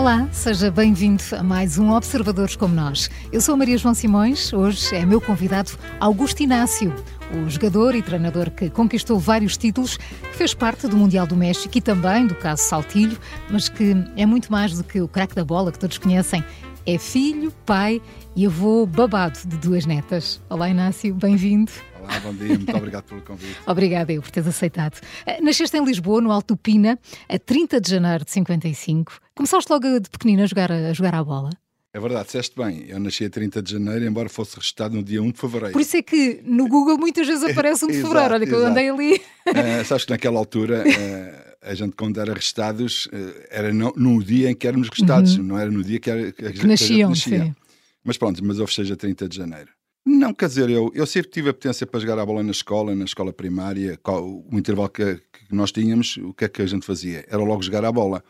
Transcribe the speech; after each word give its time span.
Olá, 0.00 0.26
seja 0.32 0.70
bem-vindo 0.70 1.22
a 1.38 1.42
mais 1.42 1.76
um 1.76 1.92
Observadores 1.92 2.56
como 2.56 2.74
Nós. 2.74 3.10
Eu 3.30 3.38
sou 3.38 3.54
Maria 3.54 3.76
João 3.76 3.92
Simões, 3.92 4.50
hoje 4.50 4.96
é 4.96 5.04
meu 5.04 5.20
convidado 5.20 5.72
Augusto 6.00 6.42
Inácio, 6.42 6.90
o 7.34 7.50
jogador 7.50 7.94
e 7.94 8.00
treinador 8.00 8.50
que 8.50 8.70
conquistou 8.70 9.18
vários 9.18 9.58
títulos, 9.58 9.98
que 9.98 10.34
fez 10.34 10.54
parte 10.54 10.88
do 10.88 10.96
Mundial 10.96 11.26
do 11.26 11.36
México 11.36 11.76
e 11.76 11.82
também 11.82 12.26
do 12.26 12.34
caso 12.34 12.62
Saltilho, 12.62 13.18
mas 13.50 13.68
que 13.68 13.94
é 14.16 14.24
muito 14.24 14.50
mais 14.50 14.72
do 14.72 14.82
que 14.82 15.02
o 15.02 15.06
craque 15.06 15.34
da 15.34 15.44
bola 15.44 15.70
que 15.70 15.78
todos 15.78 15.98
conhecem. 15.98 16.42
É 16.86 16.96
filho, 16.96 17.52
pai 17.66 18.00
e 18.34 18.46
avô 18.46 18.86
babado 18.86 19.38
de 19.44 19.58
duas 19.58 19.84
netas. 19.84 20.40
Olá, 20.48 20.70
Inácio, 20.70 21.14
bem-vindo. 21.14 21.70
Olá, 22.10 22.18
bom 22.18 22.34
dia, 22.34 22.48
muito 22.48 22.76
obrigado 22.76 23.04
pelo 23.04 23.20
convite. 23.22 23.56
Obrigada 23.64 24.12
eu 24.12 24.20
por 24.20 24.32
teres 24.32 24.48
aceitado. 24.48 25.00
Eh, 25.24 25.40
nasceste 25.40 25.76
em 25.76 25.84
Lisboa, 25.84 26.20
no 26.20 26.32
Alto 26.32 26.56
Pina, 26.56 26.98
a 27.28 27.38
30 27.38 27.80
de 27.80 27.88
janeiro 27.88 28.24
de 28.24 28.32
55. 28.32 29.12
Começaste 29.32 29.70
logo 29.70 30.00
de 30.00 30.10
pequenina 30.10 30.42
a 30.42 30.46
jogar 30.46 30.72
a, 30.72 30.92
jogar 30.92 31.14
à 31.14 31.22
bola? 31.22 31.50
É 31.94 32.00
verdade, 32.00 32.26
disseste 32.26 32.56
bem. 32.56 32.84
Eu 32.88 32.98
nasci 32.98 33.24
a 33.24 33.30
30 33.30 33.62
de 33.62 33.72
janeiro, 33.72 34.04
embora 34.04 34.28
fosse 34.28 34.56
registado 34.56 34.96
no 34.96 35.04
dia 35.04 35.22
1 35.22 35.30
de 35.30 35.38
fevereiro. 35.38 35.72
Por 35.72 35.80
isso 35.80 35.96
é 35.96 36.02
que 36.02 36.40
no 36.44 36.66
Google 36.66 36.98
muitas 36.98 37.28
vezes 37.28 37.44
aparece 37.44 37.84
1 37.84 37.88
de 37.88 38.02
fevereiro. 38.02 38.34
Olha 38.34 38.46
que 38.46 38.54
eu 38.54 38.66
andei 38.66 38.90
ali. 38.90 39.14
Uh, 39.46 39.84
sabes 39.84 40.04
que 40.04 40.10
naquela 40.10 40.38
altura. 40.38 40.82
Uh, 40.84 41.50
a 41.62 41.74
gente 41.74 41.94
quando 41.94 42.18
era 42.18 42.32
arrestados 42.32 43.06
era 43.50 43.70
no, 43.70 43.92
no, 43.94 44.24
dia 44.24 44.50
em 44.50 44.54
que 44.54 44.66
éramos 44.66 44.88
arrestados, 44.88 45.36
uhum. 45.36 45.42
não 45.42 45.58
era 45.58 45.70
no 45.70 45.84
dia 45.84 46.00
que, 46.00 46.10
era, 46.10 46.32
que, 46.32 46.52
que 46.54 46.66
nasciam. 46.66 47.10
nascia. 47.10 47.54
Mas 48.02 48.16
pronto, 48.16 48.42
mas 48.42 48.58
eu 48.58 48.66
fechei 48.66 48.90
a 48.90 48.96
30 48.96 49.28
de 49.28 49.36
janeiro. 49.36 49.68
Não, 50.04 50.32
quer 50.32 50.48
dizer, 50.48 50.70
eu, 50.70 50.90
eu 50.94 51.06
sempre 51.06 51.30
tive 51.30 51.50
a 51.50 51.54
potência 51.54 51.86
para 51.86 52.00
jogar 52.00 52.18
a 52.18 52.26
bola 52.26 52.42
na 52.42 52.50
escola, 52.50 52.94
na 52.94 53.04
escola 53.04 53.32
primária, 53.32 53.98
o 54.06 54.58
intervalo 54.58 54.88
que, 54.88 55.16
que, 55.16 55.54
nós 55.54 55.70
tínhamos, 55.70 56.16
o 56.16 56.32
que 56.32 56.44
é 56.46 56.48
que 56.48 56.62
a 56.62 56.66
gente 56.66 56.86
fazia? 56.86 57.24
Era 57.28 57.42
logo 57.42 57.62
jogar 57.62 57.84
a 57.84 57.92
bola. 57.92 58.24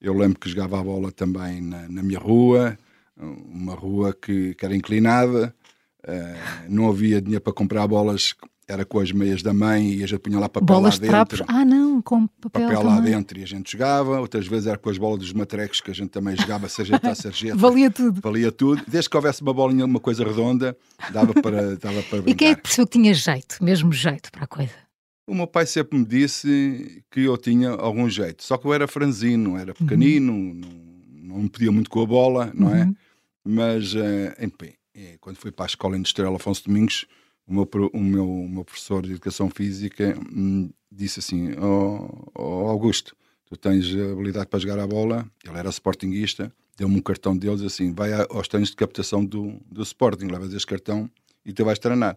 Eu 0.00 0.12
lembro 0.12 0.38
que 0.38 0.48
jogava 0.48 0.80
a 0.80 0.84
bola 0.84 1.12
também 1.12 1.60
na, 1.60 1.88
na 1.88 2.02
minha 2.02 2.18
rua, 2.18 2.76
uma 3.16 3.74
rua 3.74 4.12
que, 4.12 4.54
que 4.54 4.64
era 4.64 4.74
inclinada, 4.74 5.54
uh, 6.04 6.68
não 6.68 6.88
havia 6.88 7.20
dinheiro 7.22 7.42
para 7.42 7.52
comprar 7.52 7.86
bolas 7.86 8.34
era 8.66 8.84
com 8.84 8.98
as 8.98 9.12
meias 9.12 9.42
da 9.42 9.52
mãe 9.52 9.94
e 9.94 10.04
a 10.04 10.06
gente 10.06 10.20
punha 10.20 10.38
lá 10.38 10.48
papel 10.48 10.66
bolas 10.66 10.94
lá 10.94 11.00
dentro. 11.00 11.36
Trapos. 11.36 11.42
Ah, 11.46 11.64
não, 11.64 12.00
com 12.00 12.26
papel, 12.26 12.68
papel 12.68 12.82
lá 12.82 13.00
dentro 13.00 13.38
e 13.38 13.42
a 13.42 13.46
gente 13.46 13.72
jogava. 13.72 14.20
Outras 14.20 14.46
vezes 14.46 14.66
era 14.66 14.78
com 14.78 14.88
as 14.88 14.98
bolas 14.98 15.18
dos 15.18 15.32
matrecos 15.32 15.80
que 15.80 15.90
a 15.90 15.94
gente 15.94 16.10
também 16.10 16.36
jogava, 16.36 16.68
seja 16.68 16.98
a 17.02 17.14
sarjeta. 17.14 17.56
Valia 17.56 17.90
tudo. 17.90 18.20
Valia 18.20 18.50
tudo. 18.50 18.82
Desde 18.86 19.10
que 19.10 19.16
houvesse 19.16 19.42
uma 19.42 19.52
bolinha, 19.52 19.84
uma 19.84 20.00
coisa 20.00 20.24
redonda, 20.24 20.76
dava 21.12 21.34
para, 21.34 21.76
dava 21.76 22.02
para 22.02 22.22
brincar. 22.22 22.30
E 22.30 22.34
quem 22.34 22.48
é 22.48 22.54
que 22.54 22.62
percebeu 22.62 22.86
que 22.86 22.98
tinha 22.98 23.14
jeito, 23.14 23.62
mesmo 23.62 23.92
jeito 23.92 24.30
para 24.32 24.44
a 24.44 24.46
coisa? 24.46 24.72
O 25.26 25.34
meu 25.34 25.46
pai 25.46 25.66
sempre 25.66 25.98
me 25.98 26.04
disse 26.04 27.02
que 27.10 27.20
eu 27.20 27.36
tinha 27.36 27.70
algum 27.70 28.08
jeito. 28.08 28.44
Só 28.44 28.58
que 28.58 28.66
eu 28.66 28.74
era 28.74 28.86
franzino, 28.86 29.56
era 29.56 29.74
pequenino, 29.74 30.32
uhum. 30.32 30.60
não, 31.22 31.38
me 31.38 31.48
pedia 31.48 31.72
muito 31.72 31.88
com 31.88 32.02
a 32.02 32.06
bola, 32.06 32.52
não 32.54 32.74
é? 32.74 32.84
Uhum. 32.84 32.94
Mas, 33.46 33.94
uh, 33.94 34.34
enfim, 34.38 34.74
quando 35.20 35.36
fui 35.36 35.50
para 35.50 35.64
a 35.64 35.68
Escola 35.68 35.96
Industrial 35.96 36.34
Afonso 36.34 36.64
Domingos, 36.66 37.06
o 37.46 37.52
meu, 37.52 37.68
o 37.92 38.00
meu, 38.00 38.28
o 38.28 38.48
meu 38.48 38.64
professor 38.64 39.02
de 39.02 39.12
Educação 39.12 39.50
Física 39.50 40.16
hum, 40.34 40.70
disse 40.90 41.20
assim, 41.20 41.52
oh, 41.58 42.30
oh, 42.34 42.68
Augusto, 42.68 43.16
tu 43.46 43.56
tens 43.56 43.84
habilidade 43.94 44.46
para 44.46 44.58
jogar 44.58 44.78
a 44.78 44.86
bola, 44.86 45.26
ele 45.46 45.58
era 45.58 45.68
sportinguista, 45.68 46.52
deu-me 46.76 46.96
um 46.96 47.00
cartão 47.00 47.36
deles 47.36 47.62
assim, 47.62 47.92
vai 47.92 48.12
aos 48.12 48.48
treinos 48.48 48.70
de 48.70 48.76
captação 48.76 49.24
do, 49.24 49.60
do 49.70 49.82
Sporting, 49.82 50.26
levas 50.26 50.52
este 50.54 50.66
cartão 50.66 51.10
e 51.44 51.52
tu 51.52 51.64
vais 51.64 51.78
treinar. 51.78 52.16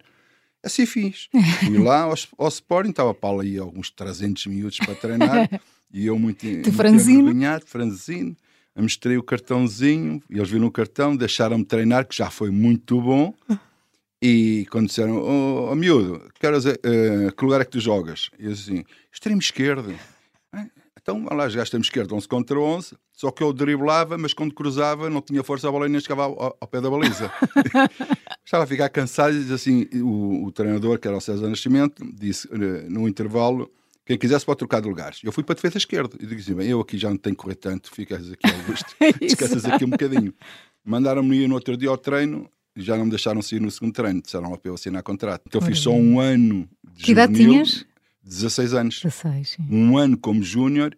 Assim 0.64 0.86
fiz. 0.86 1.30
Fui 1.66 1.78
lá 1.78 2.02
ao, 2.02 2.16
ao 2.38 2.48
Sporting, 2.48 2.90
estava 2.90 3.14
para 3.14 3.42
aí 3.42 3.58
alguns 3.58 3.92
300 3.92 4.48
minutos 4.48 4.78
para 4.80 4.96
treinar 4.96 5.62
e 5.92 6.06
eu 6.06 6.18
muito, 6.18 6.46
muito 6.46 6.72
franzino. 6.72 7.34
franzino, 7.66 8.36
mostrei 8.76 9.18
o 9.18 9.24
cartãozinho, 9.24 10.22
eles 10.30 10.50
viram 10.50 10.68
o 10.68 10.72
cartão, 10.72 11.16
deixaram-me 11.16 11.66
treinar, 11.66 12.06
que 12.06 12.16
já 12.16 12.30
foi 12.30 12.50
muito 12.50 13.02
bom. 13.02 13.34
E 14.22 14.66
quando 14.72 14.88
disseram, 14.88 15.18
oh, 15.18 15.72
oh 15.72 15.76
miúdo, 15.76 16.28
que, 16.40 16.48
horas 16.48 16.66
é, 16.66 16.74
uh, 16.74 17.32
que 17.36 17.46
lugar 17.46 17.62
é 17.62 17.66
que 17.66 17.72
tu 17.72 17.80
jogas? 17.80 18.30
E 18.40 18.46
eu 18.46 18.52
assim, 18.52 18.84
extremo 19.12 19.40
esquerdo. 19.40 19.94
Então, 21.08 21.24
lá, 21.24 21.48
jogaste 21.48 21.68
extremo 21.68 21.84
esquerdo 21.84 22.16
11 22.16 22.28
contra 22.28 22.60
11, 22.60 22.98
só 23.14 23.32
que 23.32 23.42
eu 23.42 23.54
driblava, 23.54 24.18
mas 24.18 24.34
quando 24.34 24.54
cruzava 24.54 25.10
não 25.10 25.22
tinha 25.22 25.42
força, 25.42 25.70
a 25.70 25.72
bola 25.72 25.88
nem 25.88 26.02
chegava 26.02 26.24
ao, 26.24 26.58
ao 26.60 26.68
pé 26.68 26.82
da 26.82 26.90
baliza. 26.90 27.32
Estava 28.44 28.66
a 28.66 28.68
ficar 28.68 28.90
cansado 28.90 29.34
e 29.34 29.40
diz 29.40 29.52
assim, 29.52 29.88
o, 30.02 30.46
o, 30.46 30.52
treinador, 30.52 31.00
que 31.00 31.08
era 31.08 31.16
o 31.16 31.22
César 31.22 31.48
Nascimento, 31.48 32.04
disse 32.14 32.46
uh, 32.48 32.90
no 32.90 33.08
intervalo, 33.08 33.72
quem 34.06 34.18
quisesse 34.18 34.46
pode 34.46 34.58
trocar 34.58 34.82
de 34.82 34.90
lugares. 34.90 35.22
Eu 35.24 35.32
fui 35.32 35.46
para 35.46 35.54
a 35.54 35.56
defesa 35.56 35.78
esquerda. 35.78 36.18
E 36.20 36.26
digo 36.26 36.42
assim, 36.42 36.54
bem, 36.54 36.68
eu 36.68 36.82
aqui 36.82 36.98
já 36.98 37.10
não 37.10 37.18
tenho 37.18 37.38
que 37.38 37.42
correr 37.42 37.56
tanto, 37.56 37.90
ficas 37.90 38.30
aqui, 38.30 38.46
Augusto, 38.46 38.94
descansas 39.22 39.64
aqui 39.64 39.86
um 39.86 39.90
bocadinho. 39.90 40.34
Mandaram-me 40.84 41.38
ir 41.38 41.48
no 41.48 41.56
outro 41.56 41.78
dia 41.78 41.88
ao 41.88 41.98
treino, 41.98 42.50
já 42.78 42.96
não 42.96 43.06
me 43.06 43.10
deixaram 43.10 43.42
sair 43.42 43.60
no 43.60 43.72
segundo 43.72 43.94
treino, 43.94 44.22
disseram 44.22 44.52
para 44.52 44.60
eu 44.64 44.76
assinar 44.76 45.04
contrato. 45.04 45.44
Então 45.48 45.62
fiz 45.62 45.80
só 45.80 45.92
um 45.92 46.20
ano 46.20 46.68
de 46.94 47.04
Que 47.04 47.12
idade 47.12 47.34
tinhas? 47.34 47.86
16 48.24 48.74
anos. 48.74 49.02
16, 49.04 49.50
sim. 49.50 49.68
Um 49.70 49.98
ano 49.98 50.18
como 50.18 50.44
júnior 50.44 50.96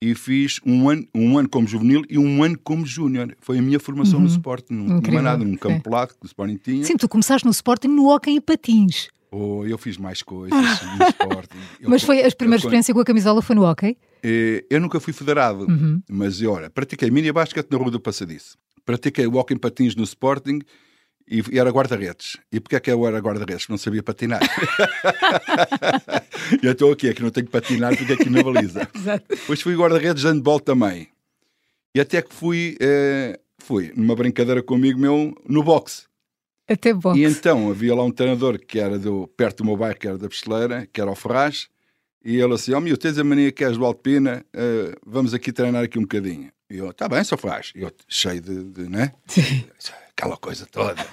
e 0.00 0.14
fiz 0.14 0.60
um 0.64 0.88
ano, 0.88 1.04
um 1.14 1.38
ano 1.38 1.48
como 1.48 1.66
juvenil 1.66 2.04
e 2.08 2.18
um 2.18 2.42
ano 2.42 2.58
como 2.62 2.86
júnior. 2.86 3.36
Foi 3.40 3.58
a 3.58 3.62
minha 3.62 3.80
formação 3.80 4.18
uhum. 4.18 4.24
no 4.24 4.30
Sporting, 4.30 4.74
não 4.74 5.00
tinha 5.00 5.20
nada, 5.20 5.44
num 5.44 5.56
campo 5.56 5.82
pelado 5.82 6.14
que 6.14 6.24
o 6.24 6.26
Sporting 6.26 6.56
tinha. 6.56 6.84
Sim, 6.84 6.96
tu 6.96 7.08
começaste 7.08 7.44
no 7.44 7.50
Sporting 7.50 7.88
no 7.88 8.08
hockey 8.08 8.36
e 8.36 8.40
patins. 8.40 9.08
Oh, 9.30 9.66
eu 9.66 9.76
fiz 9.76 9.98
mais 9.98 10.22
coisas 10.22 10.58
no 10.98 11.06
Sporting. 11.08 11.58
Eu, 11.80 11.90
mas 11.90 12.02
foi 12.02 12.24
a 12.24 12.30
primeira 12.30 12.60
experiência 12.60 12.94
com 12.94 13.00
a 13.00 13.04
camisola 13.04 13.42
foi 13.42 13.56
no 13.56 13.64
hockey? 13.64 13.96
Eh, 14.22 14.64
eu 14.70 14.80
nunca 14.80 14.98
fui 15.00 15.12
federado, 15.12 15.66
uhum. 15.68 16.00
mas 16.08 16.40
olha, 16.42 16.70
pratiquei 16.70 17.10
mini 17.10 17.30
basquete 17.30 17.70
na 17.70 17.76
Rua 17.76 17.90
do 17.90 18.00
Passadiço. 18.00 18.56
Pratiquei 18.84 19.26
em 19.26 19.56
patins 19.58 19.94
no 19.94 20.02
Sporting 20.04 20.60
e, 21.30 21.58
era 21.58 21.70
guarda-redes. 21.70 22.36
E 22.50 22.58
porquê 22.58 22.76
é 22.76 22.80
que 22.80 22.90
eu 22.90 23.06
era 23.06 23.18
guarda-redes? 23.18 23.68
Não 23.68 23.76
sabia 23.76 24.02
patinar. 24.02 24.40
e 26.62 26.64
eu 26.66 26.72
estou 26.72 26.92
aqui, 26.92 27.08
é 27.08 27.14
que 27.14 27.22
não 27.22 27.30
tenho 27.30 27.46
que 27.46 27.52
patinar, 27.52 27.94
fiquei 27.94 28.14
aqui 28.14 28.30
na 28.30 28.42
baliza. 28.42 28.88
Depois 29.28 29.60
fui 29.60 29.76
guarda-redes 29.76 30.22
de 30.22 30.28
handball 30.28 30.60
também. 30.60 31.08
E 31.94 32.00
até 32.00 32.22
que 32.22 32.34
fui, 32.34 32.76
eh, 32.80 33.38
fui 33.58 33.92
numa 33.94 34.14
brincadeira 34.14 34.62
com 34.62 34.74
amigo 34.74 34.98
meu 34.98 35.34
no 35.46 35.62
boxe. 35.62 36.04
Até 36.68 36.92
boxe. 36.94 37.20
E 37.20 37.24
então 37.24 37.70
havia 37.70 37.94
lá 37.94 38.04
um 38.04 38.10
treinador 38.10 38.58
que 38.58 38.78
era 38.78 38.98
do, 38.98 39.26
perto 39.36 39.58
do 39.58 39.64
meu 39.64 39.76
bairro, 39.76 39.98
que 39.98 40.06
era 40.06 40.18
da 40.18 40.28
Pisteleira, 40.28 40.88
que 40.92 41.00
era 41.00 41.10
o 41.10 41.14
Ferraz, 41.14 41.68
e 42.24 42.36
ele 42.36 42.54
assim, 42.54 42.72
ó 42.72 42.78
oh, 42.78 42.80
meu, 42.80 42.96
tens 42.96 43.18
a 43.18 43.24
mania 43.24 43.50
que 43.50 43.64
és 43.64 43.76
do 43.76 43.84
Alpina, 43.84 44.44
uh, 44.54 44.96
vamos 45.06 45.32
aqui 45.32 45.50
treinar 45.50 45.84
aqui 45.84 45.98
um 45.98 46.02
bocadinho. 46.02 46.52
E 46.70 46.76
eu, 46.76 46.92
tá 46.92 47.08
bem, 47.08 47.24
só 47.24 47.36
Ferraz. 47.38 47.72
E 47.74 47.80
eu, 47.80 47.90
cheio 48.06 48.40
de, 48.40 48.64
de 48.64 48.88
né? 48.88 49.12
Sim. 49.26 49.64
Aquela 50.10 50.36
coisa 50.36 50.66
toda 50.66 51.06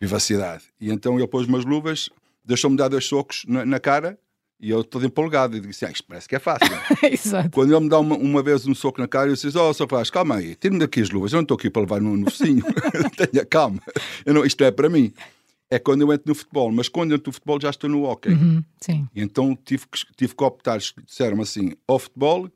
vivacidade. 0.00 0.64
E 0.80 0.90
então 0.90 1.18
ele 1.18 1.26
pôs 1.26 1.46
umas 1.46 1.64
luvas, 1.64 2.08
deixou-me 2.44 2.76
dar 2.76 2.88
dois 2.88 3.04
socos 3.04 3.44
na, 3.46 3.64
na, 3.64 3.80
cara 3.80 4.18
e 4.60 4.70
eu 4.70 4.84
todo 4.84 5.06
empolgado. 5.06 5.56
E 5.56 5.60
disse: 5.60 5.84
ah, 5.84 5.90
Isto 5.90 6.04
parece 6.06 6.28
que 6.28 6.36
é 6.36 6.38
fácil. 6.38 6.68
Exato. 7.10 7.50
Quando 7.50 7.72
ele 7.72 7.80
me 7.80 7.88
dá 7.88 7.98
uma, 7.98 8.16
uma, 8.16 8.42
vez 8.42 8.66
um 8.66 8.74
soco 8.74 9.00
na 9.00 9.08
cara, 9.08 9.28
eu 9.28 9.34
disse: 9.34 9.56
Oh, 9.56 9.72
só 9.72 9.86
faz, 9.86 10.10
calma 10.10 10.36
aí, 10.36 10.54
tire-me 10.54 10.78
daqui 10.78 11.00
as 11.00 11.10
luvas, 11.10 11.32
eu 11.32 11.38
não 11.38 11.42
estou 11.42 11.56
aqui 11.56 11.70
para 11.70 11.82
levar 11.82 12.00
no, 12.00 12.16
no 12.16 12.30
focinho. 12.30 12.64
Tenha 13.16 13.44
calma, 13.44 13.80
não, 14.26 14.44
isto 14.44 14.62
é 14.64 14.70
para 14.70 14.88
mim. 14.88 15.12
É 15.68 15.80
quando 15.80 16.02
eu 16.02 16.12
entro 16.12 16.28
no 16.28 16.34
futebol, 16.34 16.70
mas 16.70 16.88
quando 16.88 17.12
entro 17.12 17.28
no 17.28 17.32
futebol 17.32 17.60
já 17.60 17.70
estou 17.70 17.90
no 17.90 18.04
hockey. 18.04 18.28
Uhum, 18.30 18.62
sim. 18.80 19.08
E 19.12 19.20
então 19.20 19.58
tive 19.64 19.84
que, 19.88 19.98
tive 20.16 20.34
que 20.34 20.44
optar, 20.44 20.78
disseram-me 20.78 21.42
assim: 21.42 21.72
ou 21.88 21.98
futebol 21.98 22.48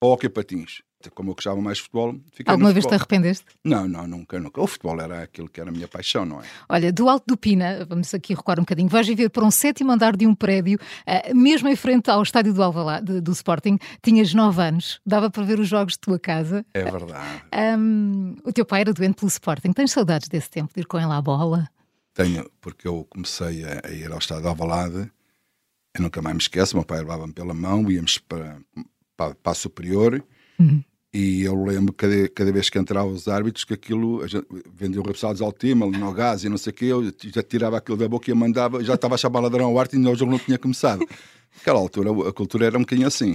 ou 0.00 0.12
hockey 0.12 0.28
patins 0.28 0.82
como 1.10 1.30
eu 1.30 1.34
gostava 1.34 1.60
mais 1.60 1.78
de 1.78 1.84
futebol, 1.84 2.14
fiquei 2.32 2.52
Alguma 2.52 2.72
vez 2.72 2.86
te 2.86 2.94
arrependeste? 2.94 3.46
Não, 3.64 3.88
não, 3.88 4.06
nunca, 4.06 4.38
nunca. 4.38 4.60
O 4.60 4.66
futebol 4.66 5.00
era 5.00 5.22
aquilo 5.22 5.48
que 5.48 5.60
era 5.60 5.70
a 5.70 5.72
minha 5.72 5.88
paixão, 5.88 6.24
não 6.24 6.40
é? 6.40 6.44
Olha, 6.68 6.92
do 6.92 7.08
Alto 7.08 7.24
do 7.26 7.36
Pina, 7.36 7.84
vamos 7.88 8.12
aqui 8.14 8.34
recuar 8.34 8.58
um 8.58 8.62
bocadinho, 8.62 8.88
vais 8.88 9.06
viver 9.06 9.28
para 9.30 9.44
um 9.44 9.50
sétimo 9.50 9.92
andar 9.92 10.16
de 10.16 10.26
um 10.26 10.34
prédio, 10.34 10.78
uh, 11.06 11.34
mesmo 11.34 11.68
em 11.68 11.76
frente 11.76 12.10
ao 12.10 12.22
estádio 12.22 12.52
do 12.52 12.62
Alvalade, 12.62 13.20
do 13.20 13.32
Sporting, 13.32 13.78
tinhas 14.02 14.32
nove 14.34 14.62
anos, 14.62 15.00
dava 15.04 15.30
para 15.30 15.42
ver 15.42 15.58
os 15.58 15.68
jogos 15.68 15.94
de 15.94 16.00
tua 16.00 16.18
casa. 16.18 16.64
É 16.74 16.84
verdade. 16.84 17.42
Um, 17.78 18.36
o 18.44 18.52
teu 18.52 18.64
pai 18.64 18.82
era 18.82 18.92
doente 18.92 19.16
pelo 19.16 19.28
Sporting, 19.28 19.72
tens 19.72 19.92
saudades 19.92 20.28
desse 20.28 20.50
tempo, 20.50 20.72
de 20.74 20.80
ir 20.80 20.86
com 20.86 20.98
ele 20.98 21.12
à 21.12 21.20
bola? 21.20 21.68
Tenho, 22.14 22.50
porque 22.60 22.86
eu 22.86 23.06
comecei 23.08 23.64
a, 23.64 23.88
a 23.88 23.90
ir 23.90 24.10
ao 24.12 24.18
estádio 24.18 24.42
do 24.42 24.48
Alvalade, 24.48 25.10
eu 25.94 26.02
nunca 26.02 26.22
mais 26.22 26.34
me 26.34 26.40
esqueço, 26.40 26.76
meu 26.76 26.84
pai 26.84 27.00
levava-me 27.00 27.32
pela 27.32 27.52
mão, 27.52 27.90
íamos 27.90 28.18
para, 28.18 28.58
para, 29.16 29.34
para 29.34 29.52
a 29.52 29.54
Superior, 29.54 30.22
uhum. 30.58 30.82
E 31.14 31.42
eu 31.42 31.62
lembro 31.62 31.92
cada, 31.92 32.26
cada 32.30 32.50
vez 32.50 32.70
que 32.70 32.78
entrava 32.78 33.06
os 33.06 33.28
árbitros 33.28 33.64
que 33.64 33.74
aquilo 33.74 34.20
vendiam 34.72 35.04
repassados 35.04 35.42
ao 35.42 35.52
time, 35.52 35.84
ali 35.84 35.98
no 35.98 36.10
gás 36.10 36.42
e 36.42 36.48
não 36.48 36.56
sei 36.56 36.70
o 36.70 36.74
quê, 36.74 36.84
eu 36.86 37.12
já 37.22 37.42
tirava 37.42 37.76
aquilo 37.76 37.98
da 37.98 38.08
boca 38.08 38.30
e 38.30 38.34
mandava, 38.34 38.82
já 38.82 38.94
estava 38.94 39.16
a 39.16 39.18
chamar 39.18 39.40
ladrão 39.40 39.66
ao 39.66 39.78
arte 39.78 39.94
e 39.94 39.98
o 39.98 40.14
jogo 40.14 40.32
não 40.32 40.38
tinha 40.38 40.58
começado. 40.58 41.06
Naquela 41.54 41.78
altura 41.78 42.10
a 42.28 42.32
cultura 42.32 42.64
era 42.64 42.78
um 42.78 42.80
bocadinho 42.80 43.06
assim. 43.06 43.32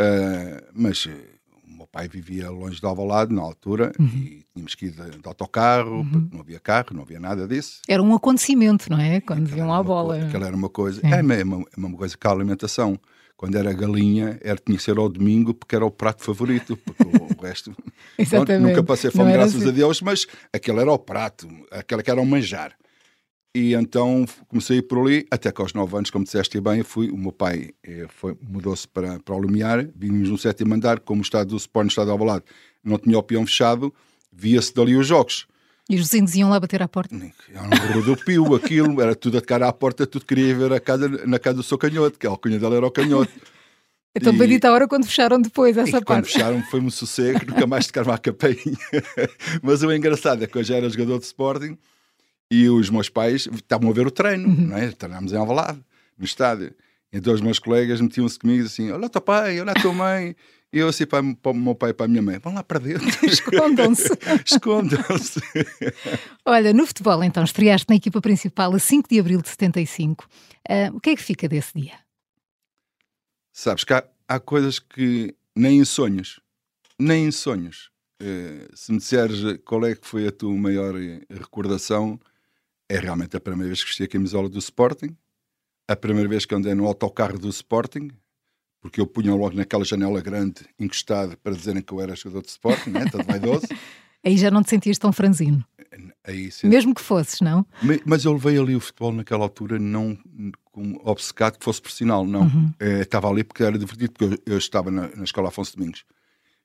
Uh, 0.00 0.64
mas 0.72 1.06
eh, 1.06 1.34
o 1.68 1.76
meu 1.76 1.86
pai 1.86 2.08
vivia 2.08 2.50
longe 2.50 2.80
de 2.80 2.86
Alvalade 2.86 3.34
na 3.34 3.42
altura 3.42 3.92
uhum. 4.00 4.06
e 4.06 4.44
tínhamos 4.52 4.74
que 4.74 4.86
ir 4.86 4.90
de, 4.90 5.10
de 5.18 5.28
autocarro, 5.28 5.98
uhum. 5.98 6.28
não 6.32 6.40
havia 6.40 6.58
carro, 6.58 6.88
não 6.94 7.02
havia 7.02 7.20
nada 7.20 7.46
disso. 7.46 7.82
Era 7.86 8.02
um 8.02 8.14
acontecimento, 8.14 8.90
não 8.90 8.98
é? 8.98 9.20
Quando 9.20 9.46
viam 9.46 9.72
a 9.72 9.82
bola. 9.82 10.24
Aquela 10.24 10.46
era 10.46 10.56
uma 10.56 10.70
coisa, 10.70 11.00
é 11.06 11.20
a 11.20 11.22
mesma, 11.22 11.64
a 11.76 11.80
mesma 11.80 11.96
coisa 11.98 12.16
que 12.16 12.26
a 12.26 12.30
alimentação 12.30 12.98
quando 13.36 13.56
era 13.56 13.72
galinha, 13.72 14.38
era, 14.42 14.56
tinha 14.56 14.76
que 14.78 14.82
ser 14.82 14.98
ao 14.98 15.08
domingo 15.08 15.52
porque 15.52 15.74
era 15.74 15.84
o 15.84 15.90
prato 15.90 16.22
favorito, 16.22 16.76
porque 16.76 17.02
o 17.02 17.40
resto 17.42 17.74
Exatamente. 18.18 18.70
nunca 18.70 18.82
passei 18.82 19.10
fome, 19.10 19.32
graças 19.32 19.56
assim. 19.56 19.68
a 19.68 19.72
Deus, 19.72 20.00
mas 20.00 20.26
aquele 20.52 20.80
era 20.80 20.92
o 20.92 20.98
prato, 20.98 21.48
aquele 21.70 22.02
que 22.02 22.10
era 22.10 22.20
o 22.20 22.26
manjar. 22.26 22.76
E 23.56 23.72
então 23.74 24.26
comecei 24.48 24.82
por 24.82 24.98
ali, 24.98 25.26
até 25.30 25.52
que 25.52 25.62
aos 25.62 25.72
9 25.72 25.96
anos, 25.96 26.10
como 26.10 26.24
disseste 26.24 26.60
bem, 26.60 26.82
fui, 26.82 27.08
o 27.10 27.16
meu 27.16 27.30
pai 27.30 27.70
eh, 27.84 28.06
mudou-se 28.42 28.88
para, 28.88 29.20
para 29.20 29.34
o 29.34 29.38
Lumiar, 29.38 29.88
vimos 29.94 30.28
no 30.28 30.36
sétimo 30.36 30.74
andar, 30.74 30.98
como 30.98 31.20
o 31.20 31.22
estado 31.22 31.50
do 31.50 31.56
Sport 31.56 31.84
no 31.84 31.88
estado 31.88 32.06
de 32.06 32.12
Alvalade 32.12 32.44
não 32.82 32.98
tinha 32.98 33.18
o 33.18 33.22
peão 33.22 33.46
fechado, 33.46 33.94
via-se 34.30 34.74
dali 34.74 34.96
os 34.96 35.06
jogos. 35.06 35.46
E 35.88 35.96
os 35.96 36.02
vizinhos 36.02 36.34
iam 36.34 36.48
lá 36.48 36.58
bater 36.58 36.82
à 36.82 36.88
porta. 36.88 37.14
Era 37.14 37.62
um 37.62 37.92
rodopio 37.94 38.54
aquilo, 38.54 39.00
era 39.02 39.14
tudo 39.14 39.36
a 39.38 39.42
cara 39.42 39.68
à 39.68 39.72
porta, 39.72 40.06
tudo 40.06 40.24
queria 40.24 40.54
ver 40.54 40.72
a 40.72 40.80
casa, 40.80 41.08
na 41.26 41.38
casa 41.38 41.56
do 41.56 41.62
seu 41.62 41.76
canhoto, 41.76 42.18
que 42.18 42.26
a 42.26 42.30
alcunha 42.30 42.58
dela 42.58 42.76
era 42.76 42.86
o 42.86 42.90
canhoto. 42.90 43.30
Então, 44.16 44.32
E- 44.32 44.36
bendita 44.38 44.68
a 44.68 44.72
hora 44.72 44.88
quando 44.88 45.04
fecharam 45.04 45.40
depois 45.40 45.76
essa 45.76 46.00
quando 46.00 46.04
parte. 46.06 46.32
fecharam 46.32 46.62
foi-me 46.70 46.86
um 46.86 46.90
sossego, 46.90 47.40
nunca 47.46 47.66
mais 47.66 47.86
tocaram 47.86 48.12
à 48.12 48.18
campainha. 48.18 48.78
Mas 49.62 49.82
o 49.82 49.92
engraçado 49.92 50.42
é 50.42 50.46
que 50.46 50.56
eu 50.56 50.64
já 50.64 50.76
era 50.76 50.88
jogador 50.88 51.18
de 51.18 51.24
Sporting 51.26 51.76
e 52.50 52.68
os 52.68 52.88
meus 52.88 53.08
pais 53.10 53.46
estavam 53.52 53.90
a 53.90 53.92
ver 53.92 54.06
o 54.06 54.10
treino, 54.10 54.48
Uhum. 54.48 54.68
não 54.68 54.78
é? 54.78 54.90
Treinámos 54.90 55.32
em 55.32 55.36
Alvalade, 55.36 55.80
no 56.16 56.24
estádio. 56.24 56.72
Então 57.12 57.34
os 57.34 57.40
meus 57.40 57.58
colegas 57.58 58.00
metiam-se 58.00 58.38
comigo 58.38 58.64
assim, 58.64 58.90
olha 58.90 59.06
o 59.06 59.08
teu 59.10 59.20
pai, 59.20 59.60
olha 59.60 59.72
a 59.72 59.74
tua 59.74 59.92
mãe. 59.92 60.34
E 60.74 60.80
eu 60.80 60.88
assim 60.88 61.06
para, 61.06 61.22
para 61.36 61.52
o 61.52 61.54
meu 61.54 61.76
pai 61.76 61.90
e 61.90 61.94
para 61.94 62.06
a 62.06 62.08
minha 62.08 62.20
mãe, 62.20 62.36
vão 62.40 62.52
lá 62.52 62.64
para 62.64 62.80
dentro. 62.80 63.06
Escondam-se. 63.24 64.10
Escondam-se. 64.44 65.40
Olha, 66.44 66.72
no 66.72 66.84
futebol, 66.84 67.22
então, 67.22 67.44
estreaste 67.44 67.86
na 67.88 67.94
equipa 67.94 68.20
principal 68.20 68.74
a 68.74 68.78
5 68.80 69.08
de 69.08 69.20
abril 69.20 69.40
de 69.40 69.50
75. 69.50 70.28
Ah, 70.68 70.90
o 70.92 71.00
que 71.00 71.10
é 71.10 71.14
que 71.14 71.22
fica 71.22 71.48
desse 71.48 71.78
dia? 71.78 71.94
Sabes 73.52 73.84
que 73.84 73.94
há, 73.94 74.04
há 74.26 74.40
coisas 74.40 74.80
que 74.80 75.36
nem 75.54 75.78
em 75.78 75.84
sonhos, 75.84 76.40
nem 76.98 77.26
em 77.26 77.30
sonhos. 77.30 77.92
Eh, 78.20 78.68
se 78.74 78.90
me 78.90 78.98
disseres 78.98 79.60
qual 79.64 79.86
é 79.86 79.94
que 79.94 80.04
foi 80.04 80.26
a 80.26 80.32
tua 80.32 80.56
maior 80.56 81.00
eh, 81.00 81.20
recordação, 81.30 82.18
é 82.88 82.98
realmente 82.98 83.36
a 83.36 83.40
primeira 83.40 83.68
vez 83.68 83.80
que 83.84 83.90
vesti 83.90 84.02
a 84.02 84.08
camisola 84.08 84.48
do 84.48 84.58
Sporting, 84.58 85.16
a 85.86 85.94
primeira 85.94 86.28
vez 86.28 86.44
que 86.44 86.54
andei 86.54 86.74
no 86.74 86.84
autocarro 86.84 87.38
do 87.38 87.48
Sporting, 87.48 88.10
porque 88.84 89.00
eu 89.00 89.06
punha 89.06 89.34
logo 89.34 89.56
naquela 89.56 89.82
janela 89.82 90.20
grande, 90.20 90.56
encostado, 90.78 91.38
para 91.38 91.54
dizerem 91.54 91.80
que 91.80 91.90
eu 91.90 92.02
era 92.02 92.14
jogador 92.14 92.42
de 92.42 92.48
Sporting, 92.48 92.90
né? 92.90 93.06
todo 93.10 93.24
vaidoso. 93.24 93.66
Aí 94.22 94.36
já 94.36 94.50
não 94.50 94.62
te 94.62 94.68
sentias 94.68 94.98
tão 94.98 95.10
franzino. 95.10 95.64
Aí, 96.22 96.50
sim. 96.50 96.68
Mesmo 96.68 96.94
que 96.94 97.00
fosses, 97.00 97.40
não? 97.40 97.64
Mas 98.04 98.26
eu 98.26 98.32
levei 98.34 98.58
ali 98.58 98.76
o 98.76 98.80
futebol 98.80 99.10
naquela 99.10 99.42
altura 99.44 99.78
não 99.78 100.18
como 100.70 101.00
obcecado 101.02 101.58
que 101.58 101.64
fosse 101.64 101.80
profissional, 101.80 102.26
não. 102.26 102.50
Eh, 102.78 103.00
Estava 103.00 103.28
ali 103.30 103.42
porque 103.42 103.62
era 103.62 103.78
divertido, 103.78 104.12
porque 104.12 104.34
eu, 104.46 104.52
eu 104.54 104.58
estava 104.58 104.90
na, 104.90 105.08
na 105.16 105.24
escola 105.24 105.48
Afonso 105.48 105.76
Domingos. 105.76 106.04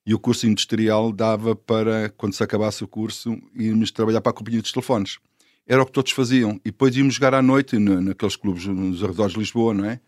E 0.06 0.14
o 0.14 0.20
curso 0.20 0.46
industrial 0.46 1.12
dava 1.14 1.56
para, 1.56 2.10
quando 2.18 2.34
se 2.34 2.44
acabasse 2.44 2.84
o 2.84 2.88
curso, 2.88 3.38
irmos 3.56 3.92
trabalhar 3.92 4.20
para 4.20 4.32
a 4.32 4.34
companhia 4.34 4.62
dos 4.62 4.72
telefones. 4.74 5.20
Era 5.68 5.82
o 5.82 5.86
que 5.86 5.92
todos 5.94 6.12
faziam. 6.12 6.54
E 6.66 6.72
depois 6.72 6.96
íamos 6.98 7.14
jogar 7.16 7.34
à 7.34 7.42
noite 7.42 7.78
na- 7.80 8.02
naqueles 8.02 8.36
clubes 8.36 8.66
nos 8.66 9.04
arredores 9.04 9.34
de 9.34 9.40
Lisboa, 9.40 9.74
não 9.74 9.86
é? 9.86 10.00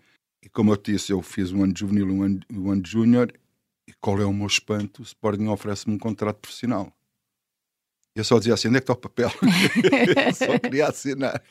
E 0.43 0.49
como 0.49 0.71
eu 0.71 0.77
te 0.77 0.91
disse, 0.93 1.11
eu 1.11 1.21
fiz 1.21 1.51
um 1.51 1.63
ano 1.63 1.73
de 1.73 1.79
juvenil 1.81 2.07
e 2.09 2.11
um 2.11 2.23
ano, 2.23 2.39
um 2.51 2.71
ano 2.71 2.81
de 2.81 2.89
júnior. 2.91 3.31
E 3.87 3.93
qual 3.99 4.19
é 4.19 4.25
o 4.25 4.33
meu 4.33 4.47
espanto? 4.47 5.01
O 5.01 5.05
Sporting 5.05 5.47
oferece-me 5.47 5.95
um 5.95 5.99
contrato 5.99 6.37
profissional. 6.37 6.91
Eu 8.15 8.23
só 8.23 8.37
dizia 8.37 8.53
assim: 8.53 8.67
onde 8.67 8.77
é 8.77 8.79
que 8.79 8.83
está 8.83 8.93
o 8.93 8.97
papel? 8.97 9.31
eu 10.27 10.33
só 10.33 10.59
queria 10.59 10.87
assinar. 10.87 11.41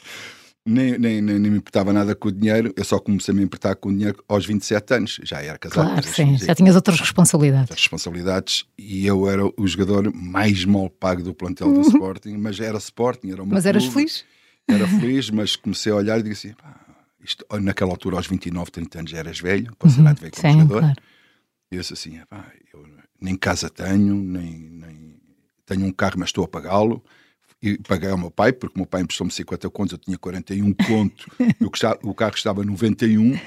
Nem, 0.67 0.99
nem, 0.99 1.23
nem, 1.23 1.39
nem 1.39 1.51
me 1.51 1.57
importava 1.57 1.91
nada 1.91 2.15
com 2.15 2.29
o 2.29 2.33
dinheiro, 2.33 2.71
eu 2.77 2.85
só 2.85 2.99
comecei 2.99 3.33
a 3.33 3.37
me 3.37 3.43
importar 3.43 3.75
com 3.77 3.89
o 3.89 3.93
dinheiro 3.93 4.23
aos 4.29 4.45
27 4.45 4.95
anos. 4.95 5.19
Já 5.23 5.41
era 5.43 5.57
casado, 5.59 5.87
Claro, 5.91 6.07
sim. 6.07 6.37
Já 6.37 6.55
tinhas 6.55 6.77
outras 6.77 7.01
responsabilidades. 7.01 7.71
responsabilidades 7.75 8.67
e 8.77 9.07
eu 9.07 9.27
era 9.29 9.43
o 9.47 9.67
jogador 9.67 10.13
mais 10.15 10.65
mal 10.67 10.91
pago 10.91 11.23
do 11.23 11.33
plantel 11.35 11.73
do 11.73 11.81
Sporting, 11.81 12.37
mas 12.37 12.61
era 12.61 12.77
Sporting, 12.77 13.31
era 13.33 13.43
o 13.43 13.47
meu 13.47 13.53
Uhum. 13.53 13.55
Mas 13.55 13.65
eras 13.67 13.85
clube. 13.85 13.95
feliz? 13.95 14.25
Era 14.69 14.87
feliz, 14.87 15.31
mas 15.31 15.57
comecei 15.57 15.91
a 15.93 15.97
olhar 15.97 16.21
e 16.21 16.23
disse 16.25 16.49
assim: 16.49 16.57
"Pá, 16.57 16.79
isto, 17.23 17.45
naquela 17.61 17.91
altura, 17.91 18.17
aos 18.17 18.27
29, 18.27 18.71
30 18.71 18.99
anos, 19.01 19.11
já 19.11 19.19
eras 19.19 19.39
velho, 19.41 19.75
considerado 19.79 20.19
velho 20.21 20.33
como 20.33 20.47
Uhum. 20.47 20.53
Sim, 20.53 20.61
jogador. 20.63 20.81
claro. 20.81 21.01
E 21.73 21.77
eu 21.77 21.81
disse 21.81 21.93
assim: 21.93 22.21
"Pá, 22.29 22.47
eu 22.73 22.87
nem 23.21 23.37
casa 23.37 23.69
tenho, 23.71 24.15
nem, 24.15 24.59
nem 24.71 25.21
tenho 25.67 25.87
um 25.87 25.93
carro, 25.93 26.15
mas 26.19 26.31
estou 26.31 26.45
a 26.45 26.49
pagá-lo. 26.49 27.03
E 27.63 27.77
paguei 27.77 28.09
ao 28.09 28.17
meu 28.17 28.31
pai, 28.31 28.53
porque 28.55 28.75
o 28.75 28.79
meu 28.79 28.87
pai 28.87 29.03
emprestou-me 29.03 29.31
50 29.31 29.69
contos, 29.69 29.93
eu 29.93 29.99
tinha 29.99 30.17
41 30.17 30.73
conto, 30.73 31.27
e 31.61 31.65
o, 32.03 32.15
carro 32.15 32.35
estava 32.35 32.65
91, 32.65 33.39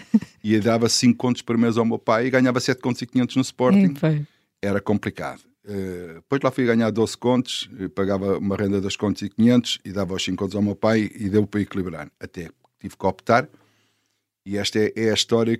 e 0.43 0.59
dava 0.59 0.87
5 0.87 1.17
contos 1.17 1.41
por 1.41 1.57
mês 1.57 1.77
ao 1.79 1.85
meu 1.85 1.97
pai 1.97 2.27
e 2.27 2.29
ganhava 2.29 2.59
7 2.59 2.79
contos 2.79 3.01
e 3.01 3.07
500 3.07 3.35
no 3.37 3.41
Sporting 3.41 3.85
Epá. 3.97 4.13
era 4.61 4.79
complicado. 4.79 5.41
Eh, 5.65 6.11
depois 6.15 6.41
lá 6.43 6.51
fui 6.51 6.63
ganhar 6.63 6.91
12 6.91 7.17
contos, 7.17 7.67
eh, 7.79 7.87
pagava 7.87 8.37
uma 8.37 8.55
renda 8.55 8.79
dos 8.79 8.95
contos 8.95 9.23
e 9.23 9.29
500 9.29 9.79
e 9.83 9.91
dava 9.91 10.13
os 10.13 10.23
5 10.23 10.37
contos 10.37 10.55
ao 10.55 10.61
meu 10.61 10.75
pai 10.75 11.09
e 11.15 11.27
deu 11.27 11.47
para 11.47 11.61
equilibrar. 11.61 12.11
Até 12.19 12.51
tive 12.79 12.95
que 12.95 13.05
optar. 13.07 13.49
E 14.45 14.57
esta 14.57 14.79
é, 14.79 14.91
é 14.95 15.11
a 15.11 15.13
história 15.13 15.59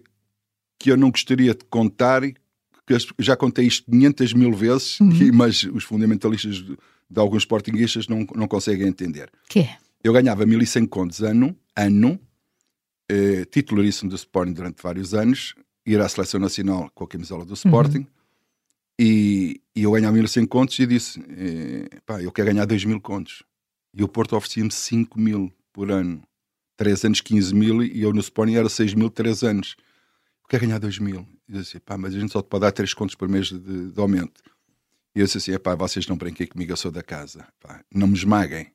que 0.80 0.92
eu 0.92 0.98
não 0.98 1.10
gostaria 1.12 1.54
de 1.54 1.64
contar, 1.66 2.22
que 2.22 2.98
já 3.20 3.36
contei 3.38 3.66
isto 3.66 3.90
500 3.90 4.34
mil 4.34 4.52
vezes, 4.54 5.00
e- 5.00 5.32
mas 5.32 5.64
os 5.64 5.84
fundamentalistas 5.86 6.56
de, 6.58 6.78
de 7.10 7.20
alguns 7.20 7.44
sportinguistas 7.44 8.08
não, 8.08 8.26
não 8.36 8.48
conseguem 8.48 8.88
entender. 8.88 9.32
Que 9.48 9.60
é? 9.60 9.78
Eu 10.04 10.12
ganhava 10.12 10.46
1100 10.46 10.86
contos 10.88 11.22
ano, 11.22 11.56
ano 11.76 12.20
eh, 13.10 13.46
titularíssimo 13.46 14.10
do 14.10 14.16
Sporting 14.18 14.52
durante 14.54 14.82
vários 14.84 15.14
anos, 15.14 15.56
ir 15.86 16.00
à 16.02 16.10
seleção 16.10 16.40
nacional 16.40 16.90
com 16.94 17.04
a 17.06 17.08
camisola 17.08 17.46
do 17.46 17.54
Sporting, 17.54 18.06
e, 19.00 19.62
e 19.76 19.84
eu 19.84 19.92
ganhava 19.92 20.16
1100 20.18 20.46
contos 20.48 20.78
e 20.80 20.86
disse: 20.86 21.24
eh, 21.30 21.88
pá, 22.06 22.22
eu 22.22 22.32
quero 22.32 22.50
ganhar 22.52 22.66
2000 22.66 23.00
contos. 23.02 23.44
E 23.96 24.04
o 24.04 24.08
Porto 24.08 24.36
oferecia-me 24.36 24.72
5 24.72 25.20
mil 25.20 25.52
por 25.72 25.90
ano, 25.92 26.22
3 26.84 27.06
anos 27.06 27.22
15 27.22 27.56
mil, 27.56 27.82
e 27.84 28.02
eu 28.02 28.12
no 28.14 28.20
Sporting 28.20 28.56
era 28.56 28.68
6 28.68 28.94
mil, 28.94 29.10
3 29.10 29.44
anos. 29.44 29.76
Quero 30.50 30.66
ganhar 30.66 30.80
2 30.80 31.00
mil. 31.00 31.26
E 31.48 31.56
eu 31.56 31.62
disse: 31.62 31.80
pá, 31.80 31.98
mas 31.98 32.14
a 32.14 32.20
gente 32.20 32.32
só 32.34 32.42
te 32.42 32.48
pode 32.50 32.62
dar 32.62 32.72
3 32.72 32.94
contos 32.94 33.16
por 33.16 33.30
mês 33.30 33.48
de, 33.48 33.92
de 33.92 34.00
aumento. 34.00 34.42
E 35.16 35.20
eu 35.20 35.26
disse 35.26 35.38
assim: 35.38 35.58
pá, 35.58 35.76
vocês 35.76 36.06
não 36.08 36.18
brinquem 36.18 36.46
comigo, 36.48 36.72
eu 36.72 36.78
sou 36.78 36.92
da 36.92 37.02
casa, 37.02 37.48
pá, 37.62 37.82
não 37.94 38.08
me 38.08 38.16
esmaguem. 38.16 38.68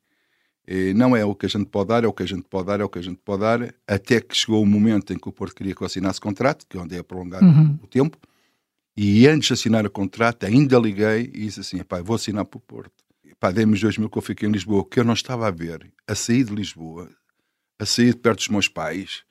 Eh, 0.66 0.92
Não 0.94 1.16
é 1.16 1.24
o 1.24 1.34
que 1.34 1.46
a 1.46 1.48
gente 1.48 1.66
pode 1.66 1.88
dar, 1.88 2.04
é 2.04 2.06
o 2.06 2.12
que 2.12 2.22
a 2.22 2.26
gente 2.26 2.42
pode 2.48 2.66
dar, 2.66 2.80
é 2.80 2.84
o 2.84 2.88
que 2.88 2.98
a 2.98 3.02
gente 3.02 3.20
pode 3.24 3.40
dar, 3.42 3.74
até 3.86 4.20
que 4.20 4.34
chegou 4.36 4.62
o 4.62 4.66
momento 4.66 5.12
em 5.12 5.18
que 5.18 5.28
o 5.28 5.32
Porto 5.32 5.54
queria 5.54 5.74
que 5.74 5.82
eu 5.82 5.86
assinasse 5.86 6.20
contrato, 6.20 6.66
que 6.68 6.76
eu 6.76 6.82
andei 6.82 6.98
a 6.98 7.04
prolongar 7.04 7.42
Uhum. 7.42 7.78
o 7.82 7.86
tempo, 7.86 8.18
e 8.96 9.26
antes 9.28 9.46
de 9.48 9.52
assinar 9.54 9.86
o 9.86 9.90
contrato, 9.90 10.44
ainda 10.46 10.78
liguei 10.78 11.30
e 11.34 11.46
disse 11.46 11.60
assim: 11.60 11.82
pá, 11.82 12.00
vou 12.02 12.16
assinar 12.16 12.44
para 12.44 12.58
o 12.58 12.60
Porto. 12.60 12.92
Pá, 13.40 13.50
dei-me 13.52 13.72
os 13.74 13.80
dois 13.80 13.96
mil 13.98 14.10
que 14.10 14.18
eu 14.18 14.22
fiquei 14.22 14.48
em 14.48 14.52
Lisboa, 14.52 14.84
que 14.84 14.98
eu 14.98 15.04
não 15.04 15.12
estava 15.14 15.46
a 15.46 15.50
ver, 15.50 15.90
a 16.06 16.14
sair 16.14 16.44
de 16.44 16.54
Lisboa, 16.54 17.08
a 17.78 17.86
sair 17.86 18.12
de 18.14 18.20
perto 18.20 18.38
dos 18.38 18.48
meus 18.48 18.68
pais, 18.68 19.22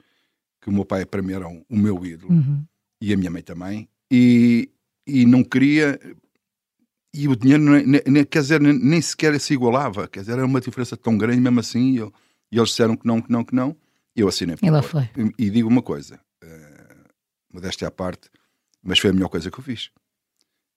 que 0.61 0.69
o 0.69 0.71
meu 0.73 0.85
pai 0.85 1.05
para 1.05 1.21
mim 1.21 1.33
era 1.33 1.47
um- 1.47 1.63
o 1.69 1.77
meu 1.77 2.05
ídolo, 2.05 2.33
Uhum. 2.33 2.63
e 3.01 3.13
a 3.13 3.17
minha 3.17 3.29
mãe 3.31 3.41
também, 3.41 3.89
e, 4.11 4.69
e 5.05 5.25
não 5.25 5.43
queria. 5.43 5.99
E 7.13 7.27
o 7.27 7.35
dinheiro, 7.35 7.63
nem, 7.63 7.85
nem- 7.85 8.01
nem- 8.05 8.25
quer 8.25 8.41
dizer, 8.41 8.61
nem, 8.61 8.73
nem 8.77 9.01
sequer 9.01 9.39
se 9.39 9.53
igualava, 9.53 10.07
quer 10.07 10.19
dizer, 10.21 10.33
era 10.33 10.45
uma 10.45 10.61
diferença 10.61 10.95
tão 10.95 11.17
grande, 11.17 11.39
mesmo 11.41 11.59
assim, 11.59 11.93
e, 11.93 11.97
eu- 11.97 12.13
e 12.51 12.57
eles 12.57 12.69
disseram 12.69 12.95
que 12.95 13.05
não, 13.07 13.21
que 13.21 13.31
não, 13.31 13.43
que 13.43 13.55
não, 13.55 13.75
e 14.15 14.21
eu 14.21 14.27
assinei. 14.27 14.55
E 14.61 14.69
lá 14.69 14.81
foi. 14.81 15.09
E, 15.37 15.45
e 15.45 15.49
digo 15.49 15.67
uma 15.67 15.81
coisa, 15.81 16.19
eh, 16.41 16.95
modéstia 17.53 17.87
à 17.87 17.91
parte, 17.91 18.29
mas 18.83 18.99
foi 18.99 19.09
a 19.09 19.13
melhor 19.13 19.29
coisa 19.29 19.49
que 19.49 19.57
eu 19.59 19.63
fiz. 19.63 19.89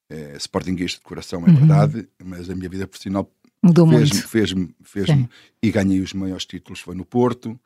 É, 0.08 0.36
Sportinguista 0.36 0.98
de 0.98 1.04
coração, 1.04 1.44
é 1.46 1.50
Uhum. 1.50 1.56
verdade, 1.56 2.08
mas 2.24 2.48
a 2.50 2.54
minha 2.54 2.68
vida 2.68 2.86
profissional 2.86 3.30
Mudou 3.62 3.86
fez-me, 3.88 4.08
muito. 4.14 4.28
fez-me, 4.28 4.74
fez-me 4.82 5.28
e 5.62 5.70
ganhei 5.70 6.00
os 6.00 6.12
maiores 6.14 6.46
títulos, 6.46 6.80
foi 6.80 6.94
no 6.94 7.04
Porto, 7.04 7.58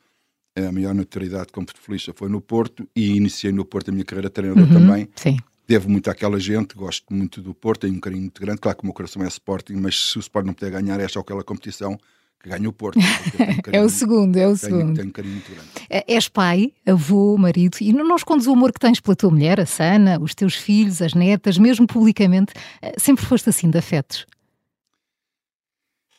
a 0.57 0.73
maior 0.73 0.95
notoriedade 0.95 1.49
como 1.53 1.67
futebolista 1.67 2.13
foi 2.15 2.29
no 2.29 2.41
Porto 2.41 2.89
e 2.95 3.17
iniciei 3.17 3.53
no 3.53 3.65
Porto 3.65 3.91
a 3.91 3.93
minha 3.93 4.05
carreira 4.05 4.29
de 4.29 4.33
treinador 4.35 4.65
Uhum. 4.65 4.73
também. 4.73 5.09
Sim. 5.17 5.37
Devo 5.67 5.89
muito 5.89 6.11
àquela 6.11 6.39
gente, 6.39 6.75
gosto 6.75 7.07
muito 7.15 7.41
do 7.41 7.55
Porto, 7.55 7.83
tenho 7.83 7.95
um 7.95 8.01
carinho 8.01 8.23
muito 8.23 8.41
grande. 8.41 8.61
Claro 8.61 8.77
que 8.77 8.85
o 8.85 8.87
meu 8.87 8.93
coração 8.95 9.23
é 9.23 9.29
Sporting, 9.29 9.75
mas 9.75 10.11
se 10.11 10.19
o 10.19 10.21
Sporting 10.21 10.49
não 10.49 10.55
puder 10.55 10.71
ganhar, 10.73 11.01
é 11.01 11.09
só 11.09 11.21
aquela 11.21 11.43
competição 11.43 11.97
que 12.43 12.51
ganha 12.51 12.69
o 12.69 12.73
Porto. 12.73 12.99
um 12.99 13.01
É 13.59 13.63
carinho- 13.63 13.85
o 13.85 13.89
segundo, 13.89 14.37
é 14.37 14.47
o 14.47 14.57
Tenho, 14.59 14.77
segundo. 14.77 14.95
tenho 14.97 15.09
um 15.09 15.13
carinho 15.13 15.35
muito 15.35 15.51
grande. 15.51 15.69
É- 15.89 16.05
És 16.15 16.29
pai, 16.29 16.73
avô, 16.85 17.39
marido, 17.39 17.79
e 17.81 17.93
não 17.93 18.15
escondes 18.17 18.47
o 18.47 18.53
amor 18.53 18.73
que 18.73 18.79
tens 18.81 19.01
pela 19.01 19.17
tua 19.17 19.31
mulher, 19.31 19.59
a 19.59 19.65
Sana, 19.67 20.19
os 20.21 20.35
teus 20.35 20.55
filhos, 20.55 21.01
as 21.01 21.15
netas, 21.15 21.57
mesmo 21.57 21.87
publicamente. 21.87 22.53
Eh, 22.83 22.95
Sempre 22.99 23.25
foste 23.25 23.49
assim 23.49 23.71
de 23.71 23.79
afetos. 23.79 24.27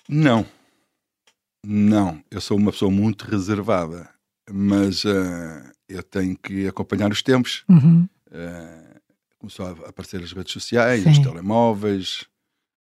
Não, 0.08 0.46
não. 1.66 2.22
Eu 2.30 2.40
sou 2.40 2.58
uma 2.58 2.72
pessoa 2.72 2.92
muito 2.92 3.24
reservada, 3.24 4.10
mas 4.52 5.04
eh, 5.06 5.72
eu 5.90 6.04
tenho 6.04 6.38
que 6.38 6.68
acompanhar 6.68 7.12
os 7.12 7.22
tempos. 7.22 7.64
Uhum. 7.68 8.08
Eh, 8.32 9.00
começou 9.40 9.66
a 9.66 9.90
aparecer 9.90 10.22
as 10.22 10.32
redes 10.32 10.54
sociais, 10.54 11.06
os 11.06 11.16
Sim. 11.16 11.24
telemóveis, 11.24 12.26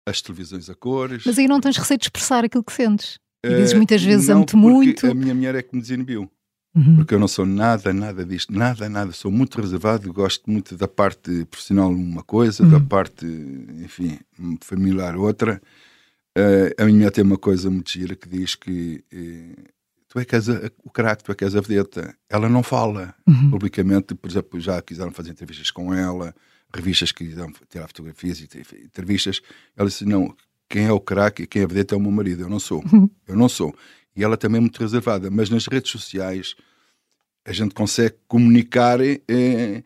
as 0.07 0.21
televisões 0.21 0.69
a 0.69 0.75
cores. 0.75 1.25
Mas 1.25 1.39
aí 1.39 1.49
não 1.49 1.61
tens 1.61 1.77
receio 1.77 1.99
de 1.99 2.05
expressar 2.05 2.45
aquilo 2.45 2.65
que 2.65 2.73
sentes. 2.73 3.19
E 3.45 3.49
dizes 3.49 3.73
Eh, 3.73 3.77
muitas 3.77 4.03
vezes 4.03 4.29
amo-te 4.29 4.57
muito. 4.57 5.07
A 5.07 5.15
minha 5.15 5.35
mulher 5.35 5.55
é 5.55 5.63
que 5.63 5.75
me 5.75 5.81
desinibiu. 5.81 6.31
Uhum. 6.75 6.97
Porque 6.97 7.15
eu 7.15 7.21
não 7.21 7.29
sou 7.29 7.47
nada, 7.47 7.93
nada 7.93 8.25
disto, 8.25 8.53
nada, 8.53 8.89
nada. 8.89 9.13
Sou 9.13 9.31
muito 9.31 9.61
reservado, 9.61 10.13
gosto 10.13 10.51
muito 10.51 10.77
da 10.77 10.89
parte 10.89 11.45
profissional 11.45 11.89
uma 11.89 12.23
coisa, 12.23 12.65
uhum. 12.65 12.71
da 12.71 12.81
parte, 12.81 13.25
enfim, 13.85 14.19
familiar 14.61 15.17
outra. 15.17 15.63
Uh, 16.37 16.83
a 16.83 16.85
minha 16.85 17.11
tem 17.11 17.23
uma 17.23 17.39
coisa 17.39 17.71
muito 17.71 17.91
gira 17.91 18.17
que 18.17 18.29
diz 18.29 18.57
que 18.57 19.05
uh, 19.13 19.63
tu 20.09 20.19
é 20.19 20.25
que 20.25 20.35
és 20.35 20.49
a, 20.49 20.71
o 20.83 20.91
craque, 20.91 21.23
tu 21.23 21.33
é 21.33 21.35
que 21.35 21.45
és 21.45 21.55
a 21.55 21.61
vedeta. 21.61 22.15
Ela 22.29 22.49
não 22.49 22.63
fala 22.63 23.15
uhum. 23.27 23.51
publicamente, 23.51 24.15
por 24.15 24.31
exemplo, 24.31 24.61
já 24.61 24.81
quiseram 24.83 25.13
fazer 25.13 25.31
entrevistas 25.31 25.71
com 25.71 25.95
ela, 25.95 26.35
revistas 26.75 27.13
que 27.13 27.25
quiseram 27.25 27.53
tirar 27.69 27.87
fotografias 27.87 28.41
e 28.41 28.49
entrevistas. 28.85 29.41
Ela 29.77 29.89
disse: 29.89 30.05
Não, 30.05 30.35
quem 30.69 30.87
é 30.87 30.93
o 30.93 31.01
craque 31.01 31.45
e 31.45 31.47
quem 31.47 31.63
é 31.63 31.65
a 31.65 31.69
vedeta 31.69 31.95
é 31.95 31.99
o 31.99 32.01
meu 32.01 32.11
marido, 32.11 32.43
eu 32.43 32.49
não 32.49 32.59
sou. 32.59 32.83
Uhum. 32.93 33.09
Eu 33.27 33.37
não 33.37 33.49
sou. 33.49 33.75
E 34.17 34.23
ela 34.23 34.37
também 34.37 34.59
é 34.59 34.61
muito 34.61 34.81
reservada, 34.81 35.31
mas 35.31 35.51
nas 35.51 35.67
redes 35.67 35.91
sociais 35.91 36.55
a 37.45 37.53
gente 37.53 37.75
consegue 37.75 38.17
comunicar. 38.27 39.01
Eh, 39.01 39.83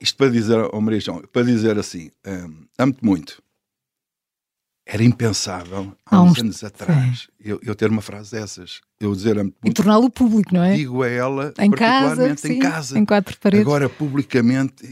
isto 0.00 0.16
para 0.16 0.30
dizer 0.30 0.58
ao 0.58 0.80
Maria 0.80 1.00
João, 1.00 1.22
para 1.32 1.42
dizer 1.42 1.78
assim: 1.78 2.10
eh, 2.24 2.46
amo-te 2.78 3.04
muito. 3.04 3.42
Era 4.90 5.04
impensável 5.04 5.92
há 6.06 6.22
uns, 6.22 6.32
uns 6.32 6.38
anos 6.38 6.64
atrás 6.64 7.28
eu, 7.38 7.60
eu, 7.62 7.74
ter 7.74 7.90
uma 7.90 8.00
frase 8.00 8.30
dessas. 8.30 8.80
Eu 8.98 9.14
dizer 9.14 9.36
muito. 9.36 9.54
E 9.62 9.70
torná-lo 9.70 10.08
público, 10.08 10.54
não 10.54 10.64
é? 10.64 10.76
Digo 10.76 11.02
a 11.02 11.08
ela, 11.08 11.52
em 11.58 11.70
particularmente 11.70 12.16
casa, 12.16 12.36
sim, 12.36 12.52
em 12.54 12.58
casa. 12.58 12.98
Em 12.98 13.04
quatro 13.04 13.38
paredes. 13.38 13.66
Agora, 13.66 13.86
publicamente, 13.90 14.82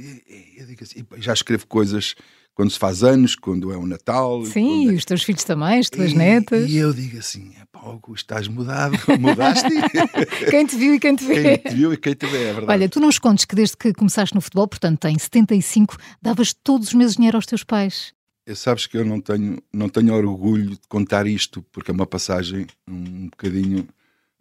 eu 0.59 0.67
digo 0.67 0.85
assim, 0.85 1.03
já 1.17 1.33
escrevo 1.33 1.67
coisas 1.67 2.15
quando 2.55 2.71
se 2.71 2.79
faz 2.79 3.03
anos, 3.03 3.35
quando 3.35 3.73
é 3.73 3.77
o 3.79 3.87
Natal. 3.87 4.45
Sim, 4.45 4.91
é... 4.91 4.93
os 4.93 5.05
teus 5.07 5.23
filhos 5.23 5.45
também, 5.45 5.79
as 5.79 5.89
tuas 5.89 6.13
e, 6.13 6.15
netas. 6.15 6.69
E 6.69 6.77
eu 6.77 6.93
digo 6.93 7.19
assim: 7.19 7.53
Augusto, 7.73 8.25
estás 8.25 8.49
mudado, 8.49 8.99
mudaste. 9.19 9.69
quem 10.51 10.67
te 10.67 10.77
viu 10.77 10.95
e 10.95 11.01
quem 11.01 11.17
te 11.17 11.25
vê. 11.25 11.59
Quem 11.59 11.73
te 11.73 11.75
viu 11.75 11.93
e 11.93 11.97
quem 11.97 12.15
te 12.15 12.27
vê, 12.27 12.49
é 12.49 12.53
verdade. 12.53 12.71
Olha, 12.71 12.89
tu 12.89 13.01
não 13.01 13.09
escondes 13.09 13.47
que 13.47 13.55
desde 13.55 13.77
que 13.77 13.95
começaste 13.95 14.35
no 14.35 14.43
futebol, 14.43 14.69
portanto 14.69 15.07
em 15.07 15.19
75, 15.19 15.97
davas 16.21 16.53
todos 16.53 16.89
os 16.89 16.95
meses 16.95 17.17
dinheiro 17.17 17.39
aos 17.39 17.47
teus 17.47 17.65
pais. 17.65 18.16
Eu 18.47 18.55
sabes 18.55 18.87
que 18.87 18.97
eu 18.97 19.05
não 19.05 19.21
tenho, 19.21 19.61
não 19.73 19.89
tenho 19.89 20.15
orgulho 20.15 20.71
de 20.71 20.89
contar 20.89 21.27
isto, 21.27 21.63
porque 21.73 21.91
é 21.91 21.95
uma 21.95 22.07
passagem 22.07 22.67
um 22.87 23.29
bocadinho 23.29 23.89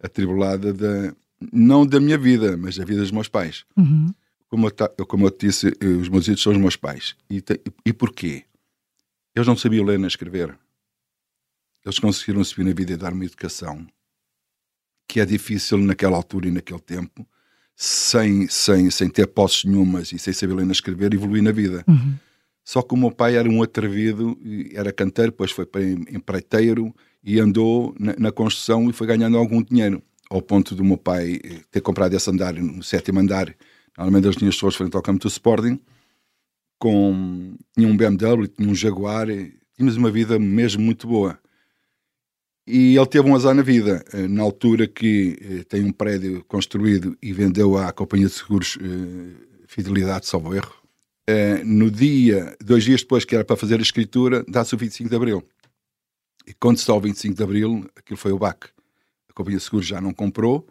atribulada, 0.02 0.72
da, 0.72 1.16
não 1.52 1.86
da 1.86 2.00
minha 2.00 2.18
vida, 2.18 2.56
mas 2.56 2.78
da 2.78 2.86
vida 2.86 3.02
dos 3.02 3.12
meus 3.12 3.28
pais. 3.28 3.66
Uhum 3.76 4.14
como 4.56 4.68
eu, 4.68 5.06
como 5.06 5.26
eu 5.28 5.32
te 5.32 5.48
disse, 5.48 5.68
eh, 5.82 5.86
os 5.86 6.08
meus 6.08 6.26
ídolos 6.26 6.42
são 6.42 6.54
os 6.54 6.58
meus 6.58 6.76
pais. 6.76 7.16
E, 7.30 7.42
te, 7.42 7.60
e 7.86 7.92
porquê? 7.92 8.46
Eles 9.36 9.48
não 9.48 9.58
sabiam 9.58 9.86
ler 9.86 10.00
nem 10.00 10.08
escrever. 10.08 10.58
Eles 11.84 12.00
conseguiram 12.00 12.44
subir 12.44 12.64
na 12.64 12.74
vida 12.74 12.94
e 12.94 12.98
dar 12.98 13.14
uma 13.14 13.26
educação 13.26 13.86
que 15.08 15.20
é 15.20 15.26
difícil 15.26 15.78
naquela 15.78 16.18
altura 16.18 16.48
e 16.48 16.52
naquele 16.52 16.80
tempo, 16.80 17.28
sem, 17.76 18.48
sem, 18.48 18.90
sem 18.90 19.10
ter 19.10 19.28
posses 19.28 19.66
nenhumas 19.66 20.12
e 20.12 20.18
sem 20.18 20.34
saber 20.34 20.56
ler 20.56 20.64
nem 20.64 20.72
escrever, 20.72 21.14
evoluir 21.14 21.44
na 21.44 21.52
vida. 21.52 21.84
Uhum. 21.88 22.16
Só 22.66 22.82
que 22.82 22.94
o 22.94 22.98
meu 22.98 23.12
pai 23.12 23.38
era 23.38 23.48
um 23.48 23.64
atrevido, 23.64 24.38
era 24.74 24.92
canteiro, 24.92 25.32
depois 25.32 25.52
foi 25.52 25.66
para 25.66 25.82
empreiteiro 25.84 26.94
e 27.24 27.40
andou 27.40 27.96
na, 27.98 28.16
na, 28.18 28.32
construção 28.32 28.90
e 28.90 28.94
foi 28.94 29.08
ganhando 29.08 29.38
algum 29.38 29.64
dinheiro. 29.64 30.02
Ao 30.30 30.42
ponto 30.42 30.76
do 30.76 30.84
meu 30.84 30.98
pai 30.98 31.40
eh, 31.44 31.60
ter 31.72 31.82
comprado 31.82 32.16
esse 32.16 32.30
andar, 32.30 32.56
no 32.56 32.84
sétimo 32.84 33.20
andar, 33.20 33.56
Normalmente 33.98 34.26
eles 34.26 34.36
tinham 34.36 34.50
as 34.50 34.56
pessoas 34.56 34.76
frente 34.76 34.96
ao 34.96 35.02
campo 35.02 35.20
do 35.20 35.28
Sporting, 35.28 35.80
com, 36.78 37.56
tinha 37.74 37.88
um 37.88 37.96
BMW, 37.96 38.48
tinha 38.48 38.70
um 38.70 38.76
Jaguar, 38.76 39.28
tínhamos 39.74 39.96
uma 39.96 40.12
vida 40.12 40.38
mesmo 40.38 40.84
muito 40.84 41.08
boa. 41.08 41.40
E 42.68 42.98
ele 42.98 43.06
teve 43.06 43.30
um 43.30 43.36
azar 43.36 43.54
na 43.54 43.62
vida, 43.62 44.04
eh, 44.12 44.28
na 44.28 44.42
altura 44.42 44.88
que 44.88 45.38
eh, 45.40 45.64
tem 45.66 45.84
um 45.84 45.92
prédio 45.92 46.44
construído 46.46 47.16
e 47.22 47.32
vendeu 47.32 47.78
à 47.78 47.94
Companhia 47.94 48.26
de 48.26 48.34
Seguros 48.34 48.78
eh, 48.82 49.36
Fidelidade, 49.68 50.26
salvo 50.26 50.54
erro. 50.54 50.85
No 51.64 51.90
dia, 51.90 52.56
dois 52.64 52.84
dias 52.84 53.02
depois 53.02 53.26
que 53.26 53.36
era 53.36 53.44
para 53.44 53.56
fazer 53.56 53.80
a 53.80 53.82
escritura, 53.82 54.46
dá-se 54.48 54.76
o 54.76 54.78
25 54.78 55.10
de 55.10 55.16
Abril. 55.16 55.44
E 56.48 56.54
quando 56.54 56.78
se 56.78 56.88
dá 56.88 56.94
o 56.94 57.00
25 57.00 57.36
de 57.36 57.44
Abril, 57.44 57.90
aquilo 57.96 58.18
foi 58.18 58.32
o 58.32 58.38
BAC. 58.38 58.70
A 59.30 59.34
Companhia 59.34 59.58
de 59.58 59.64
Seguros 59.64 59.88
já 59.88 60.00
não 60.00 60.14
comprou, 60.14 60.68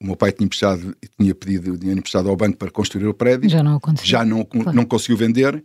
o 0.00 0.06
meu 0.06 0.16
pai 0.16 0.32
tinha, 0.32 0.46
emprestado, 0.46 0.96
tinha 1.18 1.34
pedido 1.34 1.76
dinheiro 1.76 1.98
emprestado 1.98 2.30
ao 2.30 2.36
banco 2.36 2.56
para 2.56 2.70
construir 2.70 3.06
o 3.06 3.12
prédio. 3.12 3.50
Já 3.50 3.62
não 3.62 3.76
aconteceu. 3.76 4.06
Já 4.06 4.24
não, 4.24 4.44
claro. 4.44 4.72
não 4.72 4.86
conseguiu 4.86 5.16
vender. 5.16 5.62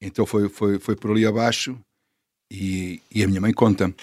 Então 0.00 0.24
foi, 0.24 0.48
foi, 0.48 0.78
foi 0.78 0.96
por 0.96 1.10
ali 1.10 1.26
abaixo 1.26 1.78
e, 2.50 3.02
e 3.14 3.22
a 3.22 3.28
minha 3.28 3.40
mãe 3.40 3.52
conta-me. 3.52 3.94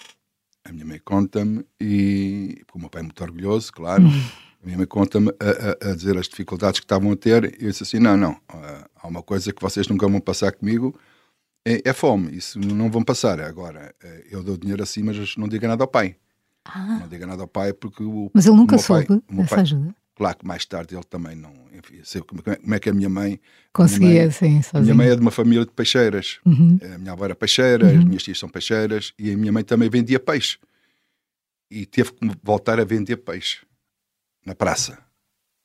A 0.63 0.71
minha 0.71 0.85
mãe 0.85 0.99
conta-me 1.03 1.65
e... 1.81 2.61
Porque 2.65 2.77
o 2.77 2.79
meu 2.79 2.89
pai 2.89 3.01
é 3.01 3.03
muito 3.03 3.23
orgulhoso, 3.23 3.73
claro. 3.73 4.03
A 4.63 4.65
minha 4.65 4.77
mãe 4.77 4.87
conta-me 4.87 5.29
a, 5.29 5.87
a, 5.87 5.91
a, 5.91 5.95
dizer 5.95 6.17
as 6.17 6.27
dificuldades 6.27 6.79
que 6.79 6.85
estavam 6.85 7.11
a 7.11 7.15
ter. 7.17 7.61
E 7.61 7.65
eu 7.65 7.71
disse 7.71 7.83
assim, 7.83 7.99
não, 7.99 8.15
não. 8.15 8.37
Há 8.95 9.07
uma 9.07 9.21
coisa 9.21 9.51
que 9.51 9.61
vocês 9.61 9.87
nunca 9.89 10.07
vão 10.07 10.21
passar 10.21 10.53
comigo. 10.53 10.97
É, 11.67 11.89
é 11.89 11.93
fome. 11.93 12.35
Isso 12.35 12.57
não 12.57 12.89
vão 12.89 13.03
passar. 13.03 13.41
Agora, 13.41 13.93
eh, 14.01 14.27
eu 14.31 14.41
dou 14.41 14.55
dinheiro 14.55 14.81
assim, 14.81 15.03
mas 15.03 15.35
não 15.35 15.49
diga 15.49 15.67
nada 15.67 15.83
ao 15.83 15.87
pai. 15.87 16.15
Ah. 16.63 16.99
Não 17.01 17.09
diga 17.09 17.27
nada 17.27 17.41
ao 17.41 17.47
pai 17.47 17.73
porque 17.73 18.03
o, 18.03 18.31
Mas 18.33 18.45
ele 18.45 18.55
nunca 18.55 18.77
soube 18.77 19.05
pai, 19.05 19.21
essa 19.39 19.55
pai, 19.55 19.59
ajuda? 19.59 19.95
Claro 20.15 20.37
que 20.37 20.47
mais 20.47 20.65
tarde 20.65 20.95
ele 20.95 21.03
também 21.03 21.35
não. 21.35 21.53
Enfim, 21.73 21.99
sei 22.05 22.21
como, 22.21 22.41
é, 22.45 22.55
como 22.55 22.73
é 22.73 22.79
que 22.79 22.89
a 22.89 22.93
minha 22.93 23.09
mãe. 23.09 23.41
Conseguia, 23.73 24.21
mãe, 24.21 24.31
sim, 24.31 24.61
sozinho. 24.61 24.83
Minha 24.83 24.95
mãe 24.95 25.07
é 25.09 25.15
de 25.15 25.21
uma 25.21 25.31
família 25.31 25.65
de 25.65 25.71
peixeiras. 25.71 26.39
Uhum. 26.45 26.79
A 26.95 26.97
minha 26.97 27.11
avó 27.11 27.25
era 27.25 27.35
peixeira, 27.35 27.87
uhum. 27.87 27.99
as 27.99 28.03
minhas 28.05 28.23
tias 28.23 28.39
são 28.39 28.47
peixeiras 28.47 29.13
e 29.19 29.29
a 29.29 29.37
minha 29.37 29.51
mãe 29.51 29.63
também 29.63 29.89
vendia 29.89 30.21
peixe. 30.21 30.57
E 31.69 31.85
teve 31.85 32.13
que 32.13 32.31
voltar 32.41 32.79
a 32.79 32.85
vender 32.85 33.17
peixe 33.17 33.65
na 34.45 34.55
praça. 34.55 34.97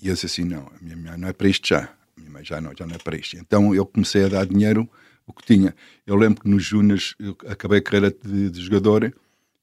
E 0.00 0.08
eu 0.08 0.14
disse 0.14 0.26
assim: 0.26 0.44
não, 0.44 0.70
a 0.74 0.82
minha 0.82 0.96
mãe 0.96 1.16
não 1.16 1.28
é 1.28 1.32
para 1.32 1.48
isto 1.48 1.68
já. 1.68 1.84
A 1.84 2.20
minha 2.20 2.30
mãe 2.30 2.44
já 2.44 2.60
não, 2.60 2.72
já 2.76 2.86
não 2.86 2.94
é 2.94 2.98
para 2.98 3.16
isto. 3.16 3.36
Então 3.36 3.74
eu 3.74 3.84
comecei 3.84 4.24
a 4.24 4.28
dar 4.28 4.46
dinheiro 4.46 4.88
o 5.26 5.32
que 5.32 5.44
tinha. 5.44 5.74
Eu 6.06 6.16
lembro 6.16 6.42
que 6.42 6.48
nos 6.48 6.64
Júniors 6.64 7.14
eu 7.18 7.36
acabei 7.46 7.78
a 7.78 7.82
carreira 7.82 8.10
de, 8.10 8.50
de 8.50 8.60
jogador 8.62 9.14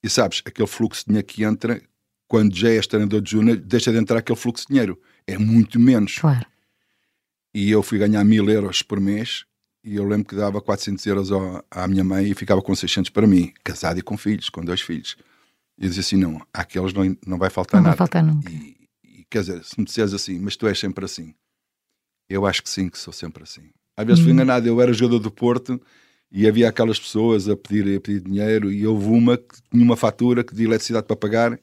e 0.04 0.10
sabes, 0.10 0.44
aquele 0.46 0.68
fluxo 0.68 1.02
de 1.02 1.08
dinheiro 1.08 1.28
que 1.28 1.44
entra, 1.44 1.82
quando 2.28 2.56
já 2.56 2.70
és 2.70 2.86
treinador 2.86 3.22
de 3.22 3.32
júnior, 3.32 3.58
deixa 3.58 3.92
de 3.92 3.98
entrar 3.98 4.20
aquele 4.20 4.38
fluxo 4.38 4.64
de 4.64 4.68
dinheiro. 4.68 5.02
É 5.26 5.36
muito 5.36 5.80
menos. 5.80 6.20
Claro. 6.20 6.46
E 7.52 7.72
eu 7.72 7.82
fui 7.82 7.98
ganhar 7.98 8.24
mil 8.24 8.48
euros 8.48 8.84
por 8.84 9.00
mês 9.00 9.46
e 9.84 9.96
eu 9.96 10.06
lembro 10.08 10.28
que 10.28 10.36
dava 10.36 10.62
400 10.62 11.06
euros 11.08 11.30
à 11.72 11.88
minha 11.88 12.04
mãe 12.04 12.30
e 12.30 12.36
ficava 12.36 12.62
com 12.62 12.76
600 12.76 13.10
para 13.10 13.26
mim, 13.26 13.52
casado 13.64 13.98
e 13.98 14.02
com 14.04 14.16
filhos, 14.18 14.50
com 14.50 14.62
dois 14.62 14.82
filhos. 14.82 15.16
E 15.78 15.86
eu 15.86 15.90
dizia 15.90 16.02
assim: 16.02 16.18
não, 16.18 16.40
àqueles 16.54 16.94
não, 16.94 17.18
não 17.26 17.38
vai 17.38 17.50
faltar 17.50 17.82
não 17.82 17.90
nada. 17.90 17.96
Não 17.96 17.98
vai 17.98 18.08
faltar 18.08 18.24
nunca. 18.24 18.52
E, 18.52 18.76
quer 19.30 19.42
dizer, 19.42 19.64
se 19.64 19.80
me 19.80 19.86
disseres 19.86 20.14
assim, 20.14 20.40
mas 20.40 20.56
tu 20.56 20.68
és 20.68 20.78
sempre 20.78 21.06
assim, 21.06 21.34
eu 22.30 22.46
acho 22.46 22.64
que 22.64 22.70
sim, 22.70 22.90
que 22.90 22.98
sou 22.98 23.14
sempre 23.14 23.44
assim. 23.44 23.70
Às 23.96 24.06
vezes 24.06 24.22
hum. 24.22 24.26
fui 24.26 24.34
enganado, 24.34 24.68
eu 24.68 24.82
era 24.82 24.92
jogador 24.94 25.20
do 25.20 25.32
Porto 25.32 25.82
e 26.32 26.48
havia 26.48 26.68
aquelas 26.68 27.00
pessoas 27.00 27.48
a 27.48 27.56
pedir, 27.56 27.98
a 27.98 28.02
pedir 28.02 28.22
dinheiro 28.22 28.72
e 28.72 28.86
houve 28.86 29.08
uma 29.08 29.38
que 29.38 29.56
tinha 29.72 29.84
uma 29.84 29.96
fatura 29.96 30.44
que 30.44 30.54
de 30.54 30.66
eletricidade 30.66 31.08
para 31.08 31.16
pagar 31.16 31.60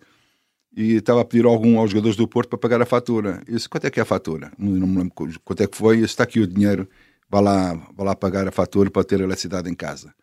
e 0.75 0.95
estava 0.95 1.21
a 1.21 1.25
pedir 1.25 1.45
algum 1.45 1.79
aos 1.79 1.91
jogadores 1.91 2.17
do 2.17 2.27
Porto 2.27 2.49
para 2.49 2.59
pagar 2.59 2.81
a 2.81 2.87
fatura. 2.87 3.43
Eu 3.47 3.57
disse, 3.57 3.69
quanto 3.69 3.87
é 3.87 3.91
que 3.91 4.01
é 4.01 4.03
a 4.03 4.07
fatura? 4.07 4.51
Não, 4.57 4.73
não 4.73 4.87
me 4.87 4.99
lembro 4.99 5.15
quanto 5.45 5.63
é 5.63 5.67
que 5.67 5.77
foi. 5.77 5.97
Eu 5.97 6.01
disse, 6.03 6.13
está 6.13 6.25
aqui 6.25 6.41
o 6.41 6.47
dinheiro, 6.47 6.89
vá 7.29 7.41
lá, 7.41 7.75
vá 7.95 8.05
lá 8.05 8.17
pagar 8.17 8.49
a 8.49 8.53
fatura 8.53 8.91
para 8.91 9.05
ter 9.05 9.21
eletricidade 9.21 9.69
em 9.69 9.75
casa. 9.75 10.15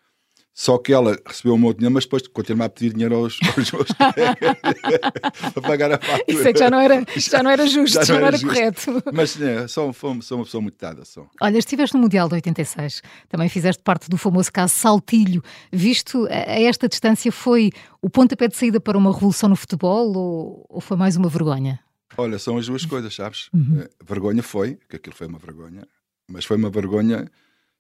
Só 0.54 0.78
que 0.78 0.92
ela 0.92 1.18
recebeu 1.26 1.54
o 1.54 1.58
meu 1.58 1.74
dinheiro, 1.74 1.94
mas 1.94 2.04
depois 2.04 2.28
continuava 2.28 2.66
a 2.66 2.70
pedir 2.70 2.92
dinheiro 2.92 3.16
aos, 3.16 3.40
aos 3.56 3.72
meus 3.72 3.88
para 5.54 5.62
pagar 5.62 5.94
a 5.94 5.98
fatura. 5.98 6.24
Isso 6.28 6.48
é 6.48 6.52
que 6.52 6.60
já 6.60 6.70
não 6.70 6.80
era, 6.80 7.06
já 7.16 7.42
não 7.42 7.50
era 7.50 7.66
justo, 7.66 7.94
já 7.94 8.00
não, 8.00 8.06
já 8.06 8.14
não 8.20 8.28
era, 8.28 8.36
era 8.36 8.46
correto. 8.46 9.04
Mas 9.14 9.40
é, 9.42 9.68
sou, 9.68 9.94
sou, 9.94 10.12
uma 10.12 10.44
pessoa 10.44 10.62
muito 10.62 10.78
dada. 10.78 11.06
Só. 11.06 11.26
Olha, 11.42 11.58
estiveste 11.58 11.96
no 11.96 12.02
Mundial 12.02 12.28
de 12.28 12.36
86, 12.36 13.02
também 13.30 13.48
fizeste 13.48 13.82
parte 13.82 14.10
do 14.10 14.18
famoso 14.18 14.52
caso 14.52 14.74
Saltilho. 14.74 15.42
Visto 15.72 16.28
a, 16.28 16.52
a 16.52 16.62
esta 16.62 16.90
distância, 16.90 17.32
foi 17.32 17.72
o 18.02 18.10
pontapé 18.10 18.48
de 18.50 18.58
saída 18.58 18.82
para 18.82 18.98
uma 18.98 19.14
revolução 19.14 19.48
no 19.48 19.56
futebol 19.56 20.14
ou, 20.18 20.66
ou 20.68 20.82
foi 20.82 20.98
mais 20.98 21.16
uma 21.16 21.30
vergonha? 21.30 21.80
Olha, 22.18 22.38
são 22.38 22.58
as 22.58 22.68
duas 22.68 22.86
coisas, 22.86 23.16
sabes? 23.16 23.50
Uhum. 23.54 23.80
Eh, 23.80 23.90
vergonha 24.06 24.44
foi, 24.44 24.78
que 24.90 24.98
aquilo 24.98 25.16
foi 25.16 25.28
uma 25.28 25.40
vergonha, 25.40 25.88
mas 26.28 26.44
foi 26.44 26.58
uma 26.58 26.70
vergonha 26.70 27.30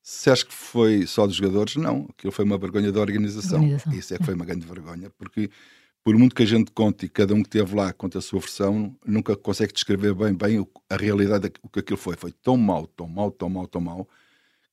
se 0.01 0.29
acho 0.29 0.45
que 0.47 0.53
foi 0.53 1.05
só 1.05 1.27
dos 1.27 1.35
jogadores, 1.35 1.75
não. 1.75 2.07
Aquilo 2.09 2.31
foi 2.31 2.45
uma 2.45 2.57
vergonha 2.57 2.91
da 2.91 2.99
organização. 2.99 3.59
organização. 3.59 3.93
Isso 3.93 4.13
é 4.13 4.17
que 4.17 4.23
foi 4.23 4.33
uma 4.33 4.45
grande 4.45 4.65
vergonha, 4.65 5.09
porque 5.17 5.49
por 6.03 6.17
muito 6.17 6.33
que 6.33 6.43
a 6.43 6.45
gente 6.45 6.71
conte 6.71 7.05
e 7.05 7.09
cada 7.09 7.33
um 7.33 7.41
que 7.43 7.47
esteve 7.47 7.75
lá 7.75 7.91
conta 7.93 8.17
a 8.17 8.21
sua 8.21 8.39
versão, 8.39 8.95
nunca 9.05 9.35
consegue 9.35 9.73
descrever 9.73 10.13
bem, 10.13 10.33
bem 10.33 10.67
a 10.89 10.95
realidade 10.95 11.51
o 11.61 11.69
que 11.69 11.79
aquilo 11.79 11.97
foi. 11.97 12.15
Foi 12.15 12.31
tão 12.31 12.57
mau, 12.57 12.87
tão 12.87 13.07
mau, 13.07 13.29
tão 13.31 13.49
mau, 13.49 13.67
tão 13.67 13.81
mau, 13.81 14.07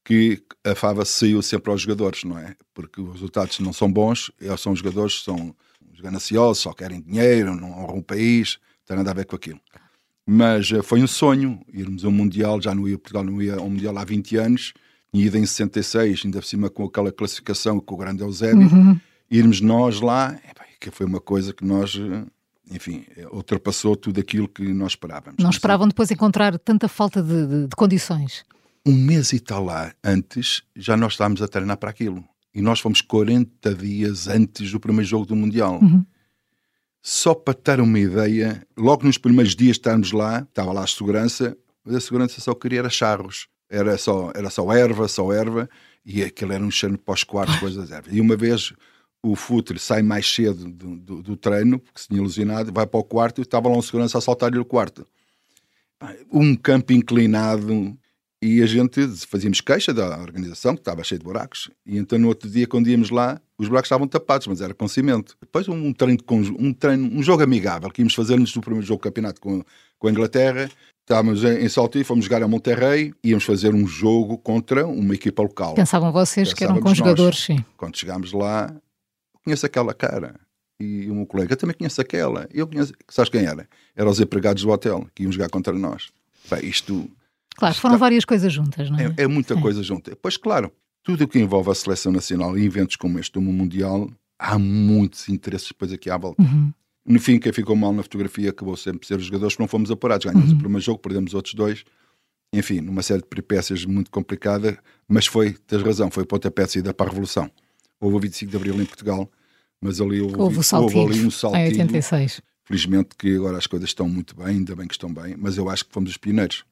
que 0.04 0.42
a 0.64 0.74
fava 0.74 1.04
saiu 1.04 1.42
sempre 1.42 1.70
aos 1.70 1.82
jogadores, 1.82 2.22
não 2.24 2.38
é? 2.38 2.54
Porque 2.72 3.00
os 3.00 3.12
resultados 3.14 3.58
não 3.58 3.72
são 3.72 3.92
bons, 3.92 4.30
eles 4.40 4.60
são 4.60 4.74
jogadores, 4.74 5.22
são 5.22 5.54
gananciosos, 6.00 6.62
só 6.62 6.72
querem 6.72 7.00
dinheiro, 7.00 7.54
não 7.56 7.72
honram 7.72 7.98
o 7.98 8.02
país, 8.02 8.58
não 8.60 8.86
tem 8.86 8.96
nada 8.98 9.10
a 9.10 9.14
ver 9.14 9.26
com 9.26 9.34
aquilo. 9.34 9.60
Mas 10.24 10.70
uh, 10.70 10.82
foi 10.82 11.02
um 11.02 11.06
sonho 11.06 11.60
irmos 11.72 12.04
a 12.04 12.08
um 12.08 12.12
Mundial, 12.12 12.60
já 12.60 12.74
não 12.74 12.88
ia, 12.88 12.98
Portugal 12.98 13.24
não 13.24 13.40
ia 13.42 13.56
a 13.56 13.62
um 13.62 13.70
Mundial 13.70 13.96
há 13.98 14.04
20 14.04 14.36
anos, 14.36 14.72
tinha 15.16 15.26
ido 15.26 15.38
em 15.38 15.46
66, 15.46 16.22
ainda 16.24 16.40
por 16.40 16.46
cima 16.46 16.68
com 16.68 16.84
aquela 16.84 17.10
classificação 17.10 17.80
com 17.80 17.94
o 17.94 17.98
grande 17.98 18.22
Eusébio, 18.22 18.68
uhum. 18.68 19.00
irmos 19.30 19.60
nós 19.60 20.00
lá, 20.00 20.38
que 20.78 20.90
foi 20.90 21.06
uma 21.06 21.20
coisa 21.20 21.54
que 21.54 21.64
nós 21.64 21.98
eh, 21.98 22.24
enfim, 22.70 23.04
ultrapassou 23.32 23.96
tudo 23.96 24.20
aquilo 24.20 24.46
que 24.46 24.62
nós 24.74 24.92
esperávamos. 24.92 25.42
Não 25.42 25.50
esperavam 25.50 25.88
depois 25.88 26.10
encontrar 26.10 26.58
tanta 26.58 26.86
falta 26.88 27.22
de, 27.22 27.46
de, 27.46 27.66
de 27.68 27.76
condições? 27.76 28.44
Um 28.84 28.94
mês 28.94 29.32
e 29.32 29.40
tal 29.40 29.64
lá 29.64 29.92
antes, 30.04 30.62
já 30.76 30.96
nós 30.96 31.14
estávamos 31.14 31.40
a 31.40 31.48
treinar 31.48 31.78
para 31.78 31.90
aquilo. 31.90 32.22
E 32.54 32.60
nós 32.60 32.80
fomos 32.80 33.00
40 33.00 33.74
dias 33.74 34.28
antes 34.28 34.70
do 34.70 34.80
primeiro 34.80 35.08
jogo 35.08 35.26
do 35.26 35.36
Mundial. 35.36 35.78
Uhum. 35.80 36.04
Só 37.02 37.34
para 37.34 37.54
ter 37.54 37.80
uma 37.80 37.98
ideia, 37.98 38.66
logo 38.76 39.04
nos 39.04 39.18
primeiros 39.18 39.54
dias 39.54 39.76
de 39.76 39.80
estarmos 39.80 40.12
lá, 40.12 40.40
estava 40.40 40.72
lá 40.72 40.82
a 40.82 40.86
segurança, 40.86 41.56
mas 41.84 41.94
a 41.94 42.00
segurança 42.00 42.40
só 42.40 42.54
queria 42.54 42.80
era 42.80 42.90
charros. 42.90 43.48
Era 43.68 43.98
só, 43.98 44.32
era 44.34 44.48
só 44.50 44.72
erva, 44.72 45.08
só 45.08 45.32
erva, 45.32 45.68
e 46.04 46.22
aquilo 46.22 46.52
era 46.52 46.62
um 46.62 46.70
cheiro 46.70 46.96
para 46.98 47.14
os 47.14 47.24
quartos, 47.24 47.56
coisas 47.56 47.88
das 47.88 47.90
ervas. 47.90 48.14
E 48.14 48.20
uma 48.20 48.36
vez 48.36 48.72
o 49.22 49.34
Futre 49.34 49.78
sai 49.78 50.02
mais 50.02 50.32
cedo 50.32 50.70
do, 50.70 50.96
do, 50.96 51.22
do, 51.22 51.36
treino, 51.36 51.78
porque 51.78 52.00
se 52.00 52.08
tinha 52.08 52.20
ilusionado, 52.20 52.72
vai 52.72 52.86
para 52.86 53.00
o 53.00 53.04
quarto 53.04 53.40
e 53.40 53.42
estava 53.42 53.68
lá 53.68 53.76
um 53.76 53.82
segurança 53.82 54.18
a 54.18 54.20
saltar-lhe 54.20 54.58
o 54.58 54.64
quarto. 54.64 55.06
Um 56.30 56.54
campo 56.54 56.92
inclinado 56.92 57.96
e 58.40 58.62
a 58.62 58.66
gente 58.66 59.08
fazíamos 59.26 59.60
queixa 59.60 59.92
da 59.94 60.18
organização, 60.20 60.74
que 60.74 60.80
estava 60.80 61.02
cheio 61.02 61.18
de 61.18 61.24
buracos. 61.24 61.70
E 61.84 61.96
então 61.96 62.18
no 62.18 62.28
outro 62.28 62.48
dia, 62.48 62.66
quando 62.66 62.88
íamos 62.88 63.10
lá, 63.10 63.40
os 63.58 63.66
buracos 63.66 63.86
estavam 63.86 64.06
tapados, 64.06 64.46
mas 64.46 64.60
era 64.60 64.74
com 64.74 64.86
cimento. 64.86 65.36
Depois 65.40 65.66
um 65.68 65.92
treino, 65.92 66.18
um, 66.58 66.72
treino, 66.72 67.18
um 67.18 67.22
jogo 67.22 67.42
amigável 67.42 67.90
que 67.90 68.02
íamos 68.02 68.14
fazer 68.14 68.34
antes 68.34 68.52
do 68.52 68.60
primeiro 68.60 68.86
jogo 68.86 69.00
do 69.00 69.04
campeonato 69.04 69.40
com, 69.40 69.64
com 69.98 70.08
a 70.08 70.10
Inglaterra. 70.10 70.70
Estávamos 71.06 71.44
em 71.44 71.68
Saltillo, 71.68 72.04
fomos 72.04 72.24
jogar 72.24 72.42
a 72.42 72.48
Monterrey, 72.48 73.14
íamos 73.22 73.44
fazer 73.44 73.72
um 73.72 73.86
jogo 73.86 74.36
contra 74.38 74.84
uma 74.84 75.14
equipa 75.14 75.40
local. 75.40 75.72
Pensavam 75.74 76.10
vocês 76.10 76.52
que 76.52 76.64
eram 76.64 76.80
com 76.80 76.92
jogadores, 76.92 77.44
sim. 77.44 77.64
Quando 77.76 77.96
chegámos 77.96 78.32
lá, 78.32 78.74
conheço 79.44 79.64
aquela 79.64 79.94
cara. 79.94 80.34
E 80.80 81.08
o 81.08 81.14
meu 81.14 81.24
colega 81.24 81.54
também 81.54 81.76
conhece 81.76 82.00
aquela. 82.00 82.48
Eu 82.52 82.66
conheço, 82.66 82.92
sabes 83.08 83.30
quem 83.30 83.46
era? 83.46 83.68
Eram 83.94 84.10
os 84.10 84.18
empregados 84.18 84.64
do 84.64 84.68
hotel 84.68 85.06
que 85.14 85.22
iam 85.22 85.30
jogar 85.30 85.48
contra 85.48 85.72
nós. 85.72 86.08
Bem, 86.50 86.68
isto. 86.68 87.08
Claro, 87.54 87.76
foram 87.76 87.94
está... 87.94 88.04
várias 88.04 88.24
coisas 88.24 88.52
juntas, 88.52 88.90
não 88.90 88.98
é? 88.98 89.14
É, 89.16 89.22
é 89.22 89.26
muita 89.28 89.54
é. 89.54 89.60
coisa 89.60 89.84
junta. 89.84 90.18
Pois, 90.20 90.36
claro, 90.36 90.72
tudo 91.04 91.22
o 91.22 91.28
que 91.28 91.38
envolve 91.38 91.70
a 91.70 91.74
seleção 91.76 92.10
nacional 92.10 92.58
e 92.58 92.66
eventos 92.66 92.96
como 92.96 93.16
este 93.20 93.34
do 93.34 93.40
Mundial, 93.40 94.10
há 94.36 94.58
muitos 94.58 95.28
interesses 95.28 95.68
depois 95.68 95.92
aqui 95.92 96.10
à 96.10 96.16
volta. 96.16 96.42
Uhum. 96.42 96.72
No 97.06 97.20
fim, 97.20 97.38
quem 97.38 97.52
ficou 97.52 97.76
mal 97.76 97.92
na 97.92 98.02
fotografia 98.02 98.50
acabou 98.50 98.76
sempre 98.76 99.00
por 99.00 99.06
ser 99.06 99.18
os 99.18 99.24
jogadores 99.24 99.54
que 99.54 99.60
não 99.60 99.68
fomos 99.68 99.90
apurados. 99.90 100.24
Ganhamos 100.24 100.50
uhum. 100.50 100.56
o 100.56 100.58
primeiro 100.58 100.84
jogo, 100.84 100.98
perdemos 100.98 101.34
outros 101.34 101.54
dois. 101.54 101.84
Enfim, 102.52 102.80
numa 102.80 103.02
série 103.02 103.20
de 103.20 103.28
peripécias 103.28 103.84
muito 103.84 104.10
complicada, 104.10 104.78
mas 105.08 105.26
foi, 105.26 105.52
tens 105.66 105.82
razão, 105.82 106.10
foi 106.10 106.22
o 106.22 106.26
pontapé 106.26 106.64
de 106.64 106.72
saída 106.72 106.94
para 106.94 107.06
a 107.06 107.08
Revolução. 107.10 107.50
Houve 108.00 108.16
o 108.16 108.20
25 108.20 108.50
de 108.50 108.56
Abril 108.56 108.80
em 108.80 108.84
Portugal, 108.84 109.30
mas 109.80 110.00
ali 110.00 110.20
houve, 110.20 110.36
houve, 110.36 110.60
houve 110.74 111.00
ali 111.00 111.26
um 111.26 111.30
saltinho. 111.30 111.62
Em 111.62 111.80
86. 111.80 112.40
Felizmente 112.64 113.10
que 113.16 113.36
agora 113.36 113.58
as 113.58 113.66
coisas 113.66 113.90
estão 113.90 114.08
muito 114.08 114.36
bem, 114.36 114.48
ainda 114.48 114.74
bem 114.74 114.88
que 114.88 114.94
estão 114.94 115.12
bem, 115.12 115.36
mas 115.38 115.56
eu 115.56 115.68
acho 115.68 115.84
que 115.84 115.92
fomos 115.92 116.10
os 116.10 116.16
pioneiros. 116.16 116.64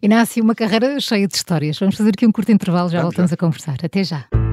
Inácio, 0.00 0.42
uma 0.42 0.54
carreira 0.54 0.98
cheia 1.00 1.26
de 1.26 1.34
histórias. 1.34 1.78
Vamos 1.78 1.96
fazer 1.96 2.10
aqui 2.10 2.26
um 2.26 2.32
curto 2.32 2.52
intervalo, 2.52 2.88
já 2.88 2.98
Vamos 2.98 3.14
voltamos 3.14 3.30
já. 3.30 3.34
a 3.34 3.36
conversar. 3.36 3.76
Até 3.82 4.04
já. 4.04 4.45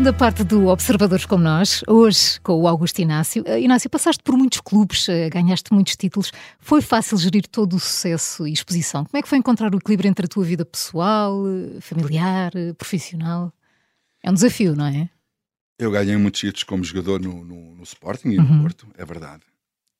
Segunda 0.00 0.16
parte 0.16 0.42
do 0.42 0.68
Observadores 0.68 1.26
como 1.26 1.44
Nós, 1.44 1.84
hoje 1.86 2.40
com 2.40 2.54
o 2.54 2.66
Augusto 2.66 3.02
Inácio. 3.02 3.44
Uh, 3.46 3.58
Inácio, 3.58 3.90
passaste 3.90 4.22
por 4.22 4.34
muitos 4.34 4.58
clubes, 4.62 5.06
uh, 5.08 5.28
ganhaste 5.30 5.70
muitos 5.74 5.94
títulos. 5.94 6.32
Foi 6.58 6.80
fácil 6.80 7.18
gerir 7.18 7.46
todo 7.46 7.76
o 7.76 7.78
sucesso 7.78 8.46
e 8.46 8.52
exposição? 8.52 9.04
Como 9.04 9.18
é 9.18 9.20
que 9.20 9.28
foi 9.28 9.36
encontrar 9.36 9.74
o 9.74 9.76
equilíbrio 9.76 10.08
entre 10.08 10.24
a 10.24 10.28
tua 10.28 10.42
vida 10.42 10.64
pessoal, 10.64 11.42
familiar, 11.82 12.50
profissional? 12.78 13.52
É 14.22 14.30
um 14.30 14.32
desafio, 14.32 14.74
não 14.74 14.86
é? 14.86 15.10
Eu 15.78 15.90
ganhei 15.90 16.16
muitos 16.16 16.40
títulos 16.40 16.62
como 16.62 16.82
jogador 16.82 17.20
no, 17.20 17.44
no, 17.44 17.74
no 17.74 17.82
Sporting 17.82 18.30
e 18.30 18.36
no 18.38 18.44
uhum. 18.44 18.62
Porto, 18.62 18.86
é 18.96 19.04
verdade. 19.04 19.42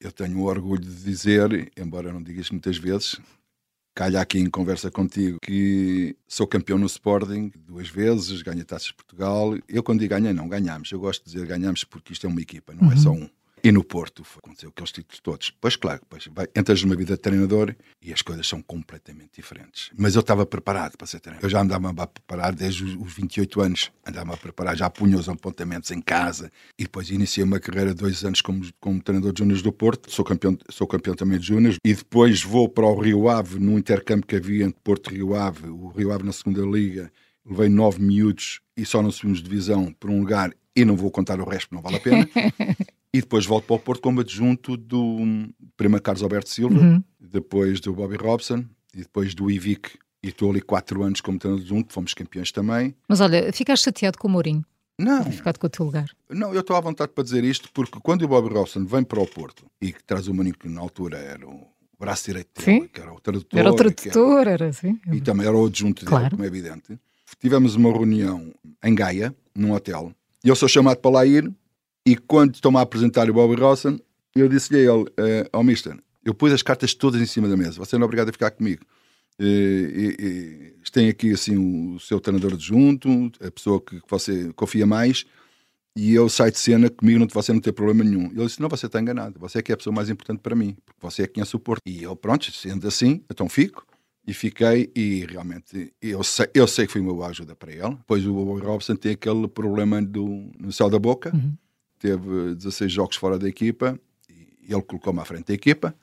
Eu 0.00 0.10
tenho 0.10 0.38
o 0.38 0.44
orgulho 0.44 0.80
de 0.80 0.94
dizer, 0.94 1.70
embora 1.76 2.10
não 2.10 2.22
digas 2.22 2.48
muitas 2.50 2.78
vezes, 2.78 3.20
calha 3.94 4.20
aqui 4.20 4.38
em 4.38 4.48
conversa 4.48 4.90
contigo 4.90 5.38
que 5.42 6.16
sou 6.26 6.46
campeão 6.46 6.79
no 6.79 6.87
Sporting 6.87 7.53
duas 7.66 7.88
vezes, 7.88 8.42
ganhei 8.42 8.64
taças 8.64 8.88
de 8.88 8.94
Portugal. 8.94 9.57
Eu 9.68 9.83
quando 9.83 10.00
digo 10.00 10.11
ganhei, 10.11 10.33
não 10.33 10.48
ganhamos. 10.48 10.90
Eu 10.90 11.00
gosto 11.00 11.24
de 11.24 11.33
dizer 11.33 11.46
ganhamos 11.46 11.85
porque 11.85 12.12
isto 12.12 12.26
é 12.26 12.31
uma 12.31 12.40
equipa, 12.40 12.74
não 12.74 12.90
é 12.90 12.92
uhum. 12.92 12.92
é 12.92 12.96
só 12.96 13.11
um. 13.11 13.29
E 13.62 13.70
no 13.70 13.84
Porto 13.84 14.24
foi, 14.24 14.40
aconteceu 14.42 14.70
aqueles 14.70 14.90
títulos 14.90 15.20
todos. 15.20 15.50
Pois 15.60 15.76
claro, 15.76 16.00
depois 16.00 16.26
vai, 16.32 16.46
entras 16.56 16.82
numa 16.82 16.96
vida 16.96 17.14
de 17.14 17.20
treinador 17.20 17.74
e 18.00 18.12
as 18.12 18.22
coisas 18.22 18.46
são 18.46 18.62
completamente 18.62 19.32
diferentes. 19.36 19.90
Mas 19.96 20.14
eu 20.14 20.20
estava 20.20 20.46
preparado 20.46 20.96
para 20.96 21.06
ser 21.06 21.20
treinador. 21.20 21.46
Eu 21.46 21.50
já 21.50 21.60
andava 21.60 21.90
a 22.02 22.06
preparar 22.06 22.54
desde 22.54 22.84
os 22.84 23.12
28 23.12 23.60
anos. 23.60 23.92
Andava 24.06 24.34
a 24.34 24.36
preparar, 24.36 24.76
já 24.76 24.88
punha 24.88 25.18
os 25.18 25.28
apontamentos 25.28 25.90
em 25.90 26.00
casa. 26.00 26.50
E 26.78 26.84
depois 26.84 27.10
iniciei 27.10 27.44
uma 27.44 27.60
carreira 27.60 27.90
de 27.90 28.00
dois 28.00 28.24
anos 28.24 28.40
como, 28.40 28.66
como 28.80 29.02
treinador 29.02 29.32
de 29.32 29.40
júniores 29.40 29.62
do 29.62 29.72
Porto. 29.72 30.10
Sou 30.10 30.24
campeão, 30.24 30.56
sou 30.70 30.86
campeão 30.86 31.14
também 31.14 31.38
de 31.38 31.46
júniores. 31.46 31.76
E 31.84 31.94
depois 31.94 32.42
vou 32.42 32.68
para 32.68 32.86
o 32.86 32.98
Rio 32.98 33.28
Ave, 33.28 33.58
no 33.58 33.78
intercâmbio 33.78 34.26
que 34.26 34.36
havia 34.36 34.64
entre 34.64 34.80
Porto 34.82 35.10
e 35.10 35.16
Rio 35.16 35.34
Ave. 35.34 35.68
O 35.68 35.88
Rio 35.88 36.12
Ave 36.12 36.24
na 36.24 36.32
segunda 36.32 36.62
liga. 36.62 37.12
Levei 37.44 37.68
nove 37.68 38.00
miúdos 38.02 38.60
e 38.76 38.86
só 38.86 39.02
não 39.02 39.10
subimos 39.10 39.42
divisão 39.42 39.92
por 39.98 40.10
um 40.10 40.20
lugar 40.20 40.52
e 40.76 40.84
não 40.84 40.96
vou 40.96 41.10
contar 41.10 41.40
o 41.40 41.44
resto, 41.44 41.74
não 41.74 41.82
vale 41.82 41.96
a 41.96 42.00
pena. 42.00 42.28
E 43.12 43.20
depois 43.20 43.44
volto 43.44 43.66
para 43.66 43.76
o 43.76 43.78
Porto 43.78 44.02
como 44.02 44.20
adjunto 44.20 44.76
do 44.76 45.18
primeiro 45.76 46.02
Carlos 46.02 46.22
Alberto 46.22 46.48
Silva, 46.48 46.78
uhum. 46.78 47.02
depois 47.18 47.80
do 47.80 47.92
Bobby 47.92 48.16
Robson 48.16 48.64
e 48.94 48.98
depois 48.98 49.34
do 49.34 49.50
Ivic. 49.50 49.98
E 50.22 50.28
estou 50.28 50.50
ali 50.50 50.60
quatro 50.60 51.02
anos 51.02 51.20
como 51.20 51.38
treinador 51.38 51.64
adjunto, 51.64 51.92
fomos 51.92 52.14
campeões 52.14 52.52
também. 52.52 52.94
Mas 53.08 53.20
olha, 53.20 53.52
ficaste 53.52 53.84
chateado 53.84 54.18
com 54.18 54.28
o 54.28 54.30
Mourinho? 54.30 54.64
Não. 54.98 55.24
Ficado 55.32 55.58
com 55.58 55.66
o 55.66 55.70
teu 55.70 55.86
lugar? 55.86 56.10
Não, 56.28 56.52
eu 56.52 56.60
estou 56.60 56.76
à 56.76 56.80
vontade 56.80 57.12
para 57.12 57.24
dizer 57.24 57.42
isto 57.42 57.70
porque 57.72 57.98
quando 58.02 58.22
o 58.22 58.28
Bobby 58.28 58.52
Robson 58.54 58.84
vem 58.84 59.02
para 59.02 59.18
o 59.18 59.26
Porto 59.26 59.64
e 59.80 59.92
que 59.92 60.04
traz 60.04 60.28
o 60.28 60.34
Mourinho, 60.34 60.54
que 60.54 60.68
na 60.68 60.80
altura 60.80 61.16
era 61.16 61.48
o 61.48 61.66
braço 61.98 62.26
direito 62.26 62.62
dele, 62.62 62.88
que 62.88 63.00
era 63.00 63.12
o 63.12 63.18
tradutor. 63.18 63.58
Era 63.58 63.70
o 63.70 63.74
tradutor, 63.74 64.40
era, 64.42 64.50
era 64.50 64.68
assim. 64.68 65.00
E 65.10 65.20
também 65.20 65.46
era 65.46 65.56
o 65.56 65.66
adjunto 65.66 66.04
claro. 66.04 66.24
dele, 66.24 66.30
como 66.36 66.44
é 66.44 66.46
evidente. 66.46 66.98
Tivemos 67.40 67.76
uma 67.76 67.90
reunião 67.90 68.52
em 68.84 68.94
Gaia, 68.94 69.34
num 69.54 69.72
hotel, 69.72 70.12
e 70.44 70.48
eu 70.48 70.56
sou 70.56 70.68
chamado 70.68 70.98
para 70.98 71.10
lá 71.10 71.26
ir 71.26 71.50
e 72.06 72.16
quando 72.16 72.54
estou-me 72.54 72.78
a 72.78 72.80
apresentar 72.80 73.28
o 73.28 73.34
Bobby 73.34 73.60
Rossen, 73.60 74.00
eu 74.34 74.48
disse-lhe 74.48 74.78
a 74.78 74.92
ele, 74.92 75.02
uh, 75.02 75.48
ao 75.52 75.62
Mister, 75.62 75.96
eu 76.24 76.34
pus 76.34 76.52
as 76.52 76.62
cartas 76.62 76.94
todas 76.94 77.20
em 77.20 77.26
cima 77.26 77.48
da 77.48 77.56
mesa, 77.56 77.78
você 77.78 77.96
não 77.96 78.02
é 78.02 78.06
obrigado 78.06 78.28
a 78.30 78.32
ficar 78.32 78.50
comigo. 78.50 78.82
Uh, 79.38 79.42
e, 79.42 80.74
tem 80.92 81.08
aqui 81.08 81.32
assim 81.32 81.56
o, 81.56 81.98
seu 82.00 82.20
treinador 82.20 82.54
adjunto, 82.54 83.08
a 83.40 83.50
pessoa 83.50 83.80
que 83.80 84.00
você 84.08 84.52
confia 84.54 84.86
mais, 84.86 85.24
e 85.96 86.14
eu 86.14 86.28
saio 86.28 86.52
de 86.52 86.58
cena 86.58 86.90
comigo, 86.90 87.18
não, 87.18 87.26
você 87.26 87.52
não 87.52 87.60
tem 87.60 87.72
problema 87.72 88.04
nenhum. 88.04 88.26
Ele 88.26 88.44
disse: 88.44 88.60
Não, 88.60 88.68
você 88.68 88.86
está 88.86 89.00
enganado, 89.00 89.38
você 89.38 89.58
é 89.58 89.62
que 89.62 89.72
é 89.72 89.74
a 89.74 89.76
pessoa 89.76 89.94
mais 89.94 90.08
importante 90.08 90.40
para 90.40 90.54
mim, 90.54 90.76
porque 90.84 90.98
você 91.00 91.22
é 91.22 91.26
quem 91.26 91.42
é 91.42 91.44
suporte. 91.44 91.82
E 91.86 92.02
eu, 92.02 92.14
pronto, 92.16 92.50
sendo 92.52 92.86
assim, 92.86 93.22
então 93.30 93.48
fico. 93.48 93.86
E 94.26 94.34
fiquei, 94.34 94.90
e 94.94 95.24
realmente 95.28 95.92
eu 96.00 96.22
sei, 96.22 96.48
eu 96.54 96.66
sei 96.66 96.86
que 96.86 96.92
fui 96.92 97.00
uma 97.00 97.12
boa 97.12 97.28
ajuda 97.28 97.56
para 97.56 97.72
ele. 97.72 97.96
Depois 97.96 98.24
o 98.26 98.58
Robson 98.58 98.94
tem 98.94 99.12
aquele 99.12 99.48
problema 99.48 100.00
do, 100.02 100.50
no 100.58 100.70
céu 100.70 100.90
da 100.90 100.98
boca. 100.98 101.34
Uhum 101.34 101.54
teve 102.00 102.54
16 102.54 102.90
jogos 102.90 103.16
fora 103.16 103.38
da 103.38 103.48
equipa 103.48 104.00
e 104.28 104.72
ele 104.72 104.82
colocou-me 104.82 105.20
à 105.20 105.24
frente 105.24 105.48
da 105.48 105.54
equipa. 105.54 105.94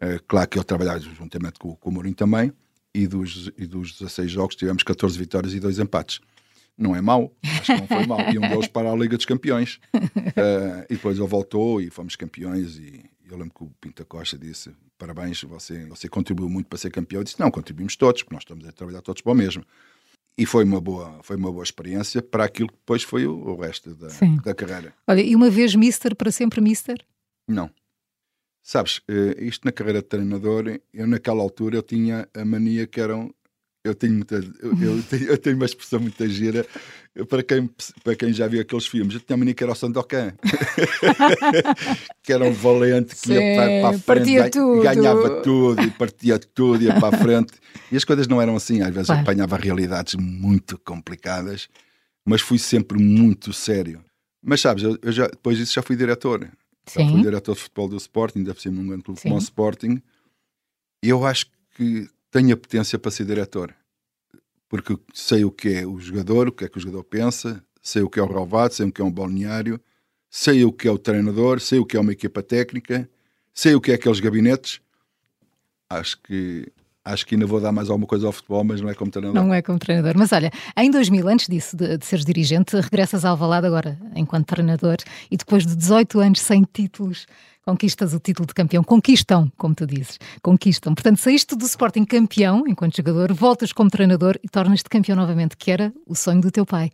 É, 0.00 0.18
claro 0.26 0.48
que 0.48 0.56
ele 0.56 0.64
trabalhava 0.64 1.00
juntamente 1.00 1.58
com, 1.58 1.74
com 1.74 1.90
o 1.90 1.92
Mourinho 1.92 2.14
também. 2.14 2.52
E 2.94 3.06
dos, 3.06 3.50
e 3.58 3.66
dos 3.66 3.92
16 3.98 4.30
jogos 4.30 4.56
tivemos 4.56 4.82
14 4.82 5.18
vitórias 5.18 5.52
e 5.52 5.60
2 5.60 5.80
empates. 5.80 6.20
Não 6.76 6.94
é 6.94 7.00
mau, 7.00 7.34
acho 7.42 7.74
que 7.74 7.80
não 7.80 7.88
foi 7.88 8.06
mau. 8.06 8.20
E 8.32 8.38
um 8.38 8.42
deles 8.42 8.68
para 8.68 8.90
a 8.90 8.94
Liga 8.94 9.16
dos 9.16 9.26
Campeões. 9.26 9.80
Uh, 9.94 10.86
e 10.88 10.94
depois 10.94 11.18
ele 11.18 11.26
voltou 11.26 11.80
e 11.80 11.90
fomos 11.90 12.14
campeões. 12.14 12.78
E 12.78 13.04
eu 13.28 13.36
lembro 13.36 13.52
que 13.52 13.64
o 13.64 13.70
Pinta 13.80 14.04
Costa 14.04 14.38
disse: 14.38 14.70
Parabéns, 14.96 15.42
você, 15.42 15.84
você 15.86 16.08
contribuiu 16.08 16.48
muito 16.48 16.68
para 16.68 16.78
ser 16.78 16.90
campeão. 16.90 17.20
Eu 17.20 17.24
disse: 17.24 17.40
Não, 17.40 17.50
contribuímos 17.50 17.96
todos, 17.96 18.22
porque 18.22 18.34
nós 18.34 18.42
estamos 18.42 18.66
a 18.66 18.70
trabalhar 18.70 19.02
todos 19.02 19.20
para 19.20 19.32
o 19.32 19.34
mesmo 19.34 19.64
e 20.38 20.46
foi 20.46 20.64
uma 20.64 20.80
boa 20.80 21.18
foi 21.22 21.36
uma 21.36 21.50
boa 21.50 21.64
experiência 21.64 22.22
para 22.22 22.44
aquilo 22.44 22.68
que 22.68 22.78
depois 22.78 23.02
foi 23.02 23.26
o, 23.26 23.34
o 23.34 23.56
resto 23.60 23.94
da, 23.96 24.08
da 24.44 24.54
carreira. 24.54 24.94
Olha, 25.06 25.20
e 25.20 25.34
uma 25.34 25.50
vez 25.50 25.74
Mister 25.74 26.14
para 26.14 26.30
sempre 26.30 26.60
Mister? 26.60 27.04
Não. 27.46 27.68
Sabes, 28.62 29.00
eh, 29.08 29.34
isto 29.38 29.64
na 29.64 29.72
carreira 29.72 30.00
de 30.00 30.08
treinador, 30.08 30.78
eu 30.92 31.06
naquela 31.06 31.42
altura 31.42 31.76
eu 31.76 31.82
tinha 31.82 32.28
a 32.34 32.44
mania 32.44 32.86
que 32.86 33.00
eram 33.00 33.34
eu 33.88 33.94
tenho 33.94 34.14
muita 34.14 34.36
eu, 34.36 34.80
eu, 34.80 35.02
tenho, 35.08 35.24
eu 35.24 35.38
tenho 35.38 35.56
uma 35.56 35.64
expressão 35.66 36.00
muito 36.00 36.26
gira 36.28 36.66
para 37.28 37.42
quem, 37.42 37.68
para 38.04 38.14
quem 38.14 38.32
já 38.32 38.46
viu 38.46 38.60
aqueles 38.60 38.86
filmes, 38.86 39.14
eu 39.14 39.20
tinha 39.20 39.34
a 39.34 39.36
mania 39.36 39.54
que 39.54 39.62
era 39.62 39.72
o 39.72 39.74
Sandokan 39.74 40.32
que 42.22 42.32
era 42.32 42.44
um 42.44 42.52
valente 42.52 43.14
que 43.16 43.28
Sim, 43.28 43.32
ia 43.32 43.56
para, 43.56 43.80
para 43.80 43.88
a 43.88 43.98
frente 43.98 44.50
tudo. 44.50 44.82
ganhava 44.82 45.42
tudo 45.42 45.82
e 45.82 45.90
partia 45.90 46.38
tudo, 46.38 46.84
ia 46.84 46.94
para 46.94 47.16
a 47.16 47.18
frente. 47.18 47.54
E 47.90 47.96
as 47.96 48.04
coisas 48.04 48.28
não 48.28 48.40
eram 48.40 48.54
assim, 48.54 48.82
às 48.82 48.90
vezes 48.90 49.06
claro. 49.06 49.22
apanhava 49.22 49.56
realidades 49.56 50.14
muito 50.14 50.78
complicadas 50.78 51.68
mas 52.28 52.42
fui 52.42 52.58
sempre 52.58 53.02
muito 53.02 53.54
sério. 53.54 54.04
Mas 54.42 54.60
sabes, 54.60 54.84
eu, 54.84 54.98
eu 55.00 55.10
já, 55.10 55.26
depois 55.28 55.56
disso 55.56 55.72
já 55.72 55.82
fui 55.82 55.96
diretor. 55.96 56.46
Já 56.86 57.06
fui 57.08 57.22
diretor 57.22 57.54
de 57.54 57.60
futebol 57.62 57.88
do 57.88 57.96
Sporting, 57.96 58.40
ainda 58.40 58.54
por 58.54 58.60
cima 58.60 58.76
num 58.76 58.88
grande 58.88 59.02
clube 59.02 59.20
como 59.22 59.34
o 59.34 59.38
Sporting. 59.38 60.02
Eu 61.02 61.24
acho 61.24 61.46
que 61.74 62.06
tenho 62.30 62.54
a 62.54 62.56
potência 62.56 62.98
para 62.98 63.10
ser 63.10 63.24
diretor 63.24 63.74
porque 64.68 64.98
sei 65.14 65.44
o 65.44 65.50
que 65.50 65.74
é 65.74 65.86
o 65.86 65.98
jogador, 65.98 66.48
o 66.48 66.52
que 66.52 66.64
é 66.64 66.68
que 66.68 66.76
o 66.76 66.80
jogador 66.80 67.04
pensa, 67.04 67.62
sei 67.82 68.02
o 68.02 68.10
que 68.10 68.20
é 68.20 68.22
o 68.22 68.26
relvado, 68.26 68.74
sei 68.74 68.86
o 68.86 68.92
que 68.92 69.00
é 69.00 69.04
um 69.04 69.10
balneário, 69.10 69.80
sei 70.30 70.64
o 70.64 70.72
que 70.72 70.86
é 70.86 70.90
o 70.90 70.98
treinador, 70.98 71.58
sei 71.58 71.78
o 71.78 71.86
que 71.86 71.96
é 71.96 72.00
uma 72.00 72.12
equipa 72.12 72.42
técnica, 72.42 73.08
sei 73.52 73.74
o 73.74 73.80
que 73.80 73.90
é 73.90 73.94
aqueles 73.94 74.20
gabinetes. 74.20 74.80
Acho 75.88 76.20
que 76.20 76.70
acho 77.02 77.26
que 77.26 77.34
ainda 77.34 77.46
vou 77.46 77.58
dar 77.58 77.72
mais 77.72 77.88
alguma 77.88 78.06
coisa 78.06 78.26
ao 78.26 78.32
futebol, 78.32 78.62
mas 78.62 78.82
não 78.82 78.90
é 78.90 78.94
como 78.94 79.10
treinador. 79.10 79.42
Não 79.42 79.54
é 79.54 79.62
como 79.62 79.78
treinador. 79.78 80.12
Mas 80.18 80.30
olha, 80.30 80.50
em 80.76 80.90
2000, 80.90 81.26
antes 81.26 81.48
disso, 81.48 81.74
de, 81.74 81.96
de 81.96 82.04
seres 82.04 82.22
dirigente, 82.22 82.78
regressas 82.78 83.24
ao 83.24 83.30
Alvalade 83.30 83.66
agora, 83.66 83.98
enquanto 84.14 84.48
treinador, 84.48 84.98
e 85.30 85.36
depois 85.38 85.66
de 85.66 85.74
18 85.74 86.20
anos 86.20 86.40
sem 86.42 86.64
títulos, 86.70 87.26
conquistas 87.68 88.14
o 88.14 88.18
título 88.18 88.46
de 88.46 88.54
campeão. 88.54 88.82
Conquistam, 88.82 89.52
como 89.58 89.74
tu 89.74 89.86
dizes. 89.86 90.18
Conquistam. 90.40 90.94
Portanto, 90.94 91.18
saíste 91.18 91.54
do 91.54 91.66
Sporting 91.66 92.06
campeão, 92.06 92.64
enquanto 92.66 92.96
jogador, 92.96 93.30
voltas 93.34 93.74
como 93.74 93.90
treinador 93.90 94.38
e 94.42 94.48
tornas-te 94.48 94.88
campeão 94.88 95.14
novamente, 95.14 95.54
que 95.54 95.70
era 95.70 95.92
o 96.06 96.14
sonho 96.14 96.40
do 96.40 96.50
teu 96.50 96.64
pai. 96.64 96.90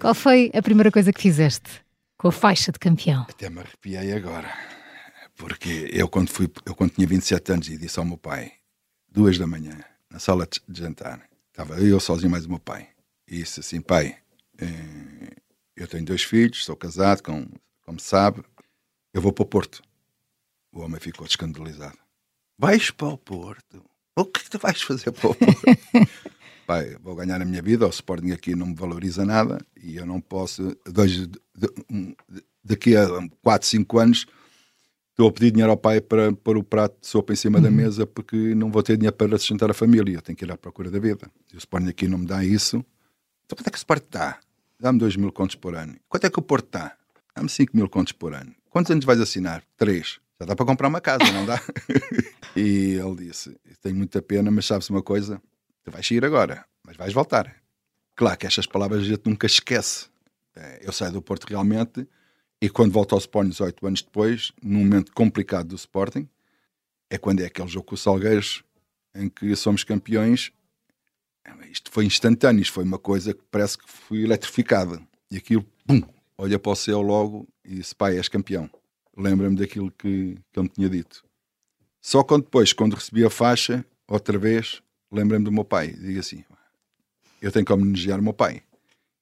Qual 0.00 0.14
foi 0.14 0.52
a 0.54 0.62
primeira 0.62 0.92
coisa 0.92 1.12
que 1.12 1.20
fizeste 1.20 1.68
com 2.16 2.28
a 2.28 2.32
faixa 2.32 2.70
de 2.70 2.78
campeão? 2.78 3.26
Até 3.28 3.50
me 3.50 3.58
arrepiei 3.58 4.12
agora. 4.12 4.48
Porque 5.34 5.90
eu 5.92 6.08
quando, 6.08 6.28
fui, 6.28 6.48
eu 6.64 6.74
quando 6.76 6.92
tinha 6.92 7.06
27 7.06 7.52
anos 7.52 7.68
e 7.68 7.76
disse 7.76 7.98
ao 7.98 8.04
meu 8.04 8.16
pai, 8.16 8.52
duas 9.10 9.36
da 9.36 9.46
manhã, 9.46 9.76
na 10.08 10.20
sala 10.20 10.46
de 10.46 10.80
jantar. 10.80 11.20
Estava 11.48 11.80
eu 11.80 11.98
sozinho 11.98 12.30
mais 12.30 12.46
o 12.46 12.48
meu 12.48 12.60
pai. 12.60 12.86
E 13.26 13.38
disse 13.38 13.58
assim, 13.58 13.80
pai, 13.80 14.14
eh, 14.60 15.34
eu 15.74 15.88
tenho 15.88 16.04
dois 16.04 16.22
filhos, 16.22 16.64
sou 16.64 16.76
casado, 16.76 17.24
como, 17.24 17.48
como 17.84 17.98
sabe, 17.98 18.44
eu 19.12 19.20
vou 19.20 19.32
para 19.32 19.42
o 19.42 19.46
Porto. 19.46 19.82
O 20.72 20.80
homem 20.80 20.98
ficou 20.98 21.26
escandalizado. 21.26 21.98
Vais 22.58 22.90
para 22.90 23.08
o 23.08 23.18
Porto? 23.18 23.84
O 24.16 24.24
que 24.24 24.40
é 24.40 24.44
que 24.44 24.50
tu 24.50 24.58
vais 24.58 24.80
fazer 24.82 25.12
para 25.12 25.30
o 25.30 25.34
Porto? 25.34 25.62
pai, 26.66 26.96
vou 27.02 27.14
ganhar 27.14 27.40
a 27.40 27.44
minha 27.44 27.60
vida, 27.60 27.86
o 27.86 27.90
Sporting 27.90 28.30
aqui 28.30 28.54
não 28.54 28.68
me 28.68 28.74
valoriza 28.74 29.24
nada 29.26 29.58
e 29.76 29.96
eu 29.96 30.06
não 30.06 30.20
posso, 30.20 30.74
dois, 30.86 31.28
daqui 32.64 32.96
a 32.96 33.06
4, 33.42 33.68
5 33.68 33.98
anos 33.98 34.26
estou 35.10 35.28
a 35.28 35.32
pedir 35.32 35.50
dinheiro 35.50 35.70
ao 35.70 35.76
pai 35.76 36.00
para 36.00 36.32
pôr 36.32 36.56
o 36.56 36.64
prato 36.64 36.98
de 37.00 37.06
sopa 37.06 37.32
em 37.32 37.36
cima 37.36 37.58
uhum. 37.58 37.64
da 37.64 37.70
mesa 37.70 38.06
porque 38.06 38.54
não 38.54 38.70
vou 38.70 38.82
ter 38.82 38.96
dinheiro 38.96 39.14
para 39.14 39.36
sustentar 39.38 39.70
a 39.70 39.74
família. 39.74 40.14
Eu 40.14 40.22
tenho 40.22 40.36
que 40.36 40.44
ir 40.44 40.50
à 40.50 40.56
procura 40.56 40.90
da 40.90 40.98
vida. 40.98 41.30
E 41.52 41.56
o 41.56 41.58
Sporting 41.58 41.88
aqui 41.88 42.08
não 42.08 42.18
me 42.18 42.26
dá 42.26 42.42
isso. 42.42 42.76
Então 43.44 43.56
quanto 43.56 43.66
é 43.66 43.70
que 43.70 43.76
o 43.76 43.78
Sporting 43.78 44.06
está? 44.06 44.38
Dá-me 44.80 44.98
2 44.98 45.16
mil 45.16 45.30
contos 45.30 45.56
por 45.56 45.74
ano. 45.74 45.96
Quanto 46.08 46.26
é 46.26 46.30
que 46.30 46.38
o 46.38 46.42
Porto 46.42 46.66
está? 46.66 46.96
Dá-me 47.36 47.50
5 47.50 47.76
mil 47.76 47.88
contos 47.88 48.12
por 48.12 48.34
ano. 48.34 48.54
Quantos 48.70 48.90
anos 48.90 49.04
vais 49.04 49.20
assinar? 49.20 49.62
Três. 49.76 50.21
Já 50.42 50.46
dá 50.46 50.56
para 50.56 50.66
comprar 50.66 50.88
uma 50.88 51.00
casa, 51.00 51.30
não 51.30 51.46
dá? 51.46 51.62
e 52.56 52.94
ele 52.94 53.28
disse: 53.28 53.56
Tenho 53.80 53.94
muita 53.94 54.20
pena, 54.20 54.50
mas 54.50 54.66
sabes 54.66 54.90
uma 54.90 55.00
coisa? 55.00 55.40
Tu 55.84 55.90
vais 55.92 56.04
sair 56.04 56.24
agora, 56.24 56.64
mas 56.84 56.96
vais 56.96 57.12
voltar. 57.12 57.62
Claro 58.16 58.36
que 58.36 58.48
estas 58.48 58.66
palavras 58.66 59.02
a 59.02 59.04
gente 59.04 59.22
nunca 59.24 59.46
esquece. 59.46 60.08
É, 60.56 60.80
eu 60.82 60.90
saio 60.90 61.12
do 61.12 61.22
Porto 61.22 61.44
realmente 61.44 62.08
e 62.60 62.68
quando 62.68 62.90
volta 62.90 63.14
ao 63.14 63.20
Sporting 63.20 63.50
18 63.50 63.86
anos 63.86 64.02
depois, 64.02 64.52
num 64.60 64.80
momento 64.80 65.12
complicado 65.12 65.68
do 65.68 65.76
Sporting, 65.76 66.28
é 67.08 67.16
quando 67.16 67.38
é 67.38 67.46
aquele 67.46 67.68
jogo 67.68 67.86
com 67.86 67.94
o 67.94 67.98
Salgueiros 67.98 68.64
em 69.14 69.28
que 69.28 69.54
somos 69.54 69.84
campeões. 69.84 70.50
Isto 71.70 71.88
foi 71.92 72.04
instantâneo, 72.04 72.62
isto 72.62 72.72
foi 72.72 72.82
uma 72.82 72.98
coisa 72.98 73.32
que 73.32 73.44
parece 73.48 73.78
que 73.78 73.88
fui 73.88 74.24
eletrificada. 74.24 75.00
E 75.30 75.36
aquilo, 75.36 75.64
pum, 75.86 76.02
olha 76.36 76.58
para 76.58 76.72
o 76.72 76.74
céu 76.74 77.00
logo 77.00 77.48
e 77.64 77.76
disse: 77.76 77.94
pai, 77.94 78.16
és 78.16 78.28
campeão. 78.28 78.68
Lembra-me 79.16 79.56
daquilo 79.56 79.90
que, 79.90 80.38
que 80.52 80.60
ele 80.60 80.64
me 80.64 80.68
tinha 80.68 80.88
dito. 80.88 81.24
Só 82.00 82.22
quando 82.22 82.44
depois, 82.44 82.72
quando 82.72 82.94
recebi 82.94 83.24
a 83.24 83.30
faixa, 83.30 83.84
outra 84.08 84.38
vez, 84.38 84.82
lembra-me 85.10 85.44
do 85.44 85.52
meu 85.52 85.64
pai. 85.64 85.92
Digo 85.92 86.18
assim: 86.18 86.44
eu 87.40 87.50
tenho 87.52 87.64
que 87.64 87.72
homenagear 87.72 88.20
o 88.20 88.22
meu 88.22 88.32
pai. 88.32 88.62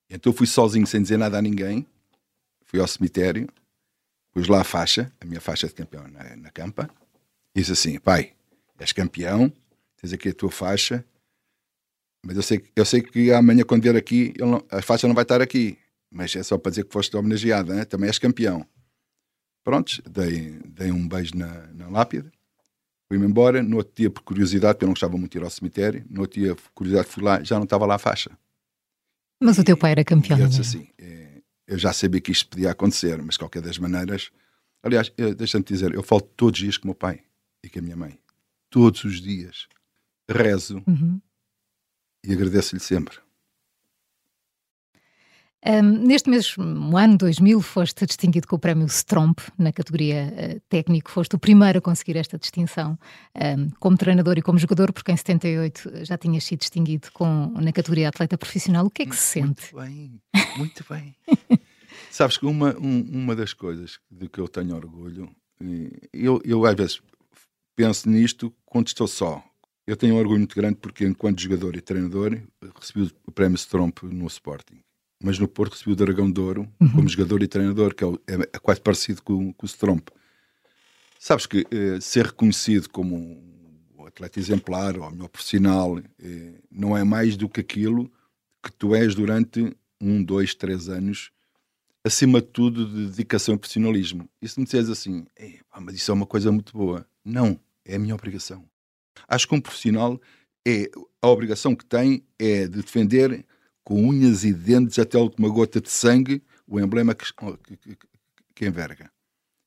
Então 0.08 0.32
eu 0.32 0.36
fui 0.36 0.46
sozinho, 0.46 0.86
sem 0.86 1.02
dizer 1.02 1.16
nada 1.16 1.38
a 1.38 1.42
ninguém, 1.42 1.86
fui 2.64 2.80
ao 2.80 2.86
cemitério, 2.86 3.48
pus 4.32 4.48
lá 4.48 4.60
a 4.60 4.64
faixa, 4.64 5.12
a 5.20 5.24
minha 5.24 5.40
faixa 5.40 5.66
de 5.66 5.74
campeão 5.74 6.06
na, 6.08 6.36
na 6.36 6.50
campa, 6.50 6.88
e 7.54 7.60
disse 7.60 7.72
assim: 7.72 7.98
pai, 7.98 8.32
és 8.78 8.92
campeão, 8.92 9.52
tens 10.00 10.12
aqui 10.12 10.28
a 10.28 10.34
tua 10.34 10.50
faixa, 10.50 11.04
mas 12.24 12.36
eu 12.36 12.42
sei, 12.42 12.64
eu 12.76 12.84
sei 12.84 13.02
que 13.02 13.32
amanhã, 13.32 13.64
quando 13.64 13.82
vier 13.82 13.96
aqui, 13.96 14.34
não, 14.38 14.64
a 14.70 14.82
faixa 14.82 15.08
não 15.08 15.14
vai 15.14 15.22
estar 15.22 15.40
aqui, 15.40 15.78
mas 16.10 16.34
é 16.36 16.42
só 16.42 16.58
para 16.58 16.70
dizer 16.70 16.84
que 16.84 16.92
foste 16.92 17.16
homenageado, 17.16 17.74
né? 17.74 17.84
também 17.84 18.08
és 18.08 18.18
campeão. 18.18 18.66
Prontos, 19.62 20.00
dei, 20.08 20.58
dei 20.64 20.90
um 20.90 21.06
beijo 21.06 21.36
na, 21.36 21.66
na 21.68 21.88
lápide, 21.88 22.30
fui-me 23.08 23.26
embora. 23.26 23.62
No 23.62 23.76
outro 23.78 23.92
dia, 23.94 24.10
por 24.10 24.22
curiosidade, 24.22 24.74
porque 24.74 24.84
eu 24.84 24.88
não 24.88 24.94
gostava 24.94 25.16
muito 25.16 25.32
de 25.32 25.38
ir 25.38 25.44
ao 25.44 25.50
cemitério, 25.50 26.04
no 26.08 26.22
outro 26.22 26.40
dia, 26.40 26.54
por 26.54 26.70
curiosidade, 26.72 27.08
fui 27.08 27.22
lá, 27.22 27.42
já 27.42 27.56
não 27.56 27.64
estava 27.64 27.86
lá 27.86 27.96
a 27.96 27.98
faixa. 27.98 28.30
Mas 29.42 29.58
o 29.58 29.64
teu 29.64 29.76
pai 29.76 29.92
era 29.92 30.04
campeão. 30.04 30.38
E 30.38 30.42
eu 30.42 30.48
disse 30.48 30.60
assim: 30.60 30.88
é, 30.98 31.42
eu 31.66 31.78
já 31.78 31.92
sabia 31.92 32.20
que 32.20 32.32
isto 32.32 32.48
podia 32.48 32.70
acontecer, 32.70 33.20
mas 33.22 33.34
de 33.34 33.38
qualquer 33.38 33.62
das 33.62 33.78
maneiras. 33.78 34.30
Aliás, 34.82 35.12
deixa-me 35.36 35.64
dizer, 35.64 35.94
eu 35.94 36.02
falo 36.02 36.22
todos 36.22 36.58
os 36.58 36.64
dias 36.64 36.78
com 36.78 36.84
o 36.84 36.88
meu 36.88 36.94
pai 36.94 37.22
e 37.62 37.68
com 37.68 37.78
a 37.78 37.82
minha 37.82 37.96
mãe. 37.96 38.18
Todos 38.70 39.04
os 39.04 39.20
dias. 39.20 39.68
Rezo 40.28 40.82
uhum. 40.86 41.20
e 42.24 42.32
agradeço-lhe 42.32 42.80
sempre. 42.80 43.18
Um, 45.66 45.82
neste 45.82 46.30
mesmo 46.30 46.96
ano, 46.96 47.18
2000, 47.18 47.60
foste 47.60 48.06
distinguido 48.06 48.48
com 48.48 48.56
o 48.56 48.58
prémio 48.58 48.86
Stromp 48.86 49.40
na 49.58 49.70
categoria 49.70 50.32
uh, 50.32 50.60
técnico. 50.70 51.10
Foste 51.10 51.36
o 51.36 51.38
primeiro 51.38 51.78
a 51.78 51.82
conseguir 51.82 52.16
esta 52.16 52.38
distinção 52.38 52.98
um, 53.36 53.68
como 53.78 53.96
treinador 53.96 54.38
e 54.38 54.42
como 54.42 54.58
jogador, 54.58 54.90
porque 54.90 55.12
em 55.12 55.16
78 55.16 56.06
já 56.06 56.16
tinhas 56.16 56.44
sido 56.44 56.60
distinguido 56.60 57.12
com, 57.12 57.52
na 57.60 57.72
categoria 57.72 58.08
atleta 58.08 58.38
profissional. 58.38 58.86
O 58.86 58.90
que 58.90 59.02
é 59.02 59.06
que 59.06 59.16
se 59.16 59.40
muito 59.42 59.60
sente? 59.60 59.74
Muito 59.74 59.86
bem, 59.86 60.22
muito 60.56 60.84
bem. 60.88 61.14
Sabes 62.10 62.38
que 62.38 62.46
uma, 62.46 62.74
um, 62.78 63.00
uma 63.12 63.36
das 63.36 63.52
coisas 63.52 63.98
de 64.10 64.28
que 64.28 64.40
eu 64.40 64.48
tenho 64.48 64.74
orgulho, 64.74 65.30
eu, 66.12 66.40
eu 66.42 66.64
às 66.64 66.74
vezes 66.74 67.02
penso 67.76 68.08
nisto 68.08 68.52
quando 68.64 68.86
estou 68.88 69.06
só. 69.06 69.44
Eu 69.86 69.96
tenho 69.96 70.14
um 70.14 70.18
orgulho 70.18 70.38
muito 70.38 70.56
grande 70.56 70.76
porque, 70.76 71.04
enquanto 71.04 71.40
jogador 71.40 71.76
e 71.76 71.80
treinador, 71.80 72.40
recebi 72.80 73.12
o 73.26 73.32
prémio 73.32 73.56
Stromp 73.56 74.02
no 74.04 74.26
Sporting 74.26 74.80
mas 75.22 75.38
no 75.38 75.46
Porto 75.46 75.72
recebi 75.72 75.92
o 75.92 75.96
Dragão 75.96 76.30
de 76.30 76.40
Ouro 76.40 76.68
uhum. 76.80 76.90
como 76.90 77.08
jogador 77.08 77.42
e 77.42 77.48
treinador, 77.48 77.94
que 77.94 78.04
é, 78.04 78.08
é, 78.08 78.34
é 78.54 78.58
quase 78.58 78.80
parecido 78.80 79.22
com, 79.22 79.52
com 79.52 79.66
o 79.66 79.68
Stromp. 79.68 80.08
Sabes 81.18 81.44
que 81.44 81.66
eh, 81.70 82.00
ser 82.00 82.26
reconhecido 82.26 82.88
como 82.88 83.16
um 83.98 84.06
atleta 84.06 84.38
exemplar 84.40 84.96
ou 84.96 85.10
melhor 85.10 85.28
profissional 85.28 85.98
eh, 85.98 86.54
não 86.70 86.96
é 86.96 87.04
mais 87.04 87.36
do 87.36 87.48
que 87.48 87.60
aquilo 87.60 88.10
que 88.62 88.72
tu 88.72 88.94
és 88.94 89.14
durante 89.14 89.76
um, 90.00 90.22
dois, 90.22 90.54
três 90.54 90.88
anos, 90.88 91.30
acima 92.02 92.40
de 92.40 92.48
tudo 92.48 92.86
de 92.86 93.08
dedicação 93.08 93.54
e 93.54 93.58
profissionalismo. 93.58 94.28
E 94.40 94.48
se 94.48 94.58
me 94.58 94.64
disseres 94.64 94.88
assim, 94.88 95.26
mas 95.80 95.94
isso 95.94 96.10
é 96.10 96.14
uma 96.14 96.26
coisa 96.26 96.50
muito 96.50 96.72
boa, 96.72 97.06
não, 97.22 97.60
é 97.84 97.96
a 97.96 97.98
minha 97.98 98.14
obrigação. 98.14 98.64
Acho 99.28 99.46
que 99.46 99.54
um 99.54 99.60
profissional 99.60 100.18
é 100.66 100.90
a 101.20 101.28
obrigação 101.28 101.76
que 101.76 101.84
tem 101.84 102.24
é 102.38 102.66
de 102.66 102.80
defender 102.80 103.44
com 103.90 104.06
unhas 104.06 104.44
e 104.44 104.52
dentes 104.52 105.00
até 105.00 105.18
a 105.18 105.20
última 105.20 105.48
gota 105.48 105.80
de 105.80 105.90
sangue, 105.90 106.40
o 106.64 106.78
emblema 106.78 107.12
que, 107.12 107.24
que, 107.34 107.98
que 108.54 108.64
enverga. 108.64 109.10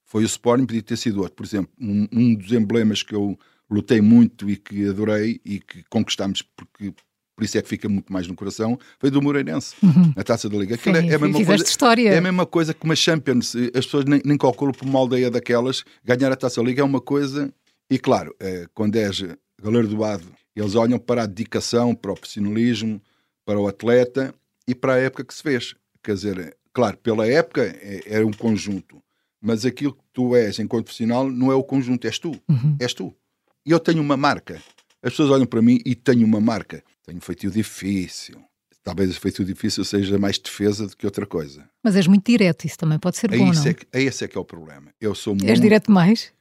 Foi 0.06 0.24
o 0.24 0.26
Sporting, 0.26 0.66
podia 0.66 0.82
ter 0.82 0.96
sido 0.96 1.20
outro. 1.20 1.34
Por 1.34 1.46
exemplo, 1.46 1.70
um, 1.78 2.08
um, 2.10 2.34
dos 2.34 2.54
emblemas 2.54 3.04
que 3.04 3.14
eu 3.14 3.38
lutei 3.70 4.00
muito 4.00 4.50
e 4.50 4.56
que 4.56 4.88
adorei 4.88 5.42
e 5.44 5.60
que 5.60 5.84
conquistamos 5.90 6.42
porque 6.42 6.94
por 7.36 7.44
isso 7.44 7.58
é 7.58 7.62
que 7.62 7.68
fica 7.68 7.90
muito 7.90 8.14
mais 8.14 8.26
no 8.26 8.34
coração, 8.34 8.80
foi 8.98 9.12
do 9.12 9.22
Moreirense, 9.22 9.76
uhum. 9.84 10.14
na 10.16 10.24
Taça 10.24 10.48
da 10.48 10.58
Liga. 10.58 10.76
Aquilo 10.76 10.96
Sim, 10.96 11.10
é, 11.10 11.12
é, 11.12 11.16
a 11.16 11.20
mesma 11.20 11.46
coisa, 11.46 11.64
história. 11.66 12.10
é 12.10 12.18
a 12.18 12.22
mesma 12.22 12.46
coisa 12.46 12.74
que 12.74 12.86
uma 12.86 12.96
Champions. 12.96 13.56
As 13.76 13.86
pessoas 13.86 14.06
nem, 14.06 14.22
nem 14.24 14.38
calculam 14.38 14.72
por 14.74 14.88
uma 14.88 15.00
aldeia 15.00 15.30
daquelas. 15.30 15.84
Ganhar 16.02 16.32
a 16.32 16.36
Taça 16.38 16.62
da 16.62 16.68
Liga 16.68 16.82
é 16.82 16.86
uma 16.86 17.02
coisa... 17.02 17.54
E 17.90 18.00
claro, 18.00 18.34
é, 18.40 18.68
quando 18.74 18.96
és 18.96 19.22
galardoado, 19.62 20.32
eles 20.56 20.76
olham 20.76 20.98
para 20.98 21.24
a 21.24 21.26
dedicação, 21.26 21.94
para 21.94 22.12
o 22.12 22.16
profissionalismo, 22.16 23.02
para 23.46 23.60
o 23.60 23.68
atleta 23.68 24.34
e 24.68 24.74
para 24.74 24.94
a 24.94 25.00
época 25.00 25.26
que 25.26 25.34
se 25.34 25.44
fez. 25.44 25.76
Quer 26.04 26.16
dizer, 26.16 26.58
claro, 26.72 26.98
pela 26.98 27.28
época 27.28 27.64
é, 27.64 28.02
era 28.06 28.26
um 28.26 28.34
conjunto, 28.34 29.02
mas 29.42 29.66
aquilo 29.66 29.94
que 29.94 30.04
tu 30.14 30.36
és 30.36 30.60
enquanto 30.60 30.86
profissional 30.86 31.30
não 31.30 31.52
é 31.52 31.56
o 31.56 31.64
conjunto, 31.64 32.06
és 32.06 32.20
tu. 32.20 32.32
Uhum. 32.50 32.76
És 32.80 32.94
tu. 32.94 33.14
E 33.66 33.72
eu 33.72 33.80
tenho 33.80 34.02
uma 34.02 34.18
marca. 34.18 34.62
As 35.02 35.12
pessoas 35.12 35.32
olham 35.32 35.46
para 35.46 35.62
mim 35.62 35.80
e 35.86 35.96
tenho 35.96 36.26
uma 36.26 36.40
marca. 36.40 36.84
Tenho 37.06 37.20
feito 37.20 37.50
difícil. 37.50 38.42
Talvez 38.84 39.16
o 39.16 39.20
feito 39.20 39.46
difícil 39.46 39.86
seja 39.86 40.18
mais 40.18 40.38
defesa 40.38 40.88
do 40.88 40.96
que 40.96 41.06
outra 41.06 41.26
coisa. 41.26 41.68
Mas 41.82 41.96
és 41.96 42.06
muito 42.06 42.26
direto, 42.26 42.66
isso 42.66 42.78
também 42.78 43.00
pode 43.00 43.18
ser 43.18 43.32
bom, 43.32 43.54
não? 43.54 43.66
É, 43.66 43.74
que, 43.74 43.86
esse 43.94 44.26
é 44.26 44.28
que 44.28 44.38
é 44.38 44.42
o 44.42 44.44
problema. 44.44 44.94
Eu 45.00 45.16
sou 45.16 45.36
És 45.44 45.60
direto 45.60 45.90
mais? 45.90 46.34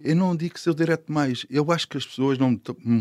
Eu 0.00 0.14
não 0.14 0.36
digo 0.36 0.54
que 0.54 0.60
sou 0.60 0.72
direto 0.72 1.12
mais. 1.12 1.44
Eu 1.50 1.72
acho 1.72 1.88
que 1.88 1.96
as 1.96 2.06
pessoas 2.06 2.38
não, 2.38 2.56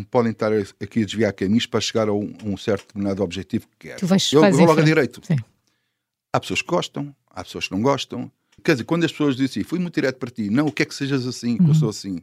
podem 0.09 0.31
estar 0.31 0.51
aqui 0.51 1.03
a 1.03 1.05
desviar 1.05 1.33
caminhos 1.33 1.67
para 1.67 1.79
chegar 1.79 2.09
a 2.09 2.13
um, 2.13 2.33
um 2.43 2.57
certo 2.57 2.87
determinado 2.87 3.21
objetivo 3.21 3.67
que 3.67 3.87
querem. 3.87 3.99
Tu 3.99 4.07
vais, 4.07 4.31
eu 4.31 4.41
vou 4.51 4.65
logo 4.65 4.81
a 4.81 4.83
direito. 4.83 5.21
Sim. 5.23 5.37
Há 6.33 6.39
pessoas 6.39 6.61
que 6.61 6.67
gostam, 6.67 7.15
há 7.29 7.43
pessoas 7.43 7.67
que 7.67 7.73
não 7.73 7.81
gostam. 7.81 8.31
Quer 8.63 8.73
dizer, 8.73 8.83
quando 8.85 9.03
as 9.03 9.11
pessoas 9.11 9.35
dizem 9.35 9.61
assim, 9.61 9.63
fui 9.63 9.77
muito 9.77 9.93
direto 9.93 10.17
para 10.17 10.31
ti, 10.31 10.49
não, 10.49 10.65
o 10.65 10.71
que 10.71 10.81
é 10.81 10.85
que 10.85 10.95
sejas 10.95 11.27
assim, 11.27 11.57
que 11.57 11.63
uhum. 11.63 11.69
eu 11.69 11.75
sou 11.75 11.89
assim. 11.89 12.19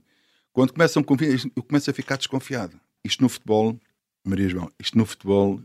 Quando 0.53 0.73
começam 0.73 1.03
a 1.03 1.05
confiar, 1.05 1.39
eu 1.55 1.63
começo 1.63 1.91
a 1.91 1.95
ficar 1.95 2.17
desconfiado. 2.17 2.79
Isto 3.05 3.23
no 3.23 3.29
futebol, 3.29 3.79
Maria 4.25 4.49
João, 4.49 4.71
isto 4.79 4.99
no 4.99 5.07
futebol 5.07 5.61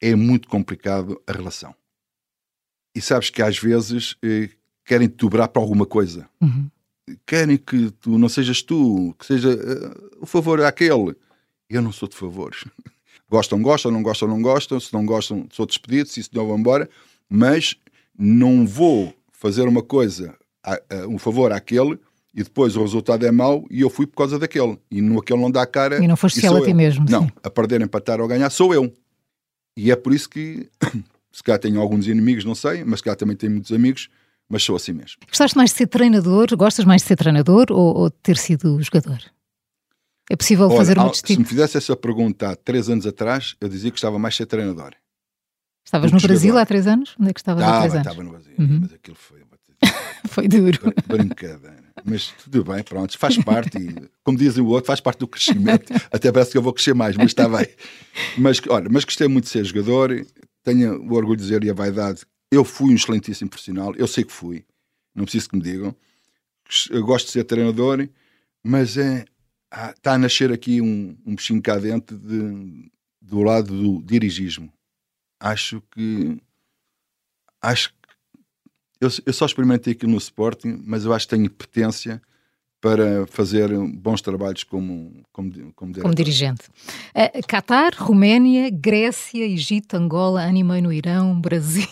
é 0.00 0.14
muito 0.14 0.48
complicado 0.48 1.20
a 1.26 1.32
relação. 1.32 1.74
E 2.94 3.00
sabes 3.00 3.30
que 3.30 3.42
às 3.42 3.58
vezes 3.58 4.16
eh, 4.22 4.50
querem 4.84 5.08
te 5.08 5.16
dobrar 5.16 5.48
para 5.48 5.62
alguma 5.62 5.86
coisa. 5.86 6.28
Uhum. 6.40 6.68
Querem 7.26 7.56
que 7.56 7.90
tu 7.92 8.18
não 8.18 8.28
sejas 8.28 8.62
tu, 8.62 9.14
que 9.18 9.26
seja 9.26 9.50
uh, 9.50 10.18
o 10.20 10.26
favor 10.26 10.60
àquele. 10.62 11.14
Eu 11.68 11.82
não 11.82 11.92
sou 11.92 12.08
de 12.08 12.16
favores. 12.16 12.64
gostam, 13.28 13.60
gostam, 13.60 13.90
não 13.90 14.02
gostam, 14.02 14.28
não 14.28 14.40
gostam. 14.40 14.78
Se 14.78 14.92
não 14.92 15.04
gostam, 15.04 15.46
sou 15.52 15.66
despedido, 15.66 16.08
se 16.08 16.20
isso 16.20 16.30
não 16.32 16.46
vão 16.46 16.58
embora. 16.58 16.88
Mas 17.28 17.74
não 18.16 18.66
vou 18.66 19.14
fazer 19.32 19.66
uma 19.66 19.82
coisa, 19.82 20.36
um 21.08 21.18
favor 21.18 21.50
àquele 21.52 21.98
e 22.34 22.42
depois 22.42 22.76
o 22.76 22.80
resultado 22.80 23.26
é 23.26 23.30
mau 23.30 23.66
e 23.70 23.80
eu 23.80 23.90
fui 23.90 24.06
por 24.06 24.16
causa 24.16 24.38
daquele. 24.38 24.78
E 24.90 25.00
no 25.02 25.18
aquele 25.18 25.40
não 25.40 25.50
dá 25.50 25.66
cara. 25.66 26.02
E 26.02 26.08
não 26.08 26.16
foste 26.16 26.40
fiel 26.40 26.56
a 26.56 26.64
ti 26.64 26.72
mesmo. 26.72 27.04
Não, 27.08 27.24
sim. 27.24 27.32
a 27.42 27.50
perder, 27.50 27.80
empatar 27.82 28.20
ou 28.20 28.28
ganhar 28.28 28.48
sou 28.50 28.72
eu. 28.72 28.92
E 29.76 29.90
é 29.90 29.96
por 29.96 30.14
isso 30.14 30.28
que, 30.28 30.68
se 31.32 31.42
calhar 31.42 31.58
tenho 31.58 31.80
alguns 31.80 32.06
inimigos, 32.06 32.44
não 32.44 32.54
sei, 32.54 32.84
mas 32.84 33.00
se 33.00 33.04
calhar 33.04 33.16
também 33.16 33.36
tenho 33.36 33.52
muitos 33.52 33.72
amigos, 33.72 34.08
mas 34.52 34.62
sou 34.62 34.76
assim 34.76 34.92
mesmo. 34.92 35.16
Gostaste 35.26 35.56
mais 35.56 35.70
de 35.70 35.76
ser 35.78 35.86
treinador? 35.86 36.54
Gostas 36.56 36.84
mais 36.84 37.00
de 37.02 37.08
ser 37.08 37.16
treinador 37.16 37.66
ou, 37.70 37.96
ou 37.96 38.10
de 38.10 38.16
ter 38.22 38.36
sido 38.36 38.80
jogador? 38.82 39.18
É 40.30 40.36
possível 40.36 40.66
Olha, 40.68 40.76
fazer 40.76 40.98
uma 40.98 41.06
Se 41.06 41.12
distinção? 41.14 41.40
me 41.42 41.48
fizesse 41.48 41.76
essa 41.78 41.96
pergunta 41.96 42.50
há 42.50 42.56
três 42.56 42.88
anos 42.88 43.06
atrás, 43.06 43.56
eu 43.60 43.68
dizia 43.68 43.90
que 43.90 43.94
gostava 43.96 44.18
mais 44.18 44.34
de 44.34 44.38
ser 44.38 44.46
treinador. 44.46 44.92
Estavas 45.84 46.12
no 46.12 46.20
Brasil 46.20 46.48
jogador. 46.50 46.62
há 46.62 46.66
três 46.66 46.86
anos? 46.86 47.16
Onde 47.18 47.30
é 47.30 47.32
que 47.32 47.40
estavas 47.40 47.62
há 47.62 47.66
Estava, 47.66 47.80
três 47.80 47.94
anos? 47.94 48.06
estava 48.06 48.22
no 48.24 48.30
Brasil, 48.30 48.54
Uhum. 48.58 48.78
mas 48.82 48.92
aquilo 48.92 49.16
foi 49.16 49.42
Foi 50.28 50.46
duro. 50.48 50.78
br- 50.80 51.16
brincadeira. 51.16 51.82
Mas 52.04 52.28
tudo 52.44 52.64
bem, 52.64 52.82
pronto, 52.84 53.18
faz 53.18 53.36
parte, 53.38 53.76
e, 53.78 54.08
como 54.24 54.38
diz 54.38 54.56
o 54.56 54.66
outro, 54.66 54.86
faz 54.86 55.00
parte 55.00 55.18
do 55.18 55.26
crescimento. 55.26 55.92
Até 56.12 56.30
parece 56.30 56.52
que 56.52 56.58
eu 56.58 56.62
vou 56.62 56.72
crescer 56.72 56.94
mais, 56.94 57.16
mas 57.16 57.26
está 57.28 57.48
bem. 57.48 57.66
Mas, 58.38 58.60
olha, 58.68 58.88
mas 58.90 59.04
gostei 59.04 59.26
muito 59.28 59.44
de 59.44 59.50
ser 59.50 59.64
jogador, 59.64 60.24
tenho 60.62 61.02
o 61.02 61.14
orgulho 61.14 61.36
de 61.36 61.42
dizer 61.42 61.64
e 61.64 61.70
a 61.70 61.74
vaidade, 61.74 62.22
eu 62.52 62.64
fui 62.64 62.92
um 62.92 62.94
excelentíssimo 62.94 63.48
profissional, 63.48 63.94
eu 63.96 64.06
sei 64.06 64.22
que 64.24 64.30
fui, 64.32 64.66
não 65.14 65.24
preciso 65.24 65.48
que 65.48 65.56
me 65.56 65.62
digam. 65.62 65.96
Eu 66.90 67.02
gosto 67.04 67.26
de 67.26 67.32
ser 67.32 67.44
treinador, 67.44 68.06
mas 68.62 68.98
é, 68.98 69.24
está 69.96 70.12
a 70.14 70.18
nascer 70.18 70.52
aqui 70.52 70.80
um, 70.82 71.16
um 71.24 71.34
bichinho 71.34 71.62
cá 71.62 71.78
dentro 71.78 72.18
de- 72.18 72.92
do 73.20 73.42
lado 73.42 73.74
do 73.74 74.02
dirigismo. 74.04 74.70
Acho 75.40 75.80
que 75.90 76.38
acho 77.62 77.90
que 77.90 77.96
eu, 79.00 79.08
eu 79.26 79.32
só 79.32 79.46
experimentei 79.46 79.94
aquilo 79.94 80.12
no 80.12 80.18
Sporting, 80.18 80.78
mas 80.84 81.04
eu 81.06 81.12
acho 81.14 81.26
que 81.26 81.34
tenho 81.34 81.50
potência 81.50 82.20
para 82.82 83.24
fazer 83.28 83.70
bons 83.94 84.20
trabalhos 84.20 84.64
como, 84.64 85.22
como, 85.32 85.52
como 85.76 85.94
Como 86.00 86.14
dirigente. 86.14 86.64
Uh, 87.14 87.46
Catar, 87.46 87.94
Roménia, 87.94 88.68
Grécia, 88.70 89.46
Egito, 89.46 89.96
Angola, 89.96 90.42
animei 90.42 90.82
no 90.82 90.92
Irão, 90.92 91.38
Brasil, 91.40 91.86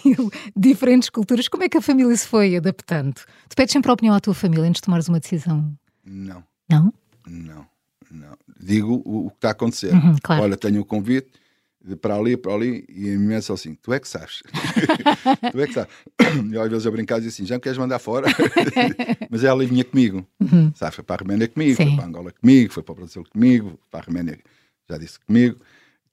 diferentes 0.54 1.08
culturas. 1.08 1.46
Como 1.46 1.62
é 1.62 1.68
que 1.68 1.78
a 1.78 1.80
família 1.80 2.14
se 2.16 2.26
foi 2.26 2.56
adaptando? 2.56 3.20
Tu 3.48 3.54
pedes 3.54 3.72
sempre 3.72 3.88
a 3.88 3.94
opinião 3.94 4.16
à 4.16 4.20
tua 4.20 4.34
família 4.34 4.64
antes 4.64 4.80
de 4.80 4.86
tomares 4.86 5.08
uma 5.08 5.20
decisão? 5.20 5.72
Não, 6.04 6.42
Não? 6.68 6.92
não, 7.24 7.64
não. 8.10 8.36
Digo 8.60 9.00
o, 9.04 9.26
o 9.26 9.30
que 9.30 9.36
está 9.36 9.48
a 9.48 9.52
acontecer. 9.52 9.94
Uhum, 9.94 10.16
claro. 10.20 10.42
Olha, 10.42 10.56
tenho 10.56 10.80
o 10.80 10.84
convite 10.84 11.30
para 12.00 12.14
ali, 12.14 12.36
para 12.36 12.52
ali, 12.54 12.84
e 12.88 13.12
a 13.14 13.18
minha 13.18 13.40
só 13.40 13.54
assim: 13.54 13.74
tu 13.74 13.92
é 13.92 13.98
que 14.00 14.08
sabes. 14.08 14.42
tu 15.52 15.60
é 15.60 15.66
que 15.66 15.72
sabes. 15.72 15.92
E 16.52 16.58
às 16.58 16.68
vezes 16.68 16.84
eu 16.84 16.92
brincava 16.92 17.24
e 17.24 17.28
assim: 17.28 17.44
já 17.46 17.54
me 17.56 17.60
queres 17.60 17.78
mandar 17.78 17.98
fora? 17.98 18.26
Mas 19.30 19.44
ela 19.44 19.64
vinha 19.64 19.84
comigo. 19.84 20.26
Uhum. 20.40 20.72
Foi 20.92 21.04
para 21.04 21.16
a 21.16 21.18
Roménia 21.22 21.48
comigo, 21.48 21.76
Sim. 21.76 21.86
foi 21.86 21.94
para 21.96 22.04
a 22.04 22.08
Angola 22.08 22.32
comigo, 22.32 22.72
foi 22.72 22.82
para 22.82 22.92
o 22.92 22.96
Brasil 22.96 23.24
comigo, 23.30 23.78
para 23.90 24.00
a 24.00 24.02
Roménia 24.04 24.38
já 24.90 24.98
disse 24.98 25.18
comigo. 25.20 25.58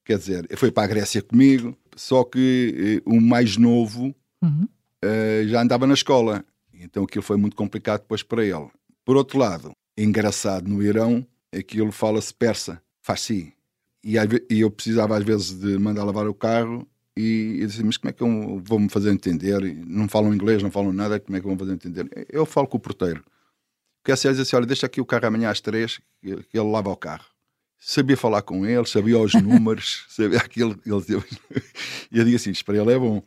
Quer 0.05 0.17
dizer, 0.19 0.47
foi 0.55 0.71
para 0.71 0.83
a 0.83 0.87
Grécia 0.87 1.21
comigo. 1.21 1.75
Só 1.95 2.23
que 2.23 3.01
eh, 3.05 3.09
o 3.09 3.19
mais 3.19 3.57
novo 3.57 4.13
Uhum. 4.41 4.67
eh, 5.03 5.43
já 5.47 5.61
andava 5.63 5.87
na 5.87 5.95
escola. 5.95 6.45
Então 6.73 7.03
aquilo 7.03 7.23
foi 7.23 7.37
muito 7.37 7.55
complicado 7.55 8.01
depois 8.01 8.21
para 8.21 8.43
ele. 8.45 8.67
Por 9.03 9.17
outro 9.17 9.39
lado, 9.39 9.71
engraçado, 9.97 10.69
no 10.69 10.83
Irão, 10.83 11.25
aquilo 11.51 11.91
fala-se 11.91 12.31
persa, 12.33 12.79
farsi. 13.01 13.51
E, 14.07 14.15
e 14.49 14.61
eu 14.61 14.71
precisava 14.71 15.17
às 15.17 15.23
vezes 15.25 15.51
de 15.51 15.77
mandar 15.77 16.05
lavar 16.05 16.29
o 16.29 16.33
carro 16.33 16.87
e 17.17 17.57
eu 17.59 17.67
disse, 17.67 17.83
mas 17.83 17.97
como 17.97 18.09
é 18.09 18.13
que 18.13 18.23
eu 18.23 18.61
vou-me 18.63 18.87
fazer 18.87 19.11
entender? 19.11 19.59
Não 19.85 20.07
falam 20.07 20.33
inglês, 20.33 20.63
não 20.63 20.71
falam 20.71 20.93
nada, 20.93 21.19
como 21.19 21.35
é 21.35 21.41
que 21.41 21.45
eu 21.45 21.49
vou 21.49 21.59
fazer 21.59 21.73
entender? 21.73 22.09
Eu 22.29 22.45
falo 22.45 22.67
com 22.67 22.77
o 22.77 22.79
porteiro. 22.79 23.21
Porque 24.01 24.25
ele 24.25 24.35
disse 24.35 24.55
olha, 24.55 24.65
deixa 24.65 24.85
aqui 24.85 25.01
o 25.01 25.05
carro 25.05 25.25
amanhã 25.25 25.49
às 25.49 25.59
três, 25.59 25.99
que 26.21 26.41
que 26.43 26.57
ele 26.57 26.71
lava 26.71 26.89
o 26.89 26.95
carro. 26.95 27.25
Sabia 27.77 28.15
falar 28.15 28.43
com 28.43 28.65
ele, 28.65 28.85
sabia 28.85 29.19
os 29.19 29.33
números, 29.33 30.05
sabia 30.07 30.39
aquilo. 30.39 30.79
Ele 30.85 31.03
e 32.09 32.17
eu 32.17 32.23
digo 32.23 32.37
assim, 32.37 32.51
isto 32.51 32.63
para 32.63 32.77
ele 32.77 32.93
é 32.93 32.97
bom. 32.97 33.21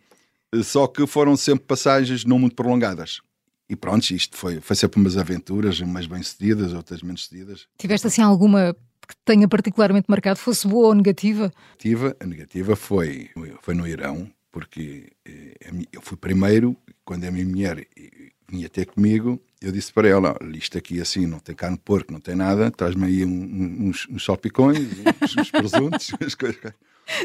Só 0.65 0.87
que 0.87 1.07
foram 1.07 1.37
sempre 1.37 1.67
passagens 1.67 2.25
não 2.25 2.39
muito 2.39 2.57
prolongadas. 2.57 3.21
E 3.69 3.77
pronto, 3.77 4.11
isto 4.11 4.35
foi, 4.35 4.61
foi 4.61 4.75
sempre 4.75 4.99
umas 4.99 5.19
aventuras, 5.19 5.79
umas 5.81 6.07
bem-sucedidas, 6.07 6.73
outras 6.73 7.03
menos-sucedidas. 7.03 7.67
Tiveste 7.77 8.07
assim 8.07 8.23
alguma 8.23 8.75
que 9.11 9.17
te 9.17 9.23
tenha 9.25 9.47
particularmente 9.49 10.07
marcado, 10.09 10.39
fosse 10.39 10.67
boa 10.67 10.89
ou 10.89 10.95
negativa? 10.95 11.53
negativa, 11.71 12.17
a 12.21 12.27
negativa 12.27 12.77
foi, 12.77 13.29
foi 13.63 13.75
no 13.75 13.87
Irão, 13.87 14.31
porque 14.53 15.11
eh, 15.27 15.55
eu 15.93 16.01
fui 16.01 16.17
primeiro, 16.17 16.77
quando 17.05 17.25
a 17.25 17.31
minha 17.31 17.45
mulher 17.47 17.87
eh, 17.97 18.11
vinha 18.49 18.69
ter 18.69 18.87
comigo, 18.87 19.41
eu 19.61 19.71
disse 19.71 19.93
para 19.93 20.09
ela, 20.09 20.37
isto 20.55 20.77
aqui 20.79 21.01
assim 21.01 21.27
não 21.27 21.39
tem 21.39 21.55
carne 21.55 21.77
de 21.77 21.83
porco, 21.83 22.13
não 22.13 22.21
tem 22.21 22.35
nada, 22.35 22.71
traz-me 22.71 23.07
aí 23.07 23.25
uns, 23.25 24.07
uns 24.11 24.25
salpicões, 24.25 24.79
uns, 25.23 25.37
uns 25.37 25.51
presuntos, 25.51 26.13
as 26.25 26.35
coisas. 26.35 26.73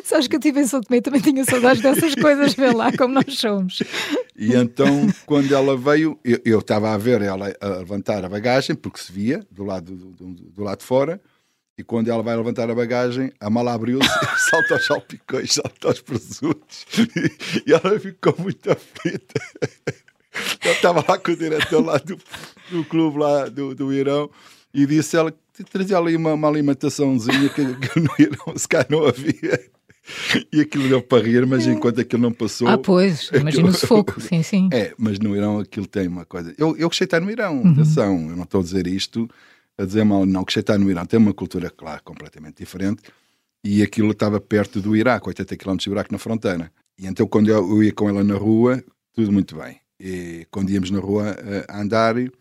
Sabes 0.04 0.28
que 0.28 0.36
eu 0.36 0.40
tive 0.40 0.60
em 0.62 0.66
São 0.68 0.82
Tomé, 0.82 1.00
também 1.02 1.22
tinha 1.22 1.44
saudades 1.46 1.82
dessas 1.82 2.16
coisas, 2.20 2.54
vê 2.56 2.72
lá 2.72 2.92
como 2.92 3.14
nós 3.14 3.38
somos. 3.38 3.84
E 4.38 4.54
então, 4.56 5.08
quando 5.26 5.54
ela 5.54 5.78
veio, 5.78 6.20
eu- 6.24 6.40
eu 6.44 6.60
estava 6.60 6.92
a 6.94 6.98
ver 6.98 7.22
ela 7.22 7.54
a 7.62 7.68
levantar 7.68 8.26
a 8.26 8.30
bagagem, 8.30 8.76
porque 8.76 9.00
se 9.00 9.12
via 9.12 9.46
do 9.52 9.64
lado, 9.64 9.96
do, 9.96 10.12
do- 10.12 10.34
do 10.52 10.64
lado 10.64 10.80
de 10.80 10.86
fora, 10.86 11.22
e 11.78 11.84
quando 11.84 12.08
ela 12.10 12.24
vai 12.24 12.36
levantar 12.36 12.70
a 12.70 12.76
bagagem, 12.76 13.32
a 13.40 13.50
mala 13.50 13.74
abriu-se, 13.74 14.08
salta 14.50 14.76
aos 14.76 14.86
salpicões, 14.86 15.54
salta 15.54 15.90
aos 15.90 16.02
presuntos, 16.02 16.86
e 17.68 17.74
ela 17.74 18.00
ficou 18.00 18.34
muito 18.40 18.72
aflita. 18.72 19.42
Eu 20.64 20.72
estava 20.72 21.04
lá 21.08 21.18
com 21.18 21.32
o 21.32 21.36
diretor 21.36 21.84
lá 21.86 21.98
do, 21.98 22.18
do 22.72 22.84
clube 22.86 23.20
lá 23.20 23.48
do, 23.50 23.76
do 23.76 23.94
Irão, 23.94 24.30
e 24.74 24.86
disse 24.86 25.18
ela 25.18 25.32
que 25.32 25.64
trazia 25.64 25.98
ali 25.98 26.16
uma, 26.16 26.34
uma 26.34 26.48
alimentaçãozinha 26.48 27.50
que, 27.50 27.76
que 27.76 28.00
no 28.00 28.12
Irão 28.20 28.58
se 28.58 28.68
cá 28.68 28.86
não 28.90 29.06
havia. 29.06 29.60
E 30.54 30.62
aquilo 30.62 30.88
deu 30.88 31.02
para 31.02 31.24
rir, 31.24 31.48
mas 31.48 31.66
enquanto 31.66 32.00
aquilo 32.00 32.22
não 32.22 32.32
passou. 32.32 32.68
Ah, 32.68 32.78
pois, 32.78 33.32
imagina 33.34 33.70
o 33.70 33.74
sufoco, 33.74 34.20
sim, 34.22 34.44
sim. 34.44 34.70
É, 34.72 34.94
mas 34.98 35.18
no 35.18 35.36
Irão 35.36 35.60
aquilo 35.60 35.88
tem 35.88 36.08
uma 36.08 36.26
coisa. 36.26 36.54
Eu, 36.58 36.78
eu 36.78 36.88
gostei 36.88 37.06
de 37.06 37.16
estar 37.16 37.20
no 37.20 37.32
Irão, 37.32 37.64
atenção, 37.66 38.30
eu 38.30 38.36
não 38.36 38.44
estou 38.44 38.62
a 38.62 38.64
dizer 38.64 38.86
isto 38.86 39.28
a 39.78 39.86
dizer 39.86 40.04
mal, 40.04 40.26
não, 40.26 40.44
gostei 40.44 40.62
de 40.62 40.72
estar 40.72 40.78
no 40.78 40.90
Irão. 40.90 41.06
Tem 41.06 41.20
uma 41.20 41.34
cultura, 41.34 41.70
claro, 41.70 42.02
completamente 42.04 42.58
diferente 42.58 43.04
e 43.64 43.82
aquilo 43.82 44.12
estava 44.12 44.40
perto 44.40 44.80
do 44.82 44.96
Iraque, 44.96 45.28
80 45.28 45.58
km 45.58 45.76
do 45.78 45.92
Iraque 45.92 46.12
na 46.12 46.18
fronteira. 46.18 46.72
E 46.98 47.06
então 47.08 47.28
quando 47.28 47.50
eu, 47.50 47.84
ia 47.84 47.92
com 47.94 48.08
ela 48.08 48.24
na 48.24 48.36
rua, 48.36 48.84
tudo 49.14 49.32
muito 49.32 49.56
bem. 49.58 49.80
E 50.00 50.46
quando 50.52 50.70
íamos 50.70 50.92
na 50.92 51.00
rua 51.00 51.30
eh, 51.40 51.66
a 51.68 51.82
andar, 51.82 52.16
o 52.18 52.32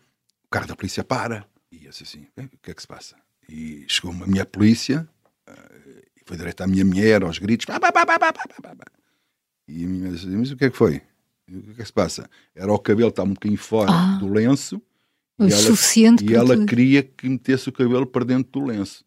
carro 0.49 0.67
da 0.67 0.75
polícia 0.75 1.03
para. 1.03 1.45
E 1.71 1.85
eu 1.85 1.89
disse 1.91 2.03
assim: 2.03 2.27
"Eh, 2.37 2.43
o 2.43 2.57
que 2.61 2.71
é 2.71 2.73
que 2.73 2.81
se 2.81 2.87
passa? 2.87 3.15
E 3.49 3.85
chegou 3.87 4.11
uma 4.11 4.27
minha 4.27 4.45
polícia, 4.45 5.07
eh, 5.47 6.03
e 6.17 6.21
foi 6.25 6.37
direto 6.37 6.61
à 6.61 6.67
minha 6.67 6.85
mulher, 6.85 7.23
aos 7.23 7.37
gritos. 7.39 7.65
Pá, 7.65 7.79
pá, 7.79 7.91
pá, 7.91 8.05
pá, 8.05 8.19
pá, 8.19 8.31
pá, 8.33 8.75
pá. 8.75 8.85
E 9.67 9.83
a 9.83 9.87
minha 9.87 9.99
mulher 9.99 10.13
disse: 10.13 10.27
mas 10.27 10.51
o 10.51 10.57
que 10.57 10.65
é 10.65 10.69
que 10.69 10.77
foi? 10.77 11.01
E 11.47 11.57
O 11.57 11.61
que 11.63 11.71
é 11.71 11.73
que 11.75 11.85
se 11.85 11.93
passa? 11.93 12.29
Era 12.53 12.71
o 12.71 12.79
cabelo 12.79 13.09
estava 13.09 13.29
um 13.29 13.33
bocadinho 13.33 13.59
fora 13.59 13.91
Ah. 13.91 14.17
do 14.19 14.27
lenço 14.31 14.81
O 15.37 15.43
e 15.47 15.51
ela, 15.51 15.61
suficiente 15.61 16.23
e 16.23 16.27
para 16.27 16.35
ela 16.37 16.55
tu- 16.57 16.65
queria 16.65 17.03
que 17.03 17.27
metesse 17.27 17.67
o 17.69 17.71
cabelo 17.71 18.05
para 18.05 18.23
dentro 18.25 18.51
do 18.51 18.65
lenço. 18.65 19.03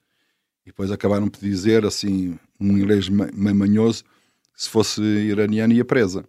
E 0.65 0.67
depois 0.71 0.91
acabaram 0.91 1.29
por 1.29 1.41
dizer, 1.41 1.87
assim, 1.87 2.39
um 2.61 2.77
inglês 2.77 3.09
meio 3.09 3.55
manhoso, 3.55 4.05
se 4.55 4.69
fosse 4.69 5.01
iraniana 5.01 5.73
ia 5.73 5.85
presa. 5.85 6.25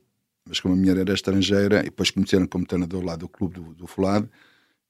Mas 0.47 0.59
como 0.59 0.73
a 0.73 0.77
mulher 0.77 0.97
era 0.97 1.13
estrangeira, 1.13 1.81
e 1.81 1.83
depois 1.85 2.09
conheceram 2.11 2.47
como 2.47 2.65
treinador 2.65 3.03
lá 3.03 3.15
do 3.15 3.27
clube 3.27 3.55
do, 3.55 3.73
do 3.73 3.85
Fulado, 3.87 4.29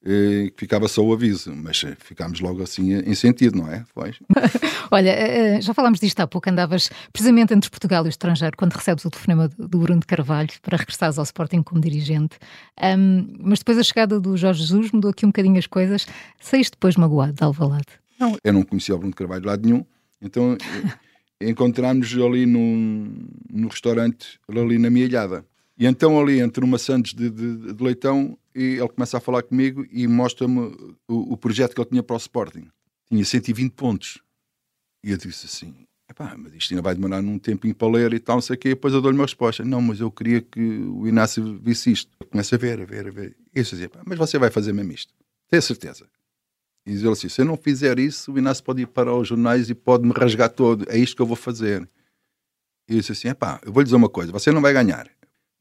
eh, 0.06 0.52
ficava 0.56 0.88
só 0.88 1.04
o 1.04 1.12
aviso. 1.14 1.54
Mas 1.56 1.84
eh, 1.84 1.96
ficámos 2.00 2.40
logo 2.40 2.62
assim 2.64 2.94
em 2.94 3.16
sentido, 3.16 3.58
não 3.58 3.72
é? 3.72 3.84
Foi. 3.94 4.14
Olha, 4.92 5.10
eh, 5.10 5.58
eh, 5.58 5.62
já 5.62 5.74
falámos 5.74 6.00
disto 6.00 6.20
há 6.20 6.28
pouco, 6.28 6.50
andavas 6.50 6.90
precisamente 7.14 7.54
entre 7.54 7.70
Portugal 7.70 8.04
e 8.06 8.08
o 8.08 8.10
estrangeiro 8.10 8.56
quando 8.58 8.74
recebes 8.74 9.06
o 9.06 9.10
telefonema 9.10 9.48
do 9.50 9.80
Bruno 9.80 10.00
de 10.00 10.08
Carvalho 10.08 10.50
para 10.62 10.78
regressares 10.78 11.18
ao 11.18 11.24
Sporting 11.24 11.62
como 11.62 11.80
dirigente. 11.82 12.38
Ahm, 12.82 13.36
mas 13.40 13.60
depois 13.60 13.78
a 13.78 13.84
chegada 13.84 14.20
do 14.20 14.36
Jorge 14.38 14.62
Jesus 14.62 14.92
mudou 14.92 15.12
aqui 15.12 15.26
um 15.26 15.30
bocadinho 15.30 15.58
as 15.58 15.68
coisas. 15.68 16.08
Saíste 16.40 16.72
depois 16.72 16.96
magoado 16.96 17.34
de 17.34 17.44
Alvalade. 17.44 17.88
Não, 18.20 18.36
eu 18.44 18.54
não 18.54 18.64
conhecia 18.64 18.96
o 18.96 18.98
Bruno 18.98 19.12
de 19.12 19.16
Carvalho 19.18 19.42
de 19.42 19.48
lado 19.48 19.66
nenhum, 19.66 19.86
então 20.22 20.58
eh, 21.40 21.50
encontramos 21.50 22.14
ali 22.16 22.46
num, 22.46 23.14
num 23.50 23.68
restaurante 23.68 24.40
ali 24.50 24.78
na 24.78 24.90
minha 24.90 25.06
ilhada. 25.06 25.46
E 25.78 25.86
então 25.86 26.20
ali 26.20 26.40
entre 26.42 26.66
uma 26.66 26.78
Santos 26.78 27.14
de, 27.14 27.30
de- 27.30 27.74
de 27.74 27.82
leitão 27.84 28.38
e 28.60 28.78
ele 28.78 28.90
começa 28.90 29.18
a 29.18 29.22
falar 29.22 29.42
comigo 29.44 29.88
e 29.90 30.06
mostra-me 30.06 30.76
o, 31.08 31.34
o 31.34 31.38
projeto 31.38 31.74
que 31.74 31.80
ele 31.80 31.90
tinha 31.90 32.04
para 32.04 32.16
o 32.16 32.18
Sporting. 32.18 32.68
Tinha 33.10 33.24
120 33.24 33.72
pontos. 33.72 34.22
E 35.02 35.12
eu 35.12 35.18
disse 35.18 35.46
assim, 35.46 35.74
pá, 36.14 36.36
mas 36.38 36.54
isto 36.54 36.74
ainda 36.74 36.82
vai 36.82 36.94
demorar 36.94 37.22
um 37.22 37.40
tempinho 37.40 37.74
para 37.74 37.88
ler 37.88 38.14
e 38.14 38.20
tal, 38.20 38.36
não 38.36 38.42
sei 38.42 38.58
o 38.58 38.60
quê. 38.60 38.70
E 38.70 38.72
depois 38.72 38.94
eu 38.94 39.02
dou-lhe 39.02 39.18
uma 39.18 39.24
resposta. 39.24 39.64
Não, 39.64 39.82
mas 39.82 40.02
eu 40.02 40.12
queria 40.12 40.42
que 40.42 40.60
o 40.60 41.08
Inácio 41.08 41.58
visse 41.64 41.90
isto. 41.90 42.12
Começa 42.30 42.56
a 42.56 42.60
ver, 42.60 42.82
a 42.82 42.86
ver, 42.86 43.08
a 43.08 43.12
ver. 43.12 43.38
E 43.56 43.60
eu 43.60 43.64
dizia, 43.64 43.88
pá, 43.88 44.02
mas 44.06 44.18
você 44.18 44.38
vai 44.38 44.52
fazer 44.52 44.74
mesmo 44.74 44.92
isto? 44.92 45.14
Tenho 45.48 45.62
certeza. 45.62 46.06
E 46.86 46.92
ele 46.92 47.10
assim: 47.10 47.30
se 47.30 47.42
eu 47.42 47.46
não 47.46 47.56
fizer 47.56 47.98
isso, 47.98 48.34
o 48.34 48.38
Inácio 48.38 48.64
pode 48.64 48.82
ir 48.82 48.88
para 48.88 49.14
os 49.14 49.28
jornais 49.28 49.70
e 49.70 49.76
pode 49.76 50.06
me 50.06 50.12
rasgar 50.12 50.50
todo. 50.50 50.86
É 50.90 50.98
isto 50.98 51.16
que 51.16 51.22
eu 51.22 51.26
vou 51.26 51.36
fazer. 51.38 51.90
E 52.90 52.96
eu 52.96 53.00
disse 53.00 53.14
assim: 53.14 53.34
pá, 53.34 53.62
eu 53.64 53.72
vou 53.72 53.82
lhe 53.82 53.86
dizer 53.86 53.96
uma 53.96 54.10
coisa: 54.10 54.32
você 54.32 54.52
não 54.52 54.62
vai 54.62 54.74
ganhar, 54.74 55.10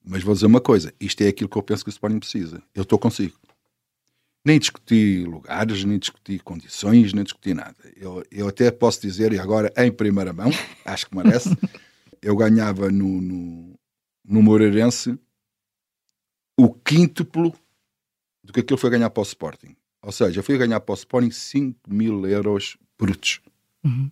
mas 0.09 0.23
vou 0.23 0.35
dizer 0.35 0.47
uma 0.47 0.61
coisa: 0.61 0.93
isto 0.99 1.21
é 1.21 1.29
aquilo 1.29 1.51
que 1.51 1.57
eu 1.57 1.63
penso 1.63 1.85
que 1.85 1.91
o 1.91 1.93
Sporting 1.93 2.19
precisa. 2.19 2.63
Eu 2.75 2.83
estou 2.83 2.99
consigo. 2.99 3.37
Nem 4.45 4.59
discuti 4.59 5.25
lugares, 5.25 5.85
nem 5.85 5.99
discuti 5.99 6.39
condições, 6.39 7.13
nem 7.13 7.23
discuti 7.23 7.53
nada. 7.53 7.77
Eu, 7.95 8.25
eu 8.31 8.49
até 8.49 8.71
posso 8.71 9.03
dizer, 9.03 9.33
e 9.35 9.39
agora 9.39 9.71
em 9.77 9.93
primeira 9.93 10.33
mão, 10.33 10.51
acho 10.87 11.07
que 11.07 11.15
merece, 11.15 11.55
eu 12.23 12.35
ganhava 12.35 12.91
no, 12.91 13.21
no, 13.21 13.79
no 14.25 14.43
Moreirense 14.43 15.19
o 16.59 16.73
quíntuplo 16.73 17.55
do 18.43 18.53
que 18.53 18.61
aquilo 18.61 18.79
foi 18.79 18.89
ganhar 18.89 19.11
para 19.11 19.21
o 19.21 19.25
Sporting. 19.25 19.77
Ou 20.03 20.13
seja, 20.13 20.41
eu 20.41 20.45
fui 20.45 20.57
ganhar 20.57 20.81
para 20.81 20.93
o 20.93 20.97
Sporting 20.97 21.31
5 21.31 21.79
mil 21.87 22.27
euros 22.27 22.79
brutos. 22.99 23.43
Uhum. 23.85 24.11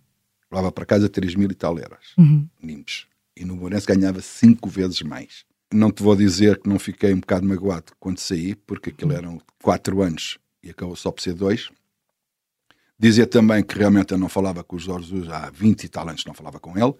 Levava 0.51 0.71
para 0.71 0.85
casa 0.85 1.09
3 1.09 1.33
mil 1.33 1.49
e 1.49 1.55
tal 1.55 1.79
euros. 1.79 2.13
Uhum. 2.17 2.47
Limpos. 2.61 3.07
E 3.35 3.43
no 3.43 3.55
Moreirense 3.55 3.87
ganhava 3.87 4.21
5 4.21 4.69
vezes 4.69 5.01
mais. 5.01 5.47
Não 5.73 5.91
te 5.91 6.01
vou 6.01 6.15
dizer 6.15 6.59
que 6.59 6.69
não 6.69 6.79
fiquei 6.79 7.13
um 7.13 7.19
bocado 7.19 7.45
magoado 7.45 7.91
quando 7.99 8.19
saí, 8.19 8.55
porque 8.55 8.89
aquilo 8.89 9.11
uhum. 9.11 9.17
eram 9.17 9.41
4 9.61 10.01
anos 10.01 10.37
e 10.63 10.69
acabou 10.69 10.95
só 10.95 11.11
por 11.11 11.21
ser 11.21 11.33
2. 11.33 11.69
Dizia 12.99 13.27
também 13.27 13.63
que 13.63 13.77
realmente 13.77 14.11
eu 14.11 14.17
não 14.17 14.29
falava 14.29 14.63
com 14.63 14.75
o 14.75 14.79
Jorge 14.79 15.09
Jesus 15.09 15.29
há 15.29 15.49
20 15.51 15.83
e 15.83 15.89
tal 15.89 16.07
anos, 16.07 16.25
não 16.25 16.33
falava 16.33 16.59
com 16.59 16.77
ele. 16.77 16.93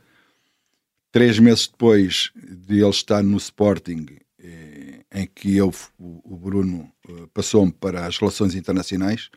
Três 1.12 1.40
meses 1.40 1.68
depois 1.68 2.32
de 2.36 2.82
ele 2.82 2.90
estar 2.90 3.24
no 3.24 3.38
Sporting, 3.38 4.06
eh, 4.38 5.06
em 5.12 5.26
que 5.26 5.56
eu, 5.56 5.74
o 5.98 6.38
Bruno 6.38 6.92
eh, 7.08 7.28
passou-me 7.34 7.72
para 7.72 8.06
as 8.06 8.18
relações 8.18 8.54
internacionais 8.54 9.32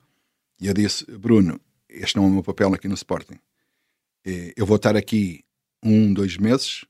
e 0.60 0.66
eu 0.66 0.74
disse: 0.74 1.06
Bruno, 1.06 1.58
este 1.88 2.16
não 2.16 2.24
é 2.24 2.26
o 2.26 2.30
meu 2.30 2.42
papel 2.42 2.74
aqui 2.74 2.88
no 2.88 2.94
Sporting. 2.94 3.38
Eh, 4.26 4.52
eu 4.56 4.66
vou 4.66 4.76
estar 4.76 4.96
aqui 4.96 5.42
um, 5.82 6.12
dois 6.12 6.36
meses 6.36 6.84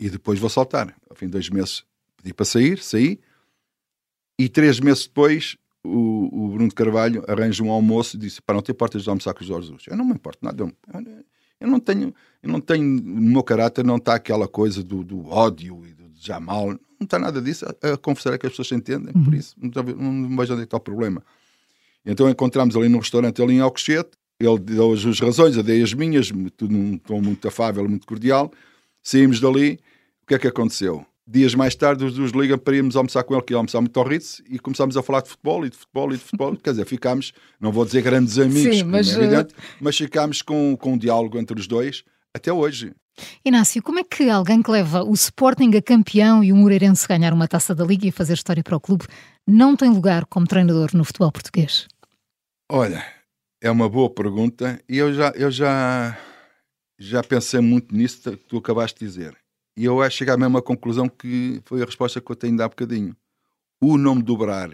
e 0.00 0.08
depois 0.08 0.40
vou 0.40 0.48
saltar. 0.48 0.96
Ao 1.08 1.14
fim 1.14 1.26
de 1.26 1.32
dois 1.32 1.50
meses 1.50 1.84
pedi 2.16 2.32
para 2.32 2.46
sair, 2.46 2.78
saí. 2.82 3.20
E 4.38 4.48
três 4.48 4.80
meses 4.80 5.06
depois 5.06 5.56
o, 5.84 6.28
o 6.32 6.48
Bruno 6.48 6.72
Carvalho 6.72 7.24
arranja 7.28 7.62
um 7.62 7.70
almoço 7.70 8.16
e 8.16 8.18
disse: 8.18 8.40
Para 8.40 8.54
não 8.54 8.62
ter 8.62 8.74
portas 8.74 9.02
de 9.02 9.08
almoçar 9.08 9.34
com 9.34 9.40
os 9.40 9.46
Jorge. 9.46 9.74
Eu 9.86 9.96
não 9.96 10.04
me 10.04 10.12
importo 10.12 10.38
nada. 10.42 10.62
Eu, 10.62 10.72
eu 11.60 11.68
não 11.68 11.78
tenho, 11.78 12.14
eu 12.42 12.48
não 12.50 12.60
tenho, 12.60 12.84
no 12.84 13.20
meu 13.20 13.42
caráter 13.42 13.84
não 13.84 13.96
está 13.96 14.14
aquela 14.14 14.48
coisa 14.48 14.82
do, 14.82 15.04
do 15.04 15.28
ódio 15.28 15.86
e 15.86 15.92
do 15.92 16.08
desejar 16.08 16.40
mal. 16.40 16.68
Não 16.68 17.04
está 17.04 17.18
nada 17.18 17.40
disso. 17.40 17.66
A, 17.66 17.92
a 17.92 17.96
conversar 17.96 18.32
é 18.34 18.38
que 18.38 18.46
as 18.46 18.52
pessoas 18.52 18.68
se 18.68 18.74
entendem. 18.74 19.12
Uhum. 19.14 19.24
Por 19.24 19.34
isso, 19.34 19.54
não, 19.58 19.82
não, 19.82 20.12
não 20.12 20.36
vejo 20.36 20.52
onde 20.52 20.62
é 20.62 20.64
está 20.64 20.76
o 20.76 20.80
problema. 20.80 21.22
Então 22.04 22.28
encontramos 22.30 22.76
ali 22.76 22.88
num 22.88 22.98
restaurante 22.98 23.42
ali 23.42 23.54
em 23.54 23.60
Alcochete. 23.60 24.10
Ele 24.38 24.58
deu 24.58 24.92
as 24.92 25.00
suas 25.00 25.20
razões, 25.20 25.56
eu 25.56 25.62
dei 25.62 25.82
as 25.82 25.92
minhas, 25.92 26.32
tudo 26.56 26.72
num 26.72 26.96
tom 26.96 27.20
muito 27.20 27.46
afável, 27.46 27.86
muito 27.86 28.06
cordial. 28.06 28.50
Saímos 29.02 29.38
dali. 29.38 29.78
O 30.30 30.32
que 30.32 30.36
é 30.36 30.38
que 30.38 30.46
aconteceu? 30.46 31.04
dias 31.26 31.56
mais 31.56 31.74
tarde 31.74 32.04
os 32.04 32.14
dois 32.14 32.30
ligam 32.30 32.56
para 32.56 32.76
irmos 32.76 32.94
almoçar 32.94 33.24
com 33.24 33.34
ele, 33.34 33.42
que 33.42 33.52
ia 33.52 33.56
almoçar 33.56 33.80
muito 33.80 33.98
ao 33.98 34.06
Ritz, 34.06 34.40
e 34.48 34.60
começámos 34.60 34.96
a 34.96 35.02
falar 35.02 35.22
de 35.22 35.28
futebol 35.28 35.66
e 35.66 35.70
de 35.70 35.76
futebol 35.76 36.12
e 36.12 36.16
de 36.16 36.22
futebol. 36.22 36.56
Quer 36.56 36.70
dizer, 36.70 36.84
ficámos, 36.84 37.32
não 37.60 37.72
vou 37.72 37.84
dizer 37.84 38.00
grandes 38.00 38.38
amigos, 38.38 38.76
Sim, 38.76 38.84
mas, 38.84 39.16
é 39.16 39.24
evidente, 39.24 39.54
mas 39.80 39.96
ficámos 39.96 40.40
com, 40.40 40.76
com 40.76 40.92
um 40.92 40.98
diálogo 40.98 41.36
entre 41.36 41.58
os 41.58 41.66
dois 41.66 42.04
até 42.32 42.52
hoje. 42.52 42.92
Inácio, 43.44 43.82
como 43.82 43.98
é 43.98 44.04
que 44.04 44.30
alguém 44.30 44.62
que 44.62 44.70
leva 44.70 45.02
o 45.02 45.12
Sporting 45.14 45.76
a 45.76 45.82
campeão 45.82 46.44
e 46.44 46.52
o 46.52 46.56
Moreirense 46.56 47.08
ganhar 47.08 47.32
uma 47.32 47.48
taça 47.48 47.74
da 47.74 47.84
Liga 47.84 48.06
e 48.06 48.12
fazer 48.12 48.34
história 48.34 48.62
para 48.62 48.76
o 48.76 48.80
clube 48.80 49.06
não 49.48 49.74
tem 49.74 49.90
lugar 49.90 50.24
como 50.26 50.46
treinador 50.46 50.90
no 50.94 51.04
futebol 51.04 51.32
português? 51.32 51.88
Olha, 52.70 53.04
é 53.60 53.68
uma 53.68 53.88
boa 53.88 54.08
pergunta 54.08 54.80
e 54.88 54.96
eu 54.96 55.12
já, 55.12 55.30
eu 55.30 55.50
já, 55.50 56.16
já 57.00 57.20
pensei 57.20 57.58
muito 57.58 57.92
nisso 57.92 58.30
que 58.30 58.44
tu 58.44 58.58
acabaste 58.58 59.00
de 59.00 59.06
dizer. 59.06 59.36
E 59.76 59.84
eu 59.84 60.02
acho 60.02 60.16
chegar 60.16 60.34
à 60.34 60.36
mesma 60.36 60.60
conclusão 60.60 61.08
que 61.08 61.60
foi 61.64 61.82
a 61.82 61.86
resposta 61.86 62.20
que 62.20 62.30
eu 62.30 62.36
tenho 62.36 62.56
de 62.56 62.62
há 62.62 62.68
bocadinho. 62.68 63.16
O 63.80 63.96
nome 63.96 64.22
dobrar, 64.22 64.70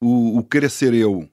o, 0.00 0.38
o 0.38 0.44
querer 0.44 0.70
ser 0.70 0.94
eu, 0.94 1.28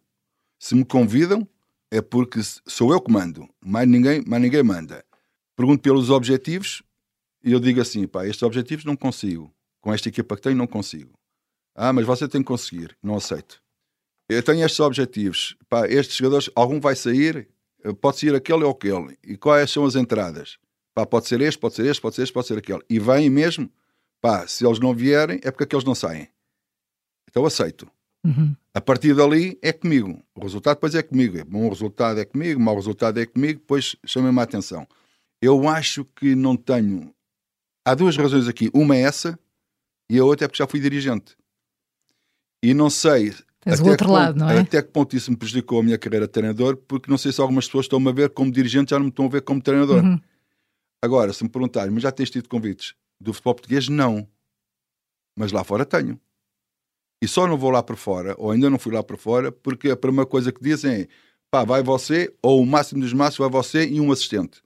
se 0.59 0.75
me 0.75 0.83
convidam, 0.83 1.47
é 1.91 2.01
porque 2.01 2.39
sou 2.65 2.91
eu 2.91 2.99
que 2.99 3.11
mando, 3.11 3.47
mais 3.63 3.87
ninguém, 3.87 4.23
mais 4.25 4.41
ninguém 4.41 4.63
manda. 4.63 5.05
Pergunto 5.55 5.81
pelos 5.81 6.09
objetivos 6.09 6.81
e 7.43 7.51
eu 7.51 7.59
digo 7.59 7.81
assim: 7.81 8.07
pá, 8.07 8.25
estes 8.25 8.41
objetivos 8.43 8.85
não 8.85 8.95
consigo. 8.95 9.53
Com 9.81 9.93
esta 9.93 10.07
equipa 10.07 10.35
que 10.35 10.41
tenho, 10.41 10.55
não 10.55 10.65
consigo. 10.65 11.13
Ah, 11.75 11.91
mas 11.91 12.05
você 12.05 12.27
tem 12.27 12.41
que 12.41 12.47
conseguir. 12.47 12.97
Não 13.03 13.15
aceito. 13.15 13.61
Eu 14.29 14.41
tenho 14.41 14.65
estes 14.65 14.79
objetivos. 14.79 15.57
Pá, 15.67 15.87
estes 15.87 16.15
jogadores, 16.15 16.49
algum 16.55 16.79
vai 16.79 16.95
sair, 16.95 17.49
pode 17.99 18.19
sair 18.19 18.33
aquele 18.33 18.63
ou 18.63 18.71
aquele. 18.71 19.17
E 19.23 19.35
quais 19.35 19.69
são 19.69 19.85
as 19.85 19.95
entradas? 19.95 20.57
Pá, 20.93 21.05
pode 21.05 21.27
ser 21.27 21.41
este, 21.41 21.59
pode 21.59 21.75
ser 21.75 21.85
este, 21.85 22.01
pode 22.01 22.15
ser 22.15 22.23
este, 22.23 22.33
pode 22.33 22.47
ser 22.47 22.57
aquele. 22.57 22.81
E 22.89 22.99
vêm 22.99 23.29
mesmo, 23.29 23.69
pá, 24.21 24.47
se 24.47 24.65
eles 24.65 24.79
não 24.79 24.93
vierem, 24.93 25.39
é 25.43 25.51
porque 25.51 25.63
aqueles 25.63 25.85
não 25.85 25.95
saem. 25.95 26.29
Então 27.29 27.45
aceito. 27.45 27.89
Uhum. 28.23 28.55
A 28.73 28.79
partir 28.79 29.13
dali 29.15 29.57
é 29.61 29.73
comigo. 29.73 30.23
O 30.35 30.41
resultado 30.41 30.75
depois 30.75 30.95
é 30.95 31.03
comigo. 31.03 31.37
É 31.37 31.43
bom 31.43 31.67
resultado 31.67 32.19
é 32.19 32.25
comigo, 32.25 32.59
mau 32.59 32.75
resultado 32.75 33.19
é 33.19 33.25
comigo, 33.25 33.59
depois 33.59 33.95
chamem-me 34.05 34.39
a 34.39 34.43
atenção. 34.43 34.87
Eu 35.41 35.67
acho 35.67 36.05
que 36.05 36.35
não 36.35 36.55
tenho. 36.55 37.13
Há 37.85 37.95
duas 37.95 38.15
razões 38.15 38.47
aqui. 38.47 38.69
Uma 38.73 38.95
é 38.95 39.01
essa 39.01 39.37
e 40.09 40.17
a 40.17 40.23
outra 40.23 40.45
é 40.45 40.47
porque 40.47 40.61
já 40.63 40.67
fui 40.67 40.79
dirigente. 40.79 41.35
E 42.63 42.73
não 42.73 42.89
sei. 42.89 43.33
Tens 43.59 43.79
o 43.79 43.87
outro 43.87 44.11
lado, 44.11 44.33
ponto, 44.33 44.39
não 44.39 44.49
é? 44.49 44.59
Até 44.59 44.81
que 44.81 44.89
ponto 44.89 45.15
isso 45.15 45.31
me 45.31 45.37
prejudicou 45.37 45.79
a 45.79 45.83
minha 45.83 45.97
carreira 45.97 46.27
de 46.27 46.31
treinador, 46.31 46.77
porque 46.77 47.09
não 47.09 47.17
sei 47.17 47.31
se 47.31 47.41
algumas 47.41 47.65
pessoas 47.65 47.85
estão-me 47.85 48.09
a 48.09 48.13
ver 48.13 48.29
como 48.29 48.51
dirigente, 48.51 48.91
já 48.91 48.97
não 48.97 49.05
me 49.05 49.09
estão 49.09 49.25
a 49.25 49.29
ver 49.29 49.41
como 49.41 49.61
treinador. 49.61 50.03
Uhum. 50.03 50.19
Agora, 51.03 51.33
se 51.33 51.43
me 51.43 51.49
perguntarem, 51.49 51.91
mas 51.91 52.01
já 52.01 52.13
tens 52.13 52.29
tido 52.29 52.47
convites 52.47 52.95
do 53.19 53.33
futebol 53.33 53.55
português? 53.55 53.89
Não. 53.89 54.25
Mas 55.37 55.51
lá 55.51 55.61
fora 55.61 55.85
tenho. 55.85 56.17
E 57.21 57.27
só 57.27 57.45
não 57.45 57.57
vou 57.57 57.71
lá 57.71 57.83
para 57.83 57.97
fora, 57.97 58.33
ou 58.37 58.51
ainda 58.51 58.69
não 58.69 58.79
fui 58.79 58.93
lá 58.93 59.03
para 59.03 59.17
fora, 59.17 59.51
porque 59.51 59.89
a 59.89 59.97
primeira 59.97 60.25
coisa 60.25 60.49
que 60.49 60.63
dizem 60.63 61.01
é 61.01 61.07
pá, 61.51 61.65
vai 61.65 61.83
você, 61.83 62.33
ou 62.41 62.61
o 62.61 62.65
máximo 62.65 63.01
dos 63.01 63.11
máximos 63.11 63.51
vai 63.51 63.61
você 63.61 63.85
e 63.85 63.99
um 63.99 64.13
assistente. 64.13 64.63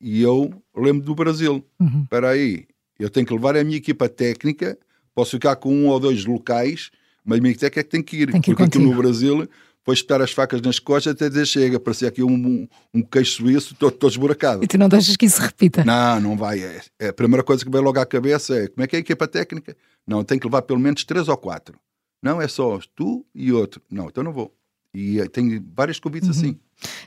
E 0.00 0.20
eu 0.20 0.52
lembro 0.76 1.04
do 1.04 1.14
Brasil. 1.14 1.64
Uhum. 1.78 2.02
Espera 2.02 2.30
aí, 2.30 2.66
eu 2.98 3.08
tenho 3.08 3.24
que 3.24 3.32
levar 3.32 3.56
a 3.56 3.62
minha 3.62 3.76
equipa 3.76 4.08
técnica, 4.08 4.76
posso 5.14 5.30
ficar 5.30 5.54
com 5.54 5.72
um 5.72 5.86
ou 5.86 6.00
dois 6.00 6.24
locais, 6.24 6.90
mas 7.24 7.38
a 7.38 7.40
minha 7.40 7.54
técnica 7.54 7.78
é 7.78 7.84
que 7.84 7.88
tem 7.88 8.02
que 8.02 8.16
ir. 8.16 8.32
Tem 8.32 8.40
que 8.40 8.50
ir 8.50 8.56
porque 8.56 8.78
aqui 8.78 8.84
no 8.84 8.96
Brasil 8.96 9.48
foi 9.84 9.94
espetar 9.94 10.20
as 10.20 10.32
facas 10.32 10.60
nas 10.60 10.78
costas 10.78 11.14
até 11.14 11.28
dizer 11.28 11.46
chega, 11.46 11.80
parecia 11.80 12.08
aqui 12.08 12.22
um, 12.22 12.34
um, 12.34 12.68
um 12.94 13.02
queixo 13.02 13.42
suíço 13.42 13.74
todo, 13.74 13.92
todo 13.92 14.10
esburacado. 14.10 14.62
E 14.62 14.66
tu 14.66 14.78
não 14.78 14.88
deixas 14.88 15.16
que 15.16 15.26
isso 15.26 15.36
se 15.36 15.42
repita? 15.42 15.84
Não, 15.84 16.20
não 16.20 16.36
vai. 16.36 16.60
É, 16.60 16.80
é, 16.98 17.08
a 17.08 17.12
primeira 17.12 17.42
coisa 17.42 17.64
que 17.64 17.70
vem 17.70 17.80
logo 17.80 17.98
à 17.98 18.06
cabeça 18.06 18.54
é 18.54 18.68
como 18.68 18.84
é 18.84 18.86
que 18.86 18.96
é 18.96 18.98
a 18.98 19.00
equipa 19.00 19.26
técnica? 19.26 19.76
Não, 20.06 20.22
tem 20.24 20.38
que 20.38 20.46
levar 20.46 20.62
pelo 20.62 20.78
menos 20.78 21.04
três 21.04 21.28
ou 21.28 21.36
quatro. 21.36 21.78
Não, 22.22 22.40
é 22.40 22.46
só 22.46 22.78
tu 22.94 23.26
e 23.34 23.52
outro. 23.52 23.82
Não, 23.90 24.06
então 24.06 24.22
não 24.22 24.32
vou. 24.32 24.54
E 24.94 25.18
eh, 25.20 25.26
tenho 25.26 25.64
vários 25.74 25.98
convites 25.98 26.28
uhum. 26.28 26.34
assim. 26.34 26.60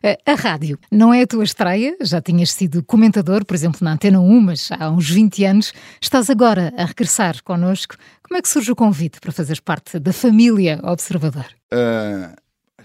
Eh, 0.03 0.17
a 0.25 0.33
rádio 0.33 0.77
não 0.91 1.13
é 1.13 1.21
a 1.21 1.27
tua 1.27 1.43
estreia, 1.43 1.95
já 2.01 2.21
tinhas 2.21 2.51
sido 2.51 2.83
comentador, 2.83 3.45
por 3.45 3.53
exemplo, 3.53 3.79
na 3.81 3.93
Antena 3.93 4.19
1, 4.19 4.41
mas 4.41 4.69
há 4.71 4.89
uns 4.89 5.09
20 5.09 5.45
anos. 5.45 5.73
Estás 6.01 6.29
agora 6.29 6.73
a 6.77 6.85
regressar 6.85 7.41
connosco. 7.43 7.95
Como 8.23 8.37
é 8.37 8.41
que 8.41 8.49
surge 8.49 8.71
o 8.71 8.75
convite 8.75 9.19
para 9.19 9.31
fazeres 9.31 9.59
parte 9.59 9.99
da 9.99 10.11
família 10.11 10.79
Observador? 10.83 11.45
Uh, 11.71 12.35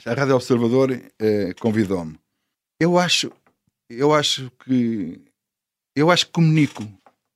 a 0.04 0.14
Rádio 0.14 0.34
Observador 0.34 1.00
eh, 1.18 1.54
convidou-me. 1.60 2.18
Eu 2.79 2.98
acho, 2.98 3.31
eu 3.88 4.14
acho 4.14 4.50
que 4.64 5.20
eu 5.94 6.10
acho 6.10 6.27
que 6.27 6.33
comunico, 6.33 6.87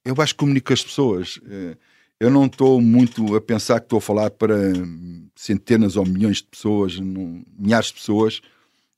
eu 0.05 0.15
acho 0.19 0.35
que 0.35 0.39
comunico 0.39 0.69
com 0.69 0.73
as 0.73 0.83
pessoas. 0.83 1.41
Eh, 1.47 1.77
eu 2.21 2.31
não 2.31 2.47
estou 2.47 2.81
muito 2.81 3.35
a 3.35 3.41
pensar 3.41 3.81
que 3.81 3.87
estou 3.87 3.99
a 3.99 4.03
falar 4.03 4.31
para 4.31 4.57
centenas 5.35 5.97
ou 5.97 6.07
milhões 6.07 6.39
de 6.39 6.45
pessoas, 6.45 6.99
não, 6.99 7.43
milhares 7.59 7.89
de 7.89 7.95
pessoas. 7.95 8.41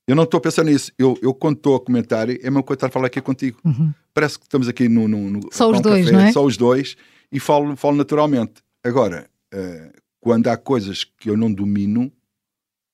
Eu 0.07 0.15
não 0.15 0.23
estou 0.23 0.39
a 0.39 0.41
pensar 0.41 0.63
nisso. 0.65 0.93
Eu, 0.97 1.19
eu 1.21 1.35
quando 1.35 1.57
estou 1.57 1.75
a 1.75 1.81
comentar, 1.81 2.31
é 2.31 2.35
a 2.35 2.37
mesma 2.45 2.63
coisa 2.63 2.77
estar 2.77 2.87
a 2.87 2.91
falar 2.91 3.07
aqui 3.07 3.21
contigo. 3.21 3.59
Uhum. 3.65 3.93
Parece 4.15 4.39
que 4.39 4.45
estamos 4.45 4.69
aqui 4.69 4.89
no. 4.89 5.09
no, 5.09 5.31
no 5.31 5.41
só 5.51 5.71
os 5.71 5.81
dois, 5.81 6.05
café, 6.05 6.17
não 6.17 6.25
é? 6.25 6.33
Só 6.33 6.45
os 6.45 6.57
dois, 6.57 6.97
e 7.33 7.41
falo, 7.41 7.75
falo 7.75 7.97
naturalmente. 7.97 8.63
Agora, 8.85 9.29
uh, 9.53 9.93
quando 10.21 10.47
há 10.49 10.57
coisas 10.57 11.03
que 11.03 11.29
eu 11.29 11.37
não 11.37 11.53
domino, 11.53 12.13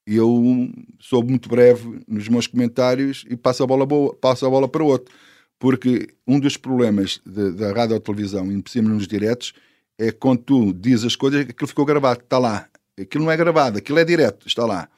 eu 0.07 0.71
sou 0.99 1.23
muito 1.25 1.49
breve 1.49 2.01
nos 2.09 2.29
meus 2.29 2.47
comentários 2.47 3.25
e 3.29 3.37
passo 3.37 3.63
a 3.63 3.67
bola, 3.67 3.87
boa, 3.87 4.15
passo 4.15 4.45
a 4.47 4.51
bola 4.51 4.69
para 4.69 4.83
outro. 4.83 5.15
Porque 5.59 6.09
um 6.27 6.41
dos 6.41 6.57
problemas 6.57 7.21
da 7.25 7.73
rádio 7.73 7.95
ou 7.95 8.01
televisão, 8.01 8.51
em 8.51 8.63
cima 8.67 8.89
nos 8.91 9.07
diretos, 9.07 9.53
é 9.97 10.11
quando 10.11 10.43
tu 10.43 10.73
dizes 10.73 11.05
as 11.05 11.17
coisas, 11.17 11.43
aquilo 11.43 11.69
ficou 11.69 11.85
gravado, 11.85 12.21
está 12.21 12.39
lá. 12.39 12.69
Aquilo 13.01 13.25
não 13.25 13.31
é 13.31 13.37
gravado, 13.37 13.79
aquilo 13.79 13.99
é 13.99 14.05
direto, 14.05 14.47
está 14.49 14.67
lá. 14.67 14.89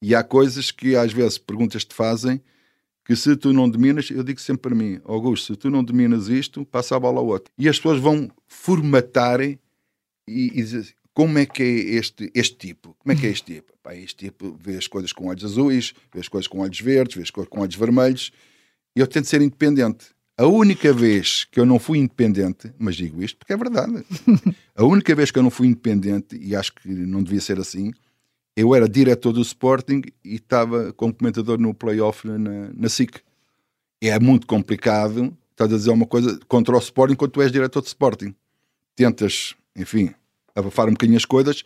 E 0.00 0.14
há 0.14 0.22
coisas 0.22 0.70
que 0.70 0.96
às 0.96 1.12
vezes 1.12 1.36
perguntas 1.36 1.84
te 1.84 1.94
fazem 1.94 2.40
que 3.04 3.16
se 3.16 3.34
tu 3.36 3.54
não 3.54 3.68
dominas, 3.68 4.10
eu 4.10 4.22
digo 4.22 4.38
sempre 4.38 4.68
para 4.68 4.74
mim, 4.74 5.00
Augusto, 5.04 5.54
se 5.54 5.58
tu 5.58 5.70
não 5.70 5.82
dominas 5.82 6.28
isto, 6.28 6.64
passa 6.66 6.94
a 6.94 7.00
bola 7.00 7.20
ao 7.20 7.26
outro. 7.26 7.50
E 7.56 7.66
as 7.66 7.78
pessoas 7.78 7.98
vão 7.98 8.30
formatarem 8.46 9.58
e, 10.26 10.48
e 10.48 10.62
dizer 10.62 10.94
como 11.18 11.36
é 11.36 11.46
que 11.46 11.64
é 11.64 11.66
este, 11.96 12.30
este 12.32 12.56
tipo? 12.56 12.94
Como 12.96 13.12
é 13.12 13.16
que 13.16 13.26
é 13.26 13.30
este 13.30 13.54
tipo? 13.56 13.72
Pá, 13.82 13.92
este 13.92 14.26
tipo 14.26 14.56
vê 14.62 14.76
as 14.76 14.86
coisas 14.86 15.12
com 15.12 15.26
olhos 15.26 15.44
azuis, 15.44 15.92
vê 16.14 16.20
as 16.20 16.28
coisas 16.28 16.46
com 16.46 16.60
olhos 16.60 16.80
verdes, 16.80 17.16
vê 17.16 17.22
as 17.24 17.30
coisas 17.32 17.50
com 17.50 17.60
olhos 17.60 17.74
vermelhos. 17.74 18.30
E 18.94 19.00
eu 19.00 19.06
tento 19.08 19.26
ser 19.26 19.42
independente. 19.42 20.10
A 20.36 20.46
única 20.46 20.92
vez 20.92 21.44
que 21.50 21.58
eu 21.58 21.66
não 21.66 21.80
fui 21.80 21.98
independente, 21.98 22.72
mas 22.78 22.94
digo 22.94 23.20
isto 23.20 23.36
porque 23.36 23.52
é 23.52 23.56
verdade, 23.56 23.94
a 24.76 24.84
única 24.84 25.12
vez 25.12 25.32
que 25.32 25.40
eu 25.40 25.42
não 25.42 25.50
fui 25.50 25.66
independente, 25.66 26.36
e 26.36 26.54
acho 26.54 26.72
que 26.72 26.88
não 26.88 27.20
devia 27.20 27.40
ser 27.40 27.58
assim, 27.58 27.92
eu 28.56 28.72
era 28.72 28.88
diretor 28.88 29.32
do 29.32 29.42
Sporting 29.42 30.02
e 30.24 30.36
estava 30.36 30.92
como 30.92 31.12
comentador 31.12 31.58
no 31.58 31.74
playoff 31.74 32.28
na, 32.28 32.38
na 32.72 32.88
SIC. 32.88 33.18
É 34.00 34.16
muito 34.20 34.46
complicado, 34.46 35.36
estás 35.50 35.72
a 35.72 35.76
dizer 35.76 35.90
uma 35.90 36.06
coisa 36.06 36.38
contra 36.46 36.76
o 36.76 36.78
Sporting 36.78 37.16
quando 37.16 37.32
tu 37.32 37.42
és 37.42 37.50
diretor 37.50 37.80
de 37.82 37.88
Sporting. 37.88 38.32
Tentas, 38.94 39.56
enfim, 39.76 40.14
abafar 40.58 40.88
um 40.88 40.92
bocadinho 40.92 41.16
as 41.16 41.24
coisas, 41.24 41.62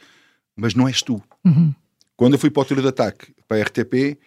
mas 0.56 0.74
não 0.74 0.88
és 0.88 1.02
tu. 1.02 1.22
Uhum. 1.44 1.74
Quando 2.16 2.34
eu 2.34 2.38
fui 2.38 2.50
para 2.50 2.62
o 2.62 2.64
tiro 2.64 2.82
de 2.82 2.88
ataque, 2.88 3.32
para 3.48 3.58
a 3.58 3.62
RTP, 3.62 4.18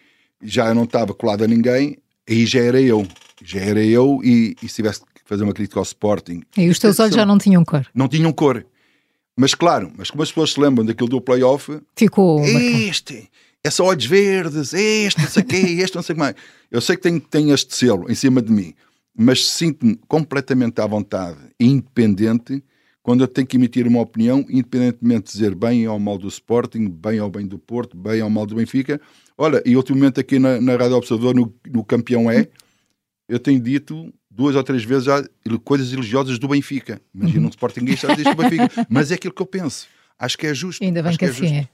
já 0.42 0.74
não 0.74 0.84
estava 0.84 1.14
colado 1.14 1.44
a 1.44 1.46
ninguém, 1.46 1.98
aí 2.28 2.46
já 2.46 2.60
era 2.60 2.80
eu. 2.80 3.06
Já 3.42 3.60
era 3.60 3.84
eu 3.84 4.20
e, 4.22 4.56
e 4.62 4.68
se 4.68 4.76
tivesse 4.76 5.00
que 5.00 5.22
fazer 5.24 5.44
uma 5.44 5.52
crítica 5.52 5.78
ao 5.78 5.84
Sporting... 5.84 6.42
E 6.56 6.68
os 6.68 6.78
teus 6.78 6.98
olhos 6.98 7.14
já 7.14 7.24
não 7.24 7.38
tinham 7.38 7.64
cor? 7.64 7.86
Não 7.94 8.08
tinham 8.08 8.32
cor. 8.32 8.64
Mas 9.36 9.54
claro, 9.54 9.92
mas 9.96 10.10
como 10.10 10.22
as 10.22 10.30
pessoas 10.30 10.52
se 10.52 10.60
lembram 10.60 10.84
daquilo 10.84 11.10
do 11.10 11.20
playoff, 11.20 11.78
ficou. 11.94 12.42
Este, 12.42 13.30
é 13.62 13.70
só 13.70 13.84
olhos 13.84 14.06
verdes, 14.06 14.72
este, 14.72 15.20
não 15.20 15.28
sei 15.28 15.42
o 15.42 15.46
quê, 15.46 15.56
este, 15.82 15.94
não 15.94 16.02
sei 16.02 16.14
o 16.14 16.16
que 16.16 16.20
mais. 16.20 16.34
Eu 16.70 16.80
sei 16.80 16.96
que 16.96 17.02
tenho, 17.02 17.20
tenho 17.20 17.54
este 17.54 17.76
selo 17.76 18.10
em 18.10 18.14
cima 18.14 18.40
de 18.40 18.50
mim, 18.50 18.74
mas 19.16 19.46
sinto-me 19.46 19.98
completamente 20.08 20.80
à 20.80 20.86
vontade 20.86 21.38
e 21.60 21.66
independente 21.66 22.62
quando 23.06 23.20
eu 23.20 23.28
tenho 23.28 23.46
que 23.46 23.56
emitir 23.56 23.86
uma 23.86 24.00
opinião, 24.00 24.44
independentemente 24.50 25.26
de 25.26 25.32
dizer 25.34 25.54
bem 25.54 25.86
ou 25.86 25.96
mal 25.96 26.18
do 26.18 26.26
Sporting, 26.26 26.88
bem 26.88 27.20
ou 27.20 27.30
bem 27.30 27.46
do 27.46 27.56
Porto, 27.56 27.96
bem 27.96 28.20
ou 28.20 28.28
mal 28.28 28.44
do 28.44 28.56
Benfica. 28.56 29.00
Olha, 29.38 29.62
e 29.64 29.76
ultimamente 29.76 30.18
aqui 30.18 30.40
na, 30.40 30.60
na 30.60 30.72
Rádio 30.72 30.96
Observador, 30.96 31.32
no, 31.32 31.54
no 31.68 31.84
Campeão 31.84 32.28
É, 32.28 32.48
eu 33.28 33.38
tenho 33.38 33.60
dito 33.60 34.12
duas 34.28 34.56
ou 34.56 34.62
três 34.64 34.82
vezes 34.82 35.04
já 35.04 35.24
coisas 35.62 35.92
religiosas 35.92 36.36
do 36.36 36.48
Benfica. 36.48 37.00
Imagina 37.14 37.42
uhum. 37.42 37.46
um 37.46 37.50
Sportingista 37.50 38.12
diz 38.16 38.24
do 38.24 38.34
Benfica. 38.34 38.68
Mas 38.90 39.12
é 39.12 39.14
aquilo 39.14 39.32
que 39.32 39.42
eu 39.42 39.46
penso. 39.46 39.86
Acho 40.18 40.36
que 40.36 40.48
é 40.48 40.52
justo. 40.52 40.82
Ainda 40.82 41.00
bem 41.00 41.10
Acho 41.10 41.18
que, 41.20 41.26
é 41.26 41.28
assim 41.28 41.56
é. 41.58 41.68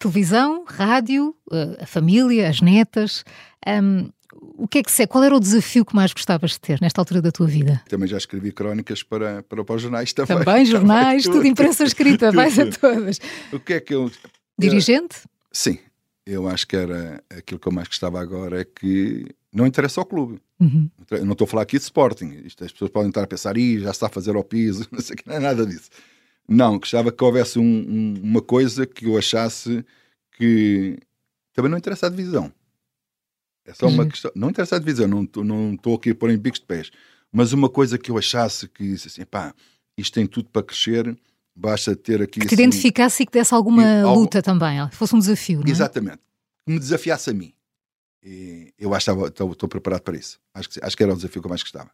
Televisão, 0.00 0.64
rádio, 0.66 1.32
eh, 1.52 1.78
a 1.82 1.86
família, 1.86 2.48
as 2.48 2.60
netas. 2.60 3.24
Um, 3.64 4.10
o 4.40 4.66
que 4.66 4.78
é 4.78 4.82
que 4.82 4.90
se, 4.90 5.06
qual 5.06 5.24
era 5.24 5.36
o 5.36 5.40
desafio 5.40 5.84
que 5.84 5.94
mais 5.94 6.12
gostavas 6.12 6.52
de 6.52 6.60
ter 6.60 6.80
nesta 6.80 7.00
altura 7.00 7.20
da 7.20 7.32
tua 7.32 7.46
vida? 7.46 7.82
Também 7.88 8.08
já 8.08 8.16
escrevi 8.16 8.52
crónicas 8.52 9.02
para, 9.02 9.42
para, 9.42 9.64
para 9.64 9.74
os 9.74 9.82
jornais 9.82 10.12
também. 10.12 10.38
Também, 10.38 10.64
jornais, 10.64 11.24
também, 11.24 11.38
tudo, 11.38 11.48
imprensa 11.48 11.84
escrita, 11.84 12.26
tudo. 12.26 12.36
vais 12.36 12.58
a 12.58 12.66
todas. 12.66 13.18
O 13.52 13.60
que 13.60 13.74
é 13.74 13.80
que 13.80 13.94
eu. 13.94 14.10
Dirigente? 14.58 15.22
Sim, 15.50 15.78
eu 16.24 16.48
acho 16.48 16.66
que 16.66 16.76
era 16.76 17.22
aquilo 17.30 17.58
que 17.58 17.66
eu 17.66 17.72
mais 17.72 17.88
gostava 17.88 18.20
agora 18.20 18.60
é 18.60 18.64
que 18.64 19.26
não 19.52 19.66
interessa 19.66 20.00
ao 20.00 20.06
clube. 20.06 20.40
Uhum. 20.60 20.88
Eu 21.10 21.24
não 21.24 21.32
estou 21.32 21.44
a 21.44 21.48
falar 21.48 21.62
aqui 21.62 21.76
de 21.76 21.84
Sporting. 21.84 22.42
Isto, 22.44 22.64
as 22.64 22.72
pessoas 22.72 22.90
podem 22.90 23.08
estar 23.08 23.22
a 23.22 23.26
pensar, 23.26 23.56
Ih, 23.56 23.80
já 23.80 23.90
está 23.90 24.06
a 24.06 24.10
fazer 24.10 24.36
ao 24.36 24.44
piso, 24.44 24.86
não 24.92 25.00
sei 25.00 25.16
que, 25.16 25.26
não 25.26 25.34
é 25.34 25.40
nada 25.40 25.66
disso. 25.66 25.90
Não, 26.48 26.78
gostava 26.78 27.12
que 27.12 27.22
houvesse 27.22 27.58
um, 27.58 27.62
um, 27.62 28.14
uma 28.22 28.42
coisa 28.42 28.86
que 28.86 29.06
eu 29.06 29.16
achasse 29.16 29.84
que 30.32 30.98
também 31.52 31.70
não 31.70 31.78
interessa 31.78 32.06
a 32.06 32.10
divisão. 32.10 32.52
É 33.64 33.72
só 33.74 33.86
uma 33.86 34.02
uhum. 34.02 34.08
questão. 34.08 34.32
Não 34.34 34.50
interessa 34.50 34.76
a 34.76 34.78
divisão, 34.78 35.06
não 35.06 35.22
estou 35.22 35.44
não 35.44 35.78
aqui 35.94 36.10
a 36.10 36.14
pôr 36.14 36.30
em 36.30 36.38
bicos 36.38 36.60
de 36.60 36.66
pés. 36.66 36.90
Mas 37.32 37.52
uma 37.52 37.68
coisa 37.68 37.96
que 37.96 38.10
eu 38.10 38.18
achasse 38.18 38.68
que, 38.68 38.94
assim, 38.94 39.24
pá, 39.24 39.54
isto 39.96 40.12
tem 40.12 40.26
tudo 40.26 40.48
para 40.50 40.62
crescer, 40.62 41.16
basta 41.54 41.94
ter 41.96 42.20
aqui. 42.20 42.40
Que 42.40 42.46
assim, 42.46 42.56
te 42.56 42.62
identificasse 42.62 43.22
e 43.22 43.26
que 43.26 43.32
desse 43.32 43.54
alguma 43.54 43.82
e, 43.82 44.02
luta 44.04 44.38
algo... 44.38 44.42
também, 44.42 44.90
fosse 44.90 45.14
um 45.14 45.18
desafio, 45.18 45.60
não 45.60 45.66
é? 45.66 45.70
Exatamente. 45.70 46.20
Que 46.66 46.72
me 46.72 46.78
desafiasse 46.78 47.30
a 47.30 47.32
mim. 47.32 47.52
E 48.22 48.72
eu 48.78 48.94
acho 48.94 49.12
que 49.14 49.26
estou, 49.26 49.52
estou 49.52 49.68
preparado 49.68 50.02
para 50.02 50.16
isso. 50.16 50.38
Acho 50.54 50.68
que, 50.68 50.80
acho 50.82 50.96
que 50.96 51.02
era 51.02 51.12
o 51.12 51.16
desafio 51.16 51.40
que 51.40 51.46
eu 51.46 51.50
mais 51.50 51.62
gostava. 51.62 51.90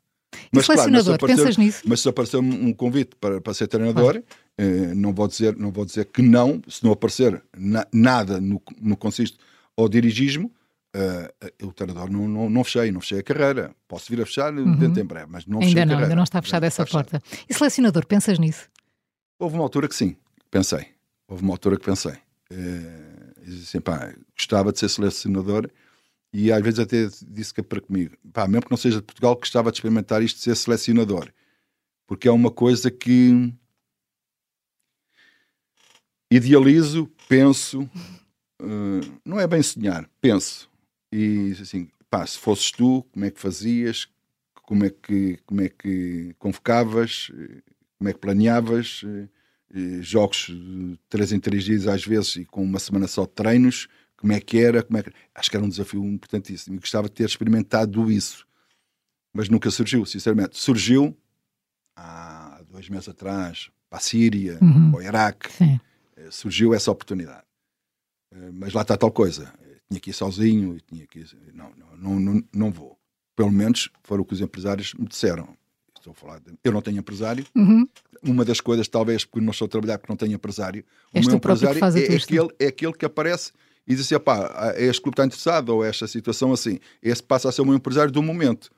Mas, 0.53 0.67
claro, 0.67 0.91
mas 0.91 1.07
pensas 1.19 1.57
nisso? 1.57 1.83
Mas 1.87 2.01
se 2.01 2.09
aparecer 2.09 2.39
um 2.39 2.73
convite 2.73 3.17
para, 3.17 3.41
para 3.41 3.55
ser 3.55 3.67
treinador, 3.67 4.23
eh, 4.57 4.95
não, 4.95 5.13
vou 5.13 5.27
dizer, 5.27 5.57
não 5.57 5.71
vou 5.71 5.85
dizer 5.85 6.07
que 6.07 6.23
não, 6.23 6.61
se 6.69 6.85
não 6.85 6.93
aparecer 6.93 7.43
na, 7.57 7.87
nada 7.93 8.41
no, 8.41 8.61
no 8.81 8.97
consiste 8.97 9.39
ao 9.77 9.89
dirigismo, 9.89 10.53
uh, 10.99 11.67
o 11.67 11.73
treinador 11.73 12.11
não, 12.11 12.29
não, 12.29 12.51
não, 12.51 12.65
fechei, 12.65 12.91
não 12.91 13.01
fechei 13.01 13.21
a 13.21 13.23
carreira. 13.23 13.75
Posso 13.87 14.11
vir 14.11 14.21
a 14.21 14.27
fechar 14.27 14.53
uhum. 14.53 14.77
dentro 14.77 15.01
em 15.01 15.05
breve, 15.05 15.27
mas 15.31 15.47
não 15.47 15.61
fechei 15.61 15.81
ainda 15.81 15.95
a 15.95 15.97
não, 15.97 16.03
Ainda 16.03 16.17
não 16.17 16.25
está 16.25 16.43
fechada 16.43 16.67
essa 16.67 16.85
porta. 16.85 17.21
Fechado. 17.21 17.47
E 17.49 17.55
selecionador, 17.55 18.07
pensas 18.07 18.39
nisso? 18.39 18.69
Houve 19.39 19.55
uma 19.55 19.65
altura 19.65 19.89
que 19.89 19.95
sim, 19.95 20.17
pensei. 20.51 20.87
Houve 21.29 21.43
uma 21.43 21.55
altura 21.55 21.79
que 21.79 21.85
pensei. 21.85 22.15
Uh, 22.51 23.53
assim, 23.63 23.81
pá, 23.81 24.13
gostava 24.37 24.73
de 24.73 24.79
ser 24.79 24.89
selecionador 24.89 25.71
e 26.33 26.53
às 26.53 26.63
vezes 26.63 26.79
até 26.79 27.09
disse 27.27 27.55
que 27.55 27.61
é 27.61 27.63
para 27.63 27.81
comigo, 27.81 28.17
pá, 28.33 28.47
mesmo 28.47 28.65
que 28.67 28.71
não 28.71 28.77
seja 28.77 28.97
de 28.97 29.03
Portugal, 29.03 29.37
gostava 29.37 29.71
de 29.71 29.79
experimentar 29.79 30.23
isto 30.23 30.37
de 30.37 30.43
ser 30.43 30.57
selecionador, 30.57 31.31
porque 32.07 32.29
é 32.29 32.31
uma 32.31 32.51
coisa 32.51 32.91
que 32.91 33.53
idealizo, 36.31 37.11
penso, 37.29 37.83
uh, 38.61 39.21
não 39.25 39.41
é 39.41 39.47
bem 39.47 39.63
sonhar, 39.63 40.09
penso, 40.21 40.68
e 41.13 41.55
assim, 41.61 41.89
pá, 42.11 42.27
se 42.27 42.39
fosses 42.39 42.71
tu, 42.71 43.03
como 43.13 43.25
é 43.25 43.31
que 43.31 43.41
fazias, 43.41 44.09
como 44.55 44.85
é 44.85 44.91
que, 44.91 45.39
como 45.47 45.61
é 45.63 45.69
que 45.69 46.35
convocavas, 46.39 47.31
como 47.99 48.11
é 48.11 48.13
que 48.13 48.19
planeavas, 48.19 49.03
jogos 50.01 50.47
de 50.49 50.99
3 51.09 51.33
em 51.33 51.41
3 51.41 51.65
dias 51.65 51.87
às 51.87 52.05
vezes 52.05 52.37
e 52.37 52.45
com 52.45 52.63
uma 52.63 52.79
semana 52.79 53.07
só 53.07 53.23
de 53.23 53.33
treinos, 53.33 53.89
como 54.17 54.33
é 54.33 54.41
que 54.41 54.59
era, 54.59 54.83
como 54.83 54.99
é 54.99 55.03
que... 55.03 55.13
acho 55.35 55.51
que 55.51 55.57
era 55.57 55.65
um 55.65 55.69
desafio 55.69 56.05
importantíssimo 56.05 56.77
e 56.77 56.81
gostava 56.81 57.09
de 57.09 57.15
ter 57.15 57.25
experimentado 57.25 58.11
isso, 58.11 58.47
mas 59.33 59.49
nunca 59.49 59.71
surgiu, 59.71 60.05
sinceramente. 60.05 60.59
Surgiu 60.59 61.17
há 61.97 62.61
dois 62.69 62.89
meses 62.89 63.09
atrás, 63.09 63.71
para 63.89 63.99
a 63.99 64.03
Síria, 64.03 64.59
uhum. 64.61 64.91
para 64.91 64.99
o 64.99 65.03
Iraque, 65.03 65.53
Sim. 65.53 65.81
Eh, 66.17 66.31
surgiu 66.31 66.75
essa 66.75 66.91
oportunidade. 66.91 67.45
Eh, 68.33 68.51
mas 68.53 68.73
lá 68.73 68.83
está 68.83 68.97
tal 68.97 69.13
coisa, 69.13 69.53
tinha 69.89 70.01
que 70.01 70.11
ir 70.11 70.13
sozinho, 70.13 70.77
e 70.77 70.81
tinha 70.81 71.07
que 71.07 71.21
ir... 71.21 71.37
não, 71.55 71.73
não, 71.97 72.21
não, 72.21 72.45
não 72.53 72.71
vou. 72.71 72.99
Pelo 73.35 73.51
menos 73.51 73.91
foram 74.03 74.23
o 74.23 74.25
que 74.25 74.35
os 74.35 74.41
empresários 74.41 74.95
me 74.95 75.07
disseram. 75.07 75.57
Estou 75.97 76.13
a 76.13 76.15
falar 76.15 76.41
de... 76.41 76.53
Eu 76.63 76.73
não 76.73 76.83
tenho 76.83 76.99
empresário. 76.99 77.45
Uhum. 77.55 77.87
Uma 78.23 78.45
das 78.45 78.61
coisas, 78.61 78.89
talvez, 78.89 79.25
porque 79.25 79.45
não 79.45 79.53
estou 79.53 79.67
a 79.67 79.69
trabalhar 79.69 79.99
porque 79.99 80.13
não 80.13 80.17
tenho 80.17 80.33
empresário. 80.33 80.85
o 81.15 81.21
meu 81.21 81.37
empresário 81.37 81.81
é, 81.85 82.17
aquele, 82.17 82.49
é 82.59 82.67
aquele 82.67 82.93
que 82.93 83.05
aparece 83.05 83.53
e 83.89 83.95
diz 83.95 84.05
assim: 84.05 84.23
pá, 84.23 84.75
este 84.77 85.01
clube 85.01 85.15
está 85.15 85.25
interessado, 85.25 85.71
ou 85.71 85.85
esta 85.85 86.07
situação 86.07 86.53
assim. 86.53 86.79
Esse 87.03 87.23
passa 87.23 87.49
a 87.49 87.53
ser 87.53 87.63
o 87.63 87.65
meu 87.65 87.75
empresário 87.75 88.13
do 88.13 88.23
momento. 88.23 88.71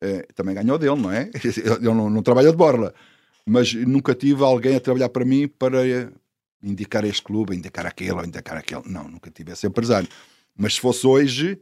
É, 0.00 0.26
também 0.34 0.54
ganhou 0.54 0.78
dele, 0.78 0.96
não 0.96 1.10
é? 1.10 1.30
Ele 1.44 1.80
não, 1.80 2.08
não 2.08 2.22
trabalha 2.22 2.50
de 2.50 2.56
borla. 2.56 2.94
Mas 3.44 3.74
nunca 3.74 4.14
tive 4.14 4.44
alguém 4.44 4.76
a 4.76 4.80
trabalhar 4.80 5.08
para 5.08 5.24
mim 5.24 5.48
para 5.48 6.12
indicar 6.62 7.04
este 7.04 7.22
clube, 7.22 7.56
indicar 7.56 7.86
aquele 7.86 8.12
ou 8.12 8.24
indicar 8.24 8.56
aquele. 8.56 8.82
Não, 8.86 9.08
nunca 9.08 9.30
tive 9.30 9.52
esse 9.52 9.66
empresário. 9.66 10.08
Mas 10.56 10.74
se 10.74 10.80
fosse 10.80 11.06
hoje, 11.06 11.58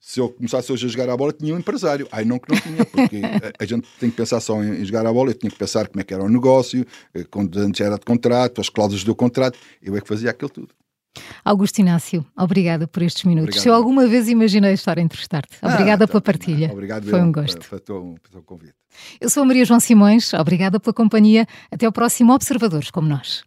se 0.00 0.18
eu 0.18 0.28
começasse 0.28 0.72
hoje 0.72 0.86
a 0.86 0.88
jogar 0.88 1.08
a 1.08 1.16
bola, 1.16 1.32
tinha 1.32 1.54
um 1.54 1.58
empresário. 1.58 2.08
Ai, 2.10 2.24
não 2.24 2.38
que 2.38 2.52
não 2.52 2.60
tinha, 2.60 2.84
porque 2.84 3.20
a, 3.24 3.62
a, 3.62 3.66
gente 3.66 3.86
tem 4.00 4.10
que 4.10 4.16
pensar 4.16 4.40
só 4.40 4.62
em, 4.62 4.80
em, 4.80 4.84
jogar 4.84 5.06
a 5.06 5.12
bola, 5.12 5.30
eu 5.30 5.34
tinha 5.34 5.50
que 5.50 5.56
pensar 5.56 5.86
como 5.86 6.00
é 6.00 6.04
que 6.04 6.12
era 6.12 6.24
o 6.24 6.28
negócio, 6.28 6.84
eh, 7.14 7.24
quando 7.30 7.56
antes 7.58 7.80
era 7.80 7.96
de 7.96 8.04
contrato, 8.04 8.60
as 8.60 8.68
cláusulas 8.68 9.04
do 9.04 9.14
contrato, 9.14 9.58
eu 9.80 9.96
é 9.96 10.00
que 10.00 10.08
fazia 10.08 10.30
aquilo 10.30 10.50
tudo. 10.50 10.74
Augusto 11.44 11.78
Inácio, 11.78 12.24
obrigada 12.36 12.88
por 12.88 13.02
estes 13.02 13.24
minutos. 13.24 13.48
Obrigado. 13.48 13.62
Se 13.62 13.68
eu 13.68 13.74
alguma 13.74 14.06
vez 14.06 14.28
imaginei 14.28 14.72
estar 14.72 14.98
a 14.98 15.02
entrevistar-te, 15.02 15.56
ah, 15.60 15.74
obrigada 15.74 16.04
ah, 16.04 16.08
pela 16.08 16.20
partilha. 16.20 16.68
Não, 16.68 16.74
obrigado 16.74 17.08
Foi 17.08 17.20
um 17.20 17.30
gosto. 17.30 17.68
Pelo 17.68 17.80
teu 17.80 18.42
convite. 18.44 18.74
Eu 19.20 19.30
sou 19.30 19.42
a 19.42 19.46
Maria 19.46 19.64
João 19.64 19.78
Simões, 19.78 20.32
obrigada 20.34 20.80
pela 20.80 20.92
companhia. 20.92 21.46
Até 21.70 21.86
ao 21.86 21.92
próximo 21.92 22.32
Observadores 22.32 22.90
como 22.90 23.08
nós. 23.08 23.44